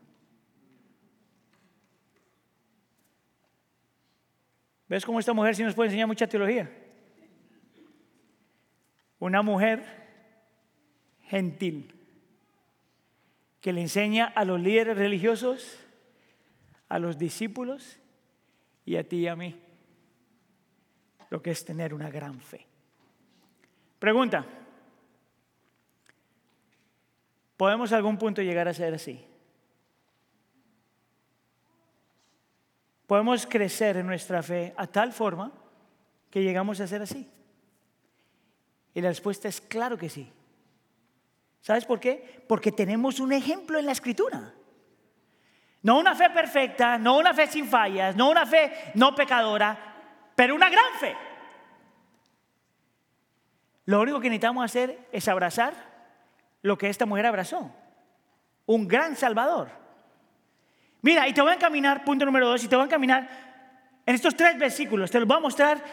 ¿Ves 4.87 5.03
cómo 5.03 5.19
esta 5.19 5.33
mujer 5.33 5.55
sí 5.55 5.63
nos 5.63 5.73
puede 5.73 5.87
enseñar 5.87 6.05
mucha 6.05 6.27
teología? 6.27 6.84
Una 9.25 9.41
mujer 9.41 9.83
gentil 11.23 11.91
que 13.59 13.73
le 13.73 13.81
enseña 13.81 14.25
a 14.25 14.45
los 14.45 14.61
líderes 14.61 14.95
religiosos, 14.95 15.79
a 16.89 16.99
los 16.99 17.17
discípulos 17.17 17.99
y 18.85 18.97
a 18.97 19.03
ti 19.03 19.21
y 19.21 19.27
a 19.27 19.35
mí 19.35 19.59
lo 21.31 21.41
que 21.41 21.49
es 21.49 21.65
tener 21.65 21.91
una 21.91 22.11
gran 22.11 22.39
fe. 22.39 22.67
Pregunta, 23.97 24.45
¿podemos 27.57 27.91
a 27.93 27.95
algún 27.95 28.19
punto 28.19 28.43
llegar 28.43 28.67
a 28.67 28.75
ser 28.75 28.93
así? 28.93 29.25
podemos 33.07 33.47
crecer 33.47 33.97
en 33.97 34.05
nuestra 34.05 34.43
fe 34.43 34.75
a 34.77 34.85
tal 34.85 35.13
forma 35.13 35.51
que 36.29 36.43
llegamos 36.43 36.79
a 36.79 36.85
ser 36.85 37.01
así? 37.01 37.27
Y 38.95 39.01
la 39.01 39.09
respuesta 39.09 39.47
es 39.47 39.61
claro 39.61 39.97
que 39.97 40.09
sí. 40.09 40.31
¿Sabes 41.61 41.85
por 41.85 41.99
qué? 41.99 42.43
Porque 42.47 42.71
tenemos 42.71 43.19
un 43.19 43.33
ejemplo 43.33 43.77
en 43.77 43.85
la 43.85 43.91
escritura. 43.91 44.53
No 45.81 45.99
una 45.99 46.15
fe 46.15 46.29
perfecta, 46.29 46.97
no 46.97 47.17
una 47.17 47.33
fe 47.33 47.45
sin 47.47 47.67
fallas, 47.67 48.15
no 48.15 48.29
una 48.29 48.45
fe 48.45 48.91
no 48.95 49.13
pecadora, 49.13 49.77
pero 50.33 50.55
una 50.55 50.69
gran 50.69 50.93
fe. 50.99 51.15
Lo 53.85 54.01
único 54.01 54.19
que 54.19 54.29
necesitamos 54.29 54.63
hacer 54.63 55.07
es 55.11 55.27
abrazar 55.27 55.73
lo 56.61 56.77
que 56.77 56.89
esta 56.89 57.05
mujer 57.05 57.25
abrazó. 57.25 57.71
Un 58.65 58.87
gran 58.87 59.15
Salvador. 59.15 59.69
Mira, 61.01 61.27
y 61.27 61.33
te 61.33 61.41
voy 61.41 61.51
a 61.51 61.55
encaminar, 61.55 62.03
punto 62.05 62.25
número 62.25 62.47
dos, 62.47 62.63
y 62.63 62.67
te 62.67 62.75
voy 62.75 62.83
a 62.83 62.85
encaminar 62.85 63.44
en 64.05 64.15
estos 64.15 64.35
tres 64.35 64.57
versículos. 64.57 65.09
Te 65.09 65.19
los 65.19 65.27
voy 65.27 65.37
a 65.37 65.39
mostrar 65.39 65.83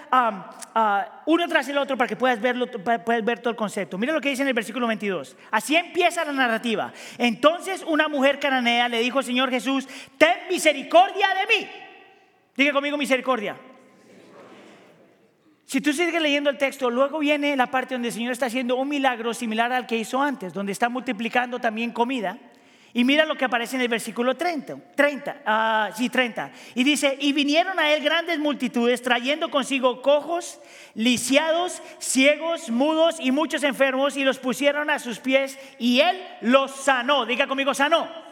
uno 1.26 1.48
tras 1.48 1.68
el 1.68 1.78
otro 1.78 1.96
para 1.96 2.08
que 2.08 2.16
puedas, 2.16 2.38
puedas 2.38 3.24
ver 3.24 3.38
todo 3.38 3.50
el 3.50 3.56
concepto. 3.56 3.96
Mira 3.96 4.12
lo 4.12 4.20
que 4.20 4.28
dice 4.28 4.42
en 4.42 4.48
el 4.48 4.54
versículo 4.54 4.86
22. 4.86 5.36
Así 5.50 5.76
empieza 5.76 6.24
la 6.24 6.32
narrativa. 6.32 6.92
Entonces 7.16 7.84
una 7.86 8.08
mujer 8.08 8.38
cananea 8.38 8.88
le 8.88 9.00
dijo 9.00 9.18
al 9.18 9.24
Señor 9.24 9.50
Jesús, 9.50 9.88
ten 10.18 10.34
misericordia 10.50 11.28
de 11.28 11.54
mí. 11.54 11.70
Diga 12.56 12.72
conmigo 12.72 12.98
misericordia. 12.98 13.56
Si 15.64 15.80
tú 15.80 15.94
sigues 15.94 16.20
leyendo 16.20 16.50
el 16.50 16.58
texto, 16.58 16.90
luego 16.90 17.20
viene 17.20 17.56
la 17.56 17.68
parte 17.68 17.94
donde 17.94 18.08
el 18.08 18.14
Señor 18.14 18.32
está 18.32 18.44
haciendo 18.44 18.76
un 18.76 18.90
milagro 18.90 19.32
similar 19.32 19.72
al 19.72 19.86
que 19.86 19.96
hizo 19.96 20.20
antes, 20.20 20.52
donde 20.52 20.70
está 20.70 20.90
multiplicando 20.90 21.60
también 21.60 21.92
comida. 21.92 22.38
Y 22.94 23.04
mira 23.04 23.24
lo 23.24 23.36
que 23.36 23.46
aparece 23.46 23.76
en 23.76 23.82
el 23.82 23.88
versículo 23.88 24.36
30, 24.36 24.76
30, 24.94 25.42
ah, 25.46 25.90
sí, 25.96 26.10
30. 26.10 26.50
Y 26.74 26.84
dice, 26.84 27.16
y 27.20 27.32
vinieron 27.32 27.78
a 27.78 27.90
él 27.92 28.04
grandes 28.04 28.38
multitudes 28.38 29.00
trayendo 29.00 29.50
consigo 29.50 30.02
cojos, 30.02 30.60
lisiados, 30.94 31.82
ciegos, 31.98 32.68
mudos 32.68 33.16
y 33.18 33.32
muchos 33.32 33.62
enfermos 33.62 34.16
y 34.16 34.24
los 34.24 34.38
pusieron 34.38 34.90
a 34.90 34.98
sus 34.98 35.20
pies 35.20 35.58
y 35.78 36.00
él 36.00 36.22
los 36.42 36.70
sanó. 36.70 37.24
Diga 37.24 37.46
conmigo, 37.46 37.72
sanó. 37.72 38.31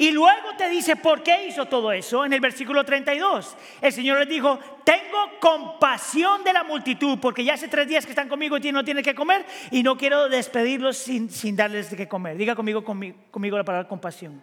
Y 0.00 0.12
luego 0.12 0.54
te 0.56 0.68
dice 0.68 0.94
por 0.94 1.24
qué 1.24 1.48
hizo 1.48 1.66
todo 1.66 1.90
eso 1.90 2.24
en 2.24 2.32
el 2.32 2.38
versículo 2.38 2.84
32. 2.84 3.56
El 3.80 3.92
Señor 3.92 4.20
les 4.20 4.28
dijo, 4.28 4.56
tengo 4.84 5.40
compasión 5.40 6.44
de 6.44 6.52
la 6.52 6.62
multitud 6.62 7.18
porque 7.20 7.42
ya 7.42 7.54
hace 7.54 7.66
tres 7.66 7.88
días 7.88 8.06
que 8.06 8.12
están 8.12 8.28
conmigo 8.28 8.58
y 8.58 8.70
no 8.70 8.84
tienen 8.84 9.02
que 9.02 9.16
comer 9.16 9.44
y 9.72 9.82
no 9.82 9.96
quiero 9.96 10.28
despedirlos 10.28 10.98
sin, 10.98 11.56
darles 11.56 11.90
de 11.90 11.96
qué 11.96 12.06
comer. 12.06 12.36
Diga 12.36 12.54
conmigo, 12.54 12.84
conmigo, 12.84 13.56
la 13.56 13.64
palabra 13.64 13.88
compasión. 13.88 14.40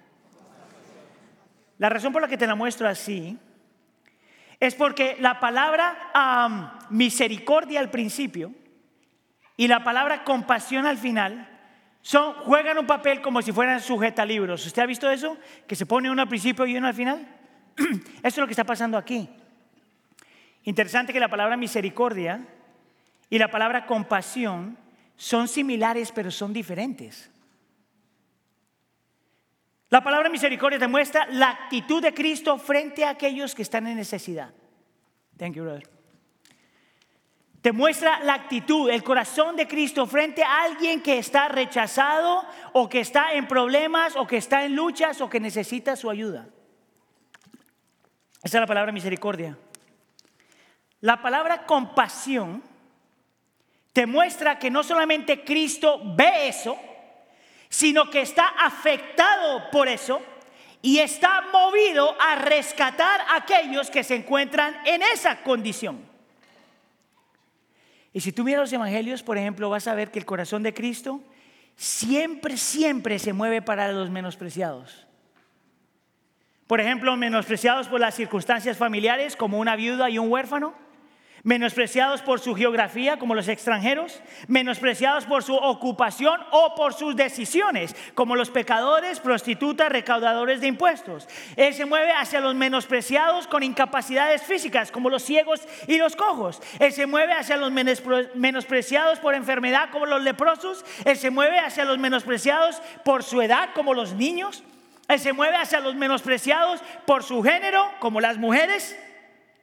La 1.78 1.88
razón 1.88 2.12
por 2.12 2.22
la 2.22 2.28
que 2.28 2.38
te 2.38 2.47
la 2.47 2.56
muestro 2.56 2.89
así 2.89 3.38
es 4.60 4.76
porque 4.76 5.16
la 5.22 5.39
palabra 5.39 6.80
misericordia 6.89 7.80
al 7.80 7.91
principio 7.91 8.51
y 9.56 9.70
la 9.70 9.86
palabra 9.86 10.26
compasión 10.26 10.86
al 10.86 10.97
final 10.97 11.55
son, 12.06 12.36
juegan 12.36 12.78
un 12.78 12.86
papel 12.86 13.20
como 13.20 13.41
si 13.41 13.51
fueran 13.51 13.82
sujetalibros. 13.82 14.64
¿Usted 14.64 14.84
ha 14.84 14.86
visto 14.86 15.10
eso? 15.10 15.39
Que 15.66 15.76
se 15.76 15.88
pone 15.88 16.08
uno 16.08 16.22
al 16.22 16.28
principio 16.28 16.64
y 16.68 16.78
uno 16.78 16.86
al 16.88 16.93
final. 16.93 17.28
Eso 17.78 17.97
es 18.22 18.38
lo 18.38 18.45
que 18.45 18.53
está 18.53 18.64
pasando 18.64 18.95
aquí. 18.95 19.28
Interesante 20.66 21.12
que 21.12 21.20
la 21.20 21.30
palabra 21.30 21.58
misericordia 21.58 22.45
y 23.28 23.39
la 23.39 23.49
palabra 23.49 23.88
compasión 23.88 24.78
son 25.16 25.47
similares 25.47 26.12
pero 26.12 26.30
son 26.30 26.53
diferentes. 26.53 27.32
La 29.89 30.03
palabra 30.03 30.30
misericordia 30.30 30.78
demuestra 30.78 31.26
la 31.32 31.49
actitud 31.49 32.03
de 32.03 32.14
Cristo 32.14 32.60
frente 32.60 33.03
a 33.03 33.10
aquellos 33.10 33.56
que 33.56 33.64
están 33.64 33.88
en 33.88 33.97
necesidad. 33.97 34.53
Thank 35.39 35.56
you, 35.56 35.64
brother 35.64 35.95
te 37.66 37.72
muestra 37.72 38.20
la 38.20 38.36
actitud, 38.36 38.91
el 38.91 39.03
corazón 39.03 39.55
de 39.55 39.68
Cristo 39.68 40.05
frente 40.05 40.43
a 40.43 40.66
alguien 40.66 41.01
que 41.01 41.18
está 41.18 41.47
rechazado 41.47 42.45
o 42.74 42.88
que 42.88 42.99
está 42.99 43.34
en 43.34 43.47
problemas 43.47 44.16
o 44.18 44.28
que 44.28 44.38
está 44.38 44.66
en 44.66 44.76
luchas 44.76 45.20
o 45.20 45.28
que 45.28 45.39
necesita 45.39 45.95
su 45.95 46.11
ayuda. 46.11 46.45
Esa 48.43 48.57
es 48.57 48.61
la 48.61 48.68
palabra 48.68 48.91
misericordia. 48.91 49.57
La 51.01 51.20
palabra 51.24 51.66
compasión 51.66 52.61
te 53.93 54.05
muestra 54.05 54.59
que 54.59 54.70
no 54.70 54.84
solamente 54.84 55.43
Cristo 55.43 55.99
ve 56.16 56.49
eso, 56.49 56.78
sino 57.68 58.11
que 58.11 58.22
está 58.22 58.47
afectado 58.59 59.72
por 59.72 59.88
eso 59.88 60.22
y 60.84 60.99
está 60.99 61.41
movido 61.51 62.16
a 62.22 62.36
rescatar 62.36 63.22
a 63.22 63.38
aquellos 63.38 63.89
que 63.89 64.03
se 64.03 64.13
encuentran 64.13 64.78
en 64.86 65.01
esa 65.01 65.41
condición. 65.41 66.13
Y 68.16 68.22
si 68.22 68.32
tú 68.32 68.45
miras 68.45 68.61
los 68.61 68.72
evangelios, 68.72 69.24
por 69.24 69.38
ejemplo, 69.38 69.70
vas 69.70 69.89
a 69.89 69.93
ver 69.93 70.09
que 70.09 70.20
el 70.20 70.26
corazón 70.26 70.63
de 70.63 70.74
Cristo 70.74 71.20
siempre, 71.76 72.55
siempre 72.55 73.20
se 73.20 73.34
mueve 73.34 73.61
para 73.61 73.91
los 73.91 74.09
menospreciados. 74.09 75.05
Por 76.66 76.80
ejemplo, 76.80 77.18
menospreciados 77.18 77.89
por 77.89 77.99
las 77.99 78.16
circunstancias 78.16 78.78
familiares, 78.78 79.36
como 79.36 79.59
una 79.59 79.76
viuda 79.76 80.09
y 80.09 80.18
un 80.18 80.32
huérfano 80.32 80.74
menospreciados 81.46 82.24
por 82.24 82.39
su 82.39 82.56
geografía 82.56 83.18
como 83.18 83.36
los 83.36 83.48
extranjeros, 83.48 84.20
menospreciados 84.48 85.26
por 85.26 85.43
su 85.43 85.56
ocupación 85.56 86.41
o 86.52 86.74
por 86.76 86.93
sus 86.93 87.16
decisiones, 87.16 87.96
como 88.16 88.36
los 88.36 88.50
pecadores, 88.50 89.20
prostitutas, 89.20 89.89
recaudadores 89.89 90.60
de 90.60 90.68
impuestos. 90.68 91.30
Él 91.56 91.76
se 91.76 91.86
mueve 91.86 92.12
hacia 92.12 92.41
los 92.41 92.56
menospreciados 92.56 93.46
con 93.48 93.62
incapacidades 93.62 94.41
físicas, 94.41 94.91
como 94.91 95.12
los 95.12 95.24
ciegos 95.24 95.62
y 95.88 96.00
los 96.00 96.16
cojos. 96.16 96.62
Él 96.80 96.91
se 96.91 97.06
mueve 97.06 97.34
hacia 97.34 97.58
los 97.58 97.72
menospreciados 97.72 99.20
por 99.20 99.36
enfermedad, 99.36 99.89
como 99.91 100.08
los 100.08 100.24
leprosos. 100.24 100.84
Él 101.06 101.16
se 101.16 101.30
mueve 101.30 101.60
hacia 101.60 101.86
los 101.86 102.00
menospreciados 102.00 102.82
por 103.04 103.24
su 103.24 103.39
edad, 103.43 103.70
como 103.76 103.93
los 103.93 104.14
niños. 104.14 104.64
Él 105.08 105.20
se 105.20 105.34
mueve 105.34 105.58
hacia 105.58 105.80
los 105.80 105.93
menospreciados 105.93 106.82
por 107.06 107.22
su 107.22 107.43
género, 107.43 107.88
como 108.00 108.20
las 108.20 108.38
mujeres 108.38 108.98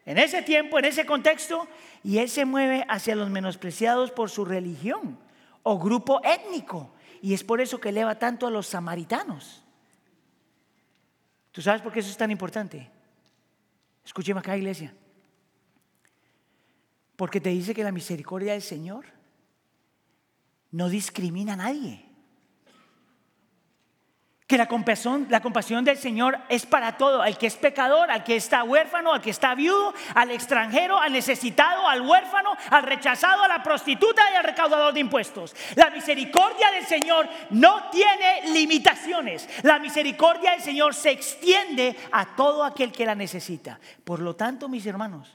en 0.05 0.18
ese 0.18 0.42
tiempo, 0.42 0.78
en 0.78 0.86
ese 0.86 1.07
contexto, 1.07 1.68
y 2.03 2.18
Él 2.18 2.28
se 2.28 2.44
mueve 2.44 2.84
hacia 2.88 3.14
los 3.14 3.30
menospreciados 3.30 4.11
por 4.11 4.30
su 4.30 4.44
religión 4.44 5.18
o 5.62 5.78
grupo 5.78 6.20
étnico. 6.24 6.92
Y 7.20 7.34
es 7.34 7.44
por 7.44 7.61
eso 7.61 7.80
que 7.80 7.90
eleva 7.90 8.18
tanto 8.18 8.46
a 8.46 8.50
los 8.50 8.66
samaritanos. 8.66 9.62
¿Tú 11.53 11.62
sabes 11.62 11.82
por 11.82 11.92
qué 11.92 12.00
eso 12.00 12.11
es 12.11 12.16
tan 12.16 12.30
importante? 12.30 12.90
Escúcheme 14.05 14.40
acá, 14.40 14.57
iglesia. 14.57 14.92
Porque 17.14 17.40
te 17.40 17.50
dice 17.50 17.74
que 17.74 17.84
la 17.84 17.92
misericordia 17.92 18.53
del 18.53 18.62
Señor 18.62 19.05
no 20.72 20.88
discrimina 20.88 21.53
a 21.53 21.57
nadie 21.57 22.11
que 24.53 24.59
la 24.59 24.68
compasión, 24.68 25.26
la 25.30 25.40
compasión 25.40 25.82
del 25.82 25.96
Señor 25.96 26.38
es 26.50 26.66
para 26.66 26.98
todo, 26.98 27.22
al 27.22 27.38
que 27.38 27.46
es 27.46 27.57
pecador, 27.57 28.11
al 28.11 28.22
que 28.22 28.36
está 28.36 28.64
huérfano, 28.64 29.14
al 29.14 29.22
que 29.22 29.30
está 29.30 29.55
viudo, 29.55 29.94
al 30.14 30.30
extranjero, 30.30 31.00
al 31.00 31.11
necesitado, 31.11 31.88
al 31.88 32.03
huérfano, 32.03 32.50
al 32.68 32.82
rechazado, 32.82 33.44
a 33.44 33.48
la 33.48 33.62
prostituta 33.62 34.20
y 34.30 34.36
al 34.36 34.44
recaudador 34.44 34.92
de 34.92 35.00
impuestos. 35.00 35.57
La 35.74 35.88
misericordia 35.88 36.70
del 36.70 36.84
Señor 36.84 37.30
no 37.48 37.88
tiene 37.88 38.53
limitaciones. 38.53 39.48
La 39.62 39.78
misericordia 39.78 40.50
del 40.50 40.61
Señor 40.61 40.94
se 40.94 41.12
extiende 41.12 41.96
a 42.11 42.36
todo 42.36 42.62
aquel 42.62 42.92
que 42.92 43.07
la 43.07 43.14
necesita. 43.14 43.80
Por 44.05 44.20
lo 44.20 44.36
tanto, 44.36 44.68
mis 44.68 44.84
hermanos, 44.84 45.34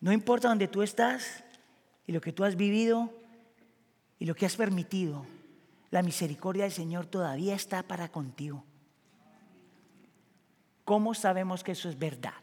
no 0.00 0.12
importa 0.12 0.46
dónde 0.46 0.68
tú 0.68 0.82
estás 0.82 1.42
y 2.06 2.12
lo 2.12 2.20
que 2.20 2.32
tú 2.32 2.44
has 2.44 2.54
vivido 2.54 3.12
y 4.20 4.26
lo 4.26 4.36
que 4.36 4.46
has 4.46 4.54
permitido 4.54 5.26
la 5.90 6.02
misericordia 6.02 6.64
del 6.64 6.72
Señor 6.72 7.06
todavía 7.06 7.54
está 7.54 7.82
para 7.82 8.08
contigo. 8.08 8.64
¿Cómo 10.84 11.14
sabemos 11.14 11.64
que 11.64 11.72
eso 11.72 11.88
es 11.88 11.98
verdad? 11.98 12.34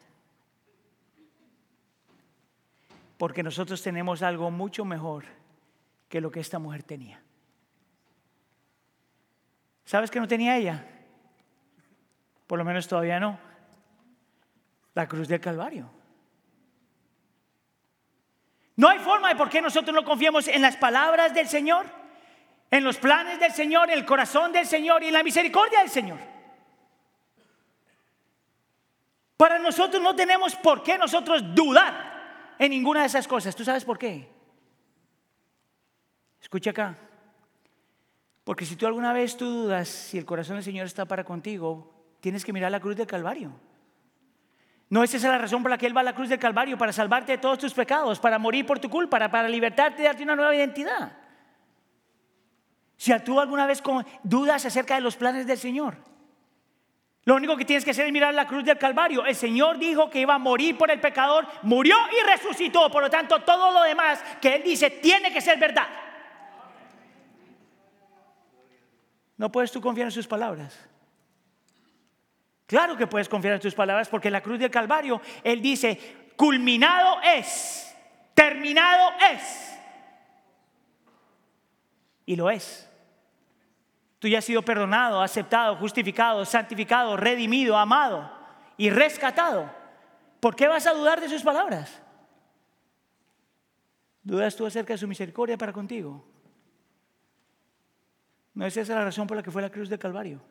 Porque 3.17 3.43
nosotros 3.43 3.81
tenemos 3.81 4.21
algo 4.21 4.51
mucho 4.51 4.85
mejor 4.85 5.25
que 6.07 6.21
lo 6.21 6.31
que 6.31 6.39
esta 6.39 6.59
mujer 6.59 6.83
tenía. 6.83 7.21
¿Sabes 9.85 10.11
que 10.11 10.19
no 10.19 10.27
tenía 10.27 10.57
ella? 10.57 10.85
Por 12.45 12.59
lo 12.59 12.65
menos 12.65 12.87
todavía 12.87 13.19
no. 13.19 13.39
La 14.93 15.07
cruz 15.07 15.27
del 15.27 15.39
Calvario. 15.39 15.89
No 18.75 18.89
hay 18.89 18.99
forma 18.99 19.29
de 19.29 19.35
por 19.35 19.49
qué 19.49 19.61
nosotros 19.61 19.95
no 19.95 20.03
confiemos 20.03 20.47
en 20.47 20.61
las 20.61 20.77
palabras 20.77 21.33
del 21.33 21.47
Señor 21.47 21.96
en 22.69 22.83
los 22.83 22.97
planes 22.97 23.39
del 23.39 23.51
Señor, 23.51 23.89
en 23.89 23.97
el 23.97 24.05
corazón 24.05 24.51
del 24.51 24.65
Señor 24.65 25.03
y 25.03 25.07
en 25.07 25.13
la 25.13 25.23
misericordia 25.23 25.79
del 25.79 25.89
Señor. 25.89 26.19
Para 29.37 29.59
nosotros 29.59 30.01
no 30.01 30.15
tenemos 30.15 30.55
por 30.55 30.83
qué 30.83 30.97
nosotros 30.97 31.53
dudar 31.53 32.55
en 32.57 32.71
ninguna 32.71 33.01
de 33.01 33.07
esas 33.07 33.27
cosas. 33.27 33.55
¿Tú 33.55 33.63
sabes 33.63 33.85
por 33.85 33.97
qué? 33.97 34.27
Escucha 36.41 36.71
acá. 36.71 36.97
Porque 38.43 38.65
si 38.65 38.75
tú 38.75 38.87
alguna 38.87 39.13
vez 39.13 39.37
tú 39.37 39.45
dudas 39.45 39.87
si 39.87 40.17
el 40.17 40.25
corazón 40.25 40.55
del 40.55 40.63
Señor 40.63 40.85
está 40.87 41.05
para 41.05 41.23
contigo, 41.23 41.93
tienes 42.19 42.43
que 42.43 42.53
mirar 42.53 42.71
la 42.71 42.79
cruz 42.79 42.95
del 42.95 43.05
Calvario. 43.05 43.51
No 44.89 45.03
es 45.03 45.13
esa 45.13 45.29
la 45.29 45.37
razón 45.37 45.61
por 45.61 45.69
la 45.69 45.77
que 45.77 45.85
Él 45.85 45.95
va 45.95 46.01
a 46.01 46.05
la 46.05 46.15
cruz 46.15 46.29
del 46.29 46.39
Calvario, 46.39 46.77
para 46.77 46.93
salvarte 46.93 47.33
de 47.33 47.37
todos 47.37 47.59
tus 47.59 47.73
pecados, 47.73 48.19
para 48.19 48.39
morir 48.39 48.65
por 48.65 48.79
tu 48.79 48.89
culpa, 48.89 49.11
para, 49.17 49.29
para 49.29 49.49
libertarte 49.49 50.01
y 50.01 50.05
darte 50.05 50.23
una 50.23 50.35
nueva 50.35 50.55
identidad. 50.55 51.26
Si 52.97 53.17
tú 53.19 53.39
alguna 53.39 53.67
vez 53.67 53.81
dudas 54.23 54.65
acerca 54.65 54.95
de 54.95 55.01
los 55.01 55.15
planes 55.15 55.45
del 55.45 55.57
Señor, 55.57 55.97
lo 57.27 57.35
único 57.35 57.57
que 57.57 57.65
tienes 57.65 57.83
que 57.83 57.91
hacer 57.91 58.05
es 58.05 58.13
mirar 58.13 58.33
la 58.33 58.47
cruz 58.47 58.63
del 58.63 58.77
Calvario. 58.77 59.25
El 59.25 59.35
Señor 59.35 59.77
dijo 59.77 60.09
que 60.09 60.21
iba 60.21 60.35
a 60.35 60.39
morir 60.39 60.77
por 60.77 60.89
el 60.89 61.01
pecador, 61.01 61.45
murió 61.61 61.97
y 62.09 62.25
resucitó. 62.25 62.89
Por 62.89 63.03
lo 63.03 63.09
tanto, 63.09 63.41
todo 63.41 63.73
lo 63.73 63.83
demás 63.83 64.23
que 64.41 64.55
Él 64.55 64.63
dice 64.63 64.89
tiene 64.89 65.33
que 65.33 65.41
ser 65.41 65.59
verdad. 65.59 65.87
No 69.35 69.51
puedes 69.51 69.73
tú 69.73 69.81
confiar 69.81 70.07
en 70.07 70.13
sus 70.13 70.25
palabras. 70.25 70.79
Claro 72.65 72.95
que 72.95 73.07
puedes 73.07 73.27
confiar 73.27 73.55
en 73.55 73.59
tus 73.59 73.75
palabras 73.75 74.07
porque 74.07 74.29
en 74.29 74.33
la 74.33 74.41
cruz 74.41 74.57
del 74.57 74.71
Calvario 74.71 75.21
Él 75.43 75.61
dice, 75.61 76.31
culminado 76.37 77.21
es, 77.21 77.93
terminado 78.33 79.11
es. 79.33 79.77
Y 82.25 82.37
lo 82.37 82.49
es. 82.49 82.86
Tú 84.19 84.27
ya 84.27 84.39
has 84.39 84.45
sido 84.45 84.63
perdonado, 84.63 85.21
aceptado, 85.21 85.75
justificado, 85.75 86.43
santificado, 86.45 87.17
redimido, 87.17 87.77
amado 87.77 88.31
y 88.75 88.89
rescatado. 88.89 89.71
¿Por 90.39 90.55
qué 90.55 90.67
vas 90.67 90.87
a 90.87 90.93
dudar 90.93 91.21
de 91.21 91.29
sus 91.29 91.43
palabras? 91.43 92.01
¿Dudas 94.23 94.55
tú 94.55 94.65
acerca 94.65 94.93
de 94.93 94.97
su 94.97 95.07
misericordia 95.07 95.57
para 95.57 95.71
contigo? 95.71 96.25
No 98.53 98.65
es 98.65 98.75
esa 98.75 98.95
la 98.95 99.05
razón 99.05 99.27
por 99.27 99.37
la 99.37 99.43
que 99.43 99.51
fue 99.51 99.61
la 99.61 99.69
cruz 99.69 99.87
de 99.87 99.99
Calvario. 99.99 100.41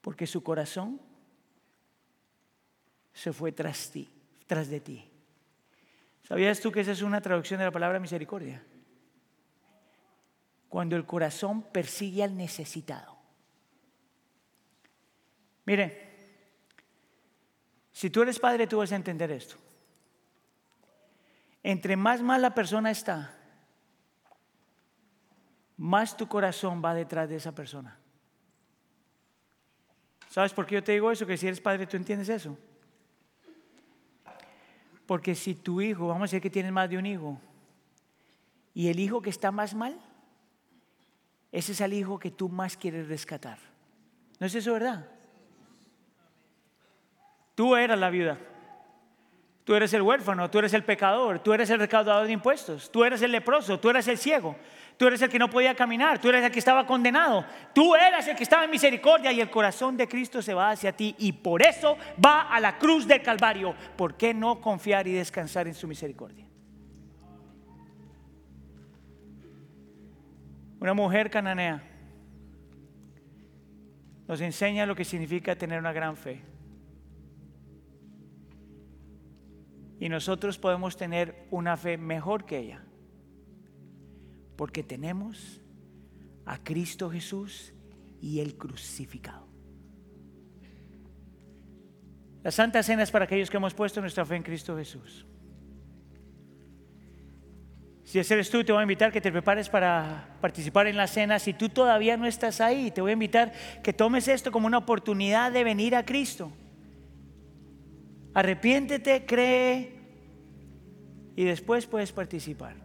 Porque 0.00 0.26
su 0.26 0.42
corazón 0.42 1.00
se 3.12 3.32
fue 3.32 3.52
tras 3.52 3.90
ti, 3.90 4.10
tras 4.46 4.68
de 4.68 4.80
ti. 4.80 5.10
¿Sabías 6.22 6.60
tú 6.60 6.72
que 6.72 6.80
esa 6.80 6.92
es 6.92 7.02
una 7.02 7.20
traducción 7.20 7.58
de 7.58 7.66
la 7.66 7.70
palabra 7.70 8.00
misericordia? 8.00 8.62
Cuando 10.68 10.96
el 10.96 11.06
corazón 11.06 11.62
persigue 11.62 12.22
al 12.22 12.36
necesitado. 12.36 13.16
Mire, 15.64 16.06
si 17.92 18.10
tú 18.10 18.22
eres 18.22 18.38
padre, 18.38 18.66
tú 18.66 18.78
vas 18.78 18.92
a 18.92 18.96
entender 18.96 19.30
esto. 19.30 19.56
Entre 21.62 21.96
más 21.96 22.22
mal 22.22 22.42
la 22.42 22.54
persona 22.54 22.90
está, 22.90 23.34
más 25.76 26.16
tu 26.16 26.28
corazón 26.28 26.82
va 26.84 26.94
detrás 26.94 27.28
de 27.28 27.36
esa 27.36 27.52
persona. 27.52 27.98
¿Sabes 30.30 30.52
por 30.52 30.66
qué 30.66 30.76
yo 30.76 30.84
te 30.84 30.92
digo 30.92 31.10
eso? 31.10 31.26
Que 31.26 31.36
si 31.36 31.46
eres 31.46 31.60
padre, 31.60 31.86
tú 31.86 31.96
entiendes 31.96 32.28
eso. 32.28 32.56
Porque 35.06 35.34
si 35.34 35.54
tu 35.54 35.80
hijo, 35.80 36.08
vamos 36.08 36.22
a 36.22 36.26
decir 36.26 36.42
que 36.42 36.50
tienes 36.50 36.72
más 36.72 36.90
de 36.90 36.98
un 36.98 37.06
hijo, 37.06 37.40
y 38.74 38.88
el 38.88 39.00
hijo 39.00 39.22
que 39.22 39.30
está 39.30 39.50
más 39.50 39.74
mal, 39.74 39.98
ese 41.52 41.72
es 41.72 41.80
el 41.80 41.92
hijo 41.92 42.18
que 42.18 42.30
tú 42.30 42.48
más 42.48 42.76
quieres 42.76 43.08
rescatar. 43.08 43.58
¿No 44.38 44.46
es 44.46 44.54
eso 44.54 44.72
verdad? 44.72 45.06
Tú 47.54 47.74
eras 47.74 47.98
la 47.98 48.10
viuda. 48.10 48.38
Tú 49.66 49.74
eres 49.74 49.92
el 49.94 50.02
huérfano, 50.02 50.48
tú 50.48 50.60
eres 50.60 50.74
el 50.74 50.84
pecador, 50.84 51.40
tú 51.40 51.52
eres 51.52 51.68
el 51.70 51.80
recaudador 51.80 52.28
de 52.28 52.32
impuestos, 52.32 52.92
tú 52.92 53.02
eres 53.02 53.20
el 53.22 53.32
leproso, 53.32 53.80
tú 53.80 53.90
eres 53.90 54.06
el 54.06 54.16
ciego, 54.16 54.54
tú 54.96 55.08
eres 55.08 55.20
el 55.22 55.28
que 55.28 55.40
no 55.40 55.50
podía 55.50 55.74
caminar, 55.74 56.20
tú 56.20 56.28
eres 56.28 56.44
el 56.44 56.52
que 56.52 56.60
estaba 56.60 56.86
condenado, 56.86 57.44
tú 57.74 57.96
eras 57.96 58.28
el 58.28 58.36
que 58.36 58.44
estaba 58.44 58.62
en 58.62 58.70
misericordia 58.70 59.32
y 59.32 59.40
el 59.40 59.50
corazón 59.50 59.96
de 59.96 60.06
Cristo 60.06 60.40
se 60.40 60.54
va 60.54 60.70
hacia 60.70 60.92
ti 60.92 61.16
y 61.18 61.32
por 61.32 61.62
eso 61.62 61.98
va 62.24 62.42
a 62.42 62.60
la 62.60 62.78
cruz 62.78 63.08
del 63.08 63.22
Calvario. 63.22 63.74
¿Por 63.96 64.16
qué 64.16 64.32
no 64.32 64.60
confiar 64.60 65.08
y 65.08 65.14
descansar 65.14 65.66
en 65.66 65.74
su 65.74 65.88
misericordia? 65.88 66.45
Una 70.80 70.94
mujer 70.94 71.30
cananea 71.30 71.82
nos 74.28 74.40
enseña 74.40 74.86
lo 74.86 74.94
que 74.94 75.04
significa 75.04 75.56
tener 75.56 75.78
una 75.78 75.92
gran 75.92 76.16
fe. 76.16 76.42
Y 79.98 80.08
nosotros 80.08 80.58
podemos 80.58 80.96
tener 80.96 81.46
una 81.50 81.76
fe 81.76 81.96
mejor 81.96 82.44
que 82.44 82.58
ella, 82.58 82.84
porque 84.56 84.82
tenemos 84.82 85.62
a 86.44 86.58
Cristo 86.62 87.10
Jesús 87.10 87.72
y 88.20 88.40
el 88.40 88.56
crucificado. 88.56 89.46
La 92.42 92.50
Santa 92.50 92.82
Cena 92.82 93.02
es 93.02 93.10
para 93.10 93.24
aquellos 93.24 93.50
que 93.50 93.56
hemos 93.56 93.74
puesto 93.74 94.00
nuestra 94.00 94.24
fe 94.24 94.36
en 94.36 94.42
Cristo 94.42 94.76
Jesús. 94.76 95.26
Si 98.06 98.20
ese 98.20 98.34
eres 98.34 98.48
tú, 98.50 98.62
te 98.62 98.70
voy 98.70 98.78
a 98.78 98.82
invitar 98.84 99.10
que 99.10 99.20
te 99.20 99.32
prepares 99.32 99.68
para 99.68 100.28
participar 100.40 100.86
en 100.86 100.96
la 100.96 101.08
cena. 101.08 101.40
Si 101.40 101.52
tú 101.52 101.68
todavía 101.68 102.16
no 102.16 102.24
estás 102.24 102.60
ahí, 102.60 102.92
te 102.92 103.00
voy 103.00 103.10
a 103.10 103.14
invitar 103.14 103.52
que 103.82 103.92
tomes 103.92 104.28
esto 104.28 104.52
como 104.52 104.68
una 104.68 104.78
oportunidad 104.78 105.50
de 105.50 105.64
venir 105.64 105.96
a 105.96 106.06
Cristo. 106.06 106.52
Arrepiéntete, 108.32 109.26
cree 109.26 109.98
y 111.34 111.42
después 111.42 111.86
puedes 111.86 112.12
participar. 112.12 112.76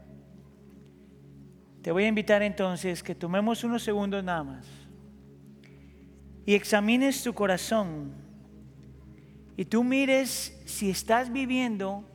Te 1.83 1.91
voy 1.91 2.05
a 2.05 2.07
invitar 2.07 2.41
entonces 2.41 3.03
que 3.03 3.13
tomemos 3.13 3.63
unos 3.63 3.83
segundos 3.83 4.23
nada 4.23 4.43
más 4.43 4.65
y 6.47 6.55
examines 6.55 7.21
tu 7.21 7.33
corazón 7.35 8.15
y 9.55 9.65
tú 9.65 9.83
mires 9.83 10.59
si 10.65 10.89
estás 10.89 11.31
viviendo 11.31 12.05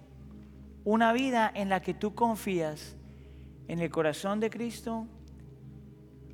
una 0.82 1.12
vida 1.12 1.52
en 1.54 1.68
la 1.68 1.80
que 1.80 1.94
tú 1.94 2.12
confías 2.12 2.95
en 3.68 3.80
el 3.80 3.90
corazón 3.90 4.40
de 4.40 4.50
Cristo, 4.50 5.06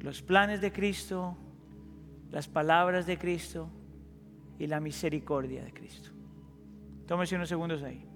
los 0.01 0.23
planes 0.23 0.61
de 0.61 0.73
Cristo, 0.73 1.37
las 2.31 2.49
palabras 2.49 3.07
de 3.07 3.19
Cristo 3.19 3.69
y 4.59 4.67
la 4.67 4.81
misericordia 4.81 5.65
de 5.65 5.73
Cristo. 5.73 6.11
Tómese 7.07 7.37
unos 7.37 7.49
segundos 7.49 7.83
ahí. 7.83 8.12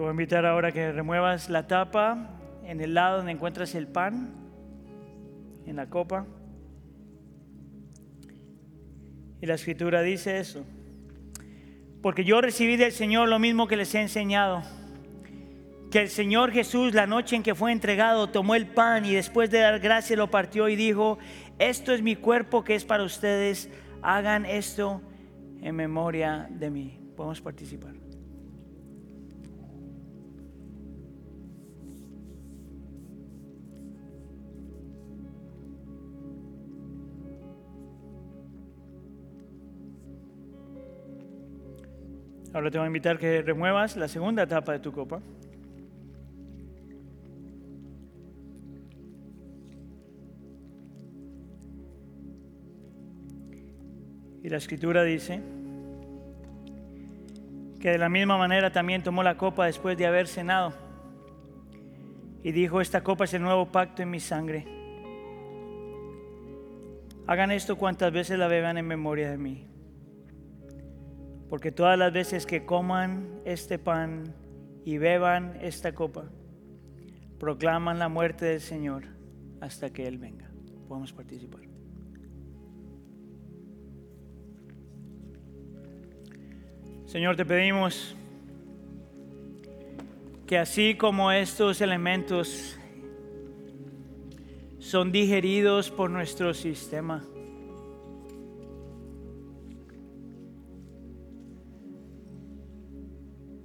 Te 0.00 0.02
voy 0.02 0.08
a 0.08 0.12
invitar 0.12 0.46
ahora 0.46 0.68
a 0.68 0.72
que 0.72 0.92
remuevas 0.92 1.50
la 1.50 1.66
tapa 1.66 2.30
en 2.64 2.80
el 2.80 2.94
lado 2.94 3.18
donde 3.18 3.32
encuentras 3.32 3.74
el 3.74 3.86
pan, 3.86 4.32
en 5.66 5.76
la 5.76 5.90
copa. 5.90 6.24
Y 9.42 9.44
la 9.44 9.56
escritura 9.56 10.00
dice 10.00 10.40
eso. 10.40 10.64
Porque 12.00 12.24
yo 12.24 12.40
recibí 12.40 12.78
del 12.78 12.92
Señor 12.92 13.28
lo 13.28 13.38
mismo 13.38 13.68
que 13.68 13.76
les 13.76 13.94
he 13.94 14.00
enseñado. 14.00 14.62
Que 15.90 16.00
el 16.00 16.08
Señor 16.08 16.50
Jesús, 16.50 16.94
la 16.94 17.06
noche 17.06 17.36
en 17.36 17.42
que 17.42 17.54
fue 17.54 17.70
entregado, 17.70 18.30
tomó 18.30 18.54
el 18.54 18.68
pan 18.68 19.04
y 19.04 19.12
después 19.12 19.50
de 19.50 19.58
dar 19.58 19.80
gracias 19.80 20.18
lo 20.18 20.30
partió 20.30 20.70
y 20.70 20.76
dijo, 20.76 21.18
esto 21.58 21.92
es 21.92 22.00
mi 22.00 22.16
cuerpo 22.16 22.64
que 22.64 22.74
es 22.74 22.86
para 22.86 23.02
ustedes, 23.02 23.68
hagan 24.00 24.46
esto 24.46 25.02
en 25.60 25.76
memoria 25.76 26.48
de 26.48 26.70
mí. 26.70 26.98
Podemos 27.14 27.42
participar. 27.42 27.99
Ahora 42.52 42.68
te 42.70 42.78
voy 42.78 42.84
a 42.84 42.88
invitar 42.88 43.16
que 43.16 43.42
remuevas 43.42 43.96
la 43.96 44.08
segunda 44.08 44.46
tapa 44.46 44.72
de 44.72 44.80
tu 44.80 44.90
copa. 44.90 45.20
Y 54.42 54.48
la 54.48 54.56
escritura 54.56 55.04
dice 55.04 55.40
que 57.78 57.90
de 57.90 57.98
la 57.98 58.08
misma 58.08 58.36
manera 58.36 58.72
también 58.72 59.02
tomó 59.02 59.22
la 59.22 59.36
copa 59.36 59.66
después 59.66 59.96
de 59.96 60.06
haber 60.06 60.26
cenado 60.26 60.72
y 62.42 62.50
dijo, 62.50 62.80
esta 62.80 63.02
copa 63.02 63.24
es 63.24 63.34
el 63.34 63.42
nuevo 63.42 63.70
pacto 63.70 64.02
en 64.02 64.10
mi 64.10 64.18
sangre. 64.18 64.66
Hagan 67.26 67.52
esto 67.52 67.76
cuantas 67.76 68.12
veces 68.12 68.38
la 68.38 68.48
beban 68.48 68.76
en 68.76 68.86
memoria 68.86 69.30
de 69.30 69.38
mí. 69.38 69.69
Porque 71.50 71.72
todas 71.72 71.98
las 71.98 72.12
veces 72.12 72.46
que 72.46 72.64
coman 72.64 73.42
este 73.44 73.78
pan 73.78 74.32
y 74.84 74.98
beban 74.98 75.58
esta 75.60 75.92
copa, 75.92 76.30
proclaman 77.38 77.98
la 77.98 78.08
muerte 78.08 78.46
del 78.46 78.60
Señor 78.60 79.04
hasta 79.60 79.90
que 79.90 80.06
Él 80.06 80.16
venga. 80.16 80.48
Podemos 80.88 81.12
participar. 81.12 81.60
Señor, 87.06 87.34
te 87.34 87.44
pedimos 87.44 88.14
que 90.46 90.56
así 90.56 90.94
como 90.94 91.32
estos 91.32 91.80
elementos 91.80 92.78
son 94.78 95.10
digeridos 95.10 95.90
por 95.90 96.10
nuestro 96.10 96.54
sistema, 96.54 97.24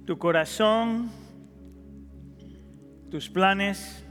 tu 0.06 0.18
corazón, 0.18 1.10
tus 3.10 3.28
planes, 3.28 4.04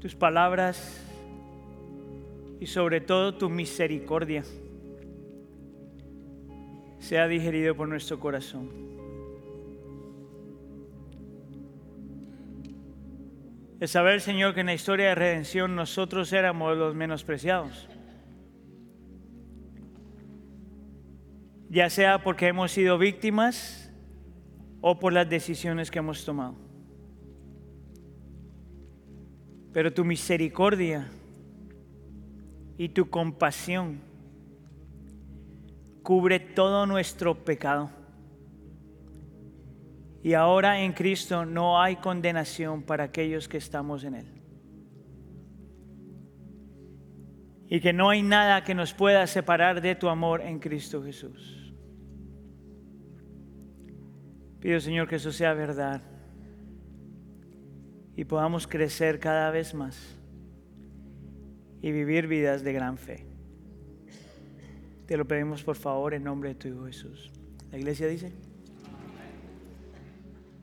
tus 0.00 0.16
palabras 0.16 1.00
y 2.58 2.66
sobre 2.66 3.00
todo 3.00 3.36
tu 3.36 3.48
misericordia 3.48 4.42
sea 6.98 7.28
digerido 7.28 7.76
por 7.76 7.88
nuestro 7.88 8.18
corazón. 8.18 8.68
Es 13.78 13.92
saber, 13.92 14.20
Señor, 14.20 14.54
que 14.54 14.60
en 14.60 14.66
la 14.66 14.74
historia 14.74 15.10
de 15.10 15.14
redención 15.14 15.76
nosotros 15.76 16.32
éramos 16.32 16.76
los 16.76 16.94
menospreciados. 16.96 17.88
Ya 21.70 21.88
sea 21.88 22.22
porque 22.22 22.48
hemos 22.48 22.72
sido 22.72 22.98
víctimas 22.98 23.79
o 24.80 24.98
por 24.98 25.12
las 25.12 25.28
decisiones 25.28 25.90
que 25.90 25.98
hemos 25.98 26.24
tomado. 26.24 26.54
Pero 29.72 29.92
tu 29.92 30.04
misericordia 30.04 31.10
y 32.76 32.88
tu 32.88 33.08
compasión 33.08 34.00
cubre 36.02 36.40
todo 36.40 36.86
nuestro 36.86 37.44
pecado. 37.44 37.90
Y 40.22 40.34
ahora 40.34 40.80
en 40.80 40.92
Cristo 40.92 41.46
no 41.46 41.80
hay 41.80 41.96
condenación 41.96 42.82
para 42.82 43.04
aquellos 43.04 43.48
que 43.48 43.58
estamos 43.58 44.04
en 44.04 44.14
Él. 44.16 44.26
Y 47.68 47.80
que 47.80 47.92
no 47.92 48.10
hay 48.10 48.22
nada 48.22 48.64
que 48.64 48.74
nos 48.74 48.92
pueda 48.92 49.26
separar 49.26 49.80
de 49.80 49.94
tu 49.94 50.08
amor 50.08 50.40
en 50.40 50.58
Cristo 50.58 51.02
Jesús. 51.02 51.59
Pido, 54.60 54.78
Señor, 54.80 55.08
que 55.08 55.16
eso 55.16 55.32
sea 55.32 55.54
verdad 55.54 56.02
y 58.14 58.24
podamos 58.24 58.66
crecer 58.66 59.18
cada 59.18 59.50
vez 59.50 59.74
más 59.74 60.18
y 61.80 61.92
vivir 61.92 62.26
vidas 62.26 62.62
de 62.62 62.72
gran 62.72 62.98
fe. 62.98 63.24
Te 65.06 65.16
lo 65.16 65.26
pedimos 65.26 65.62
por 65.64 65.76
favor 65.76 66.12
en 66.12 66.24
nombre 66.24 66.50
de 66.50 66.54
tu 66.54 66.68
Hijo 66.68 66.84
Jesús. 66.84 67.32
La 67.70 67.78
iglesia 67.78 68.06
dice. 68.06 68.49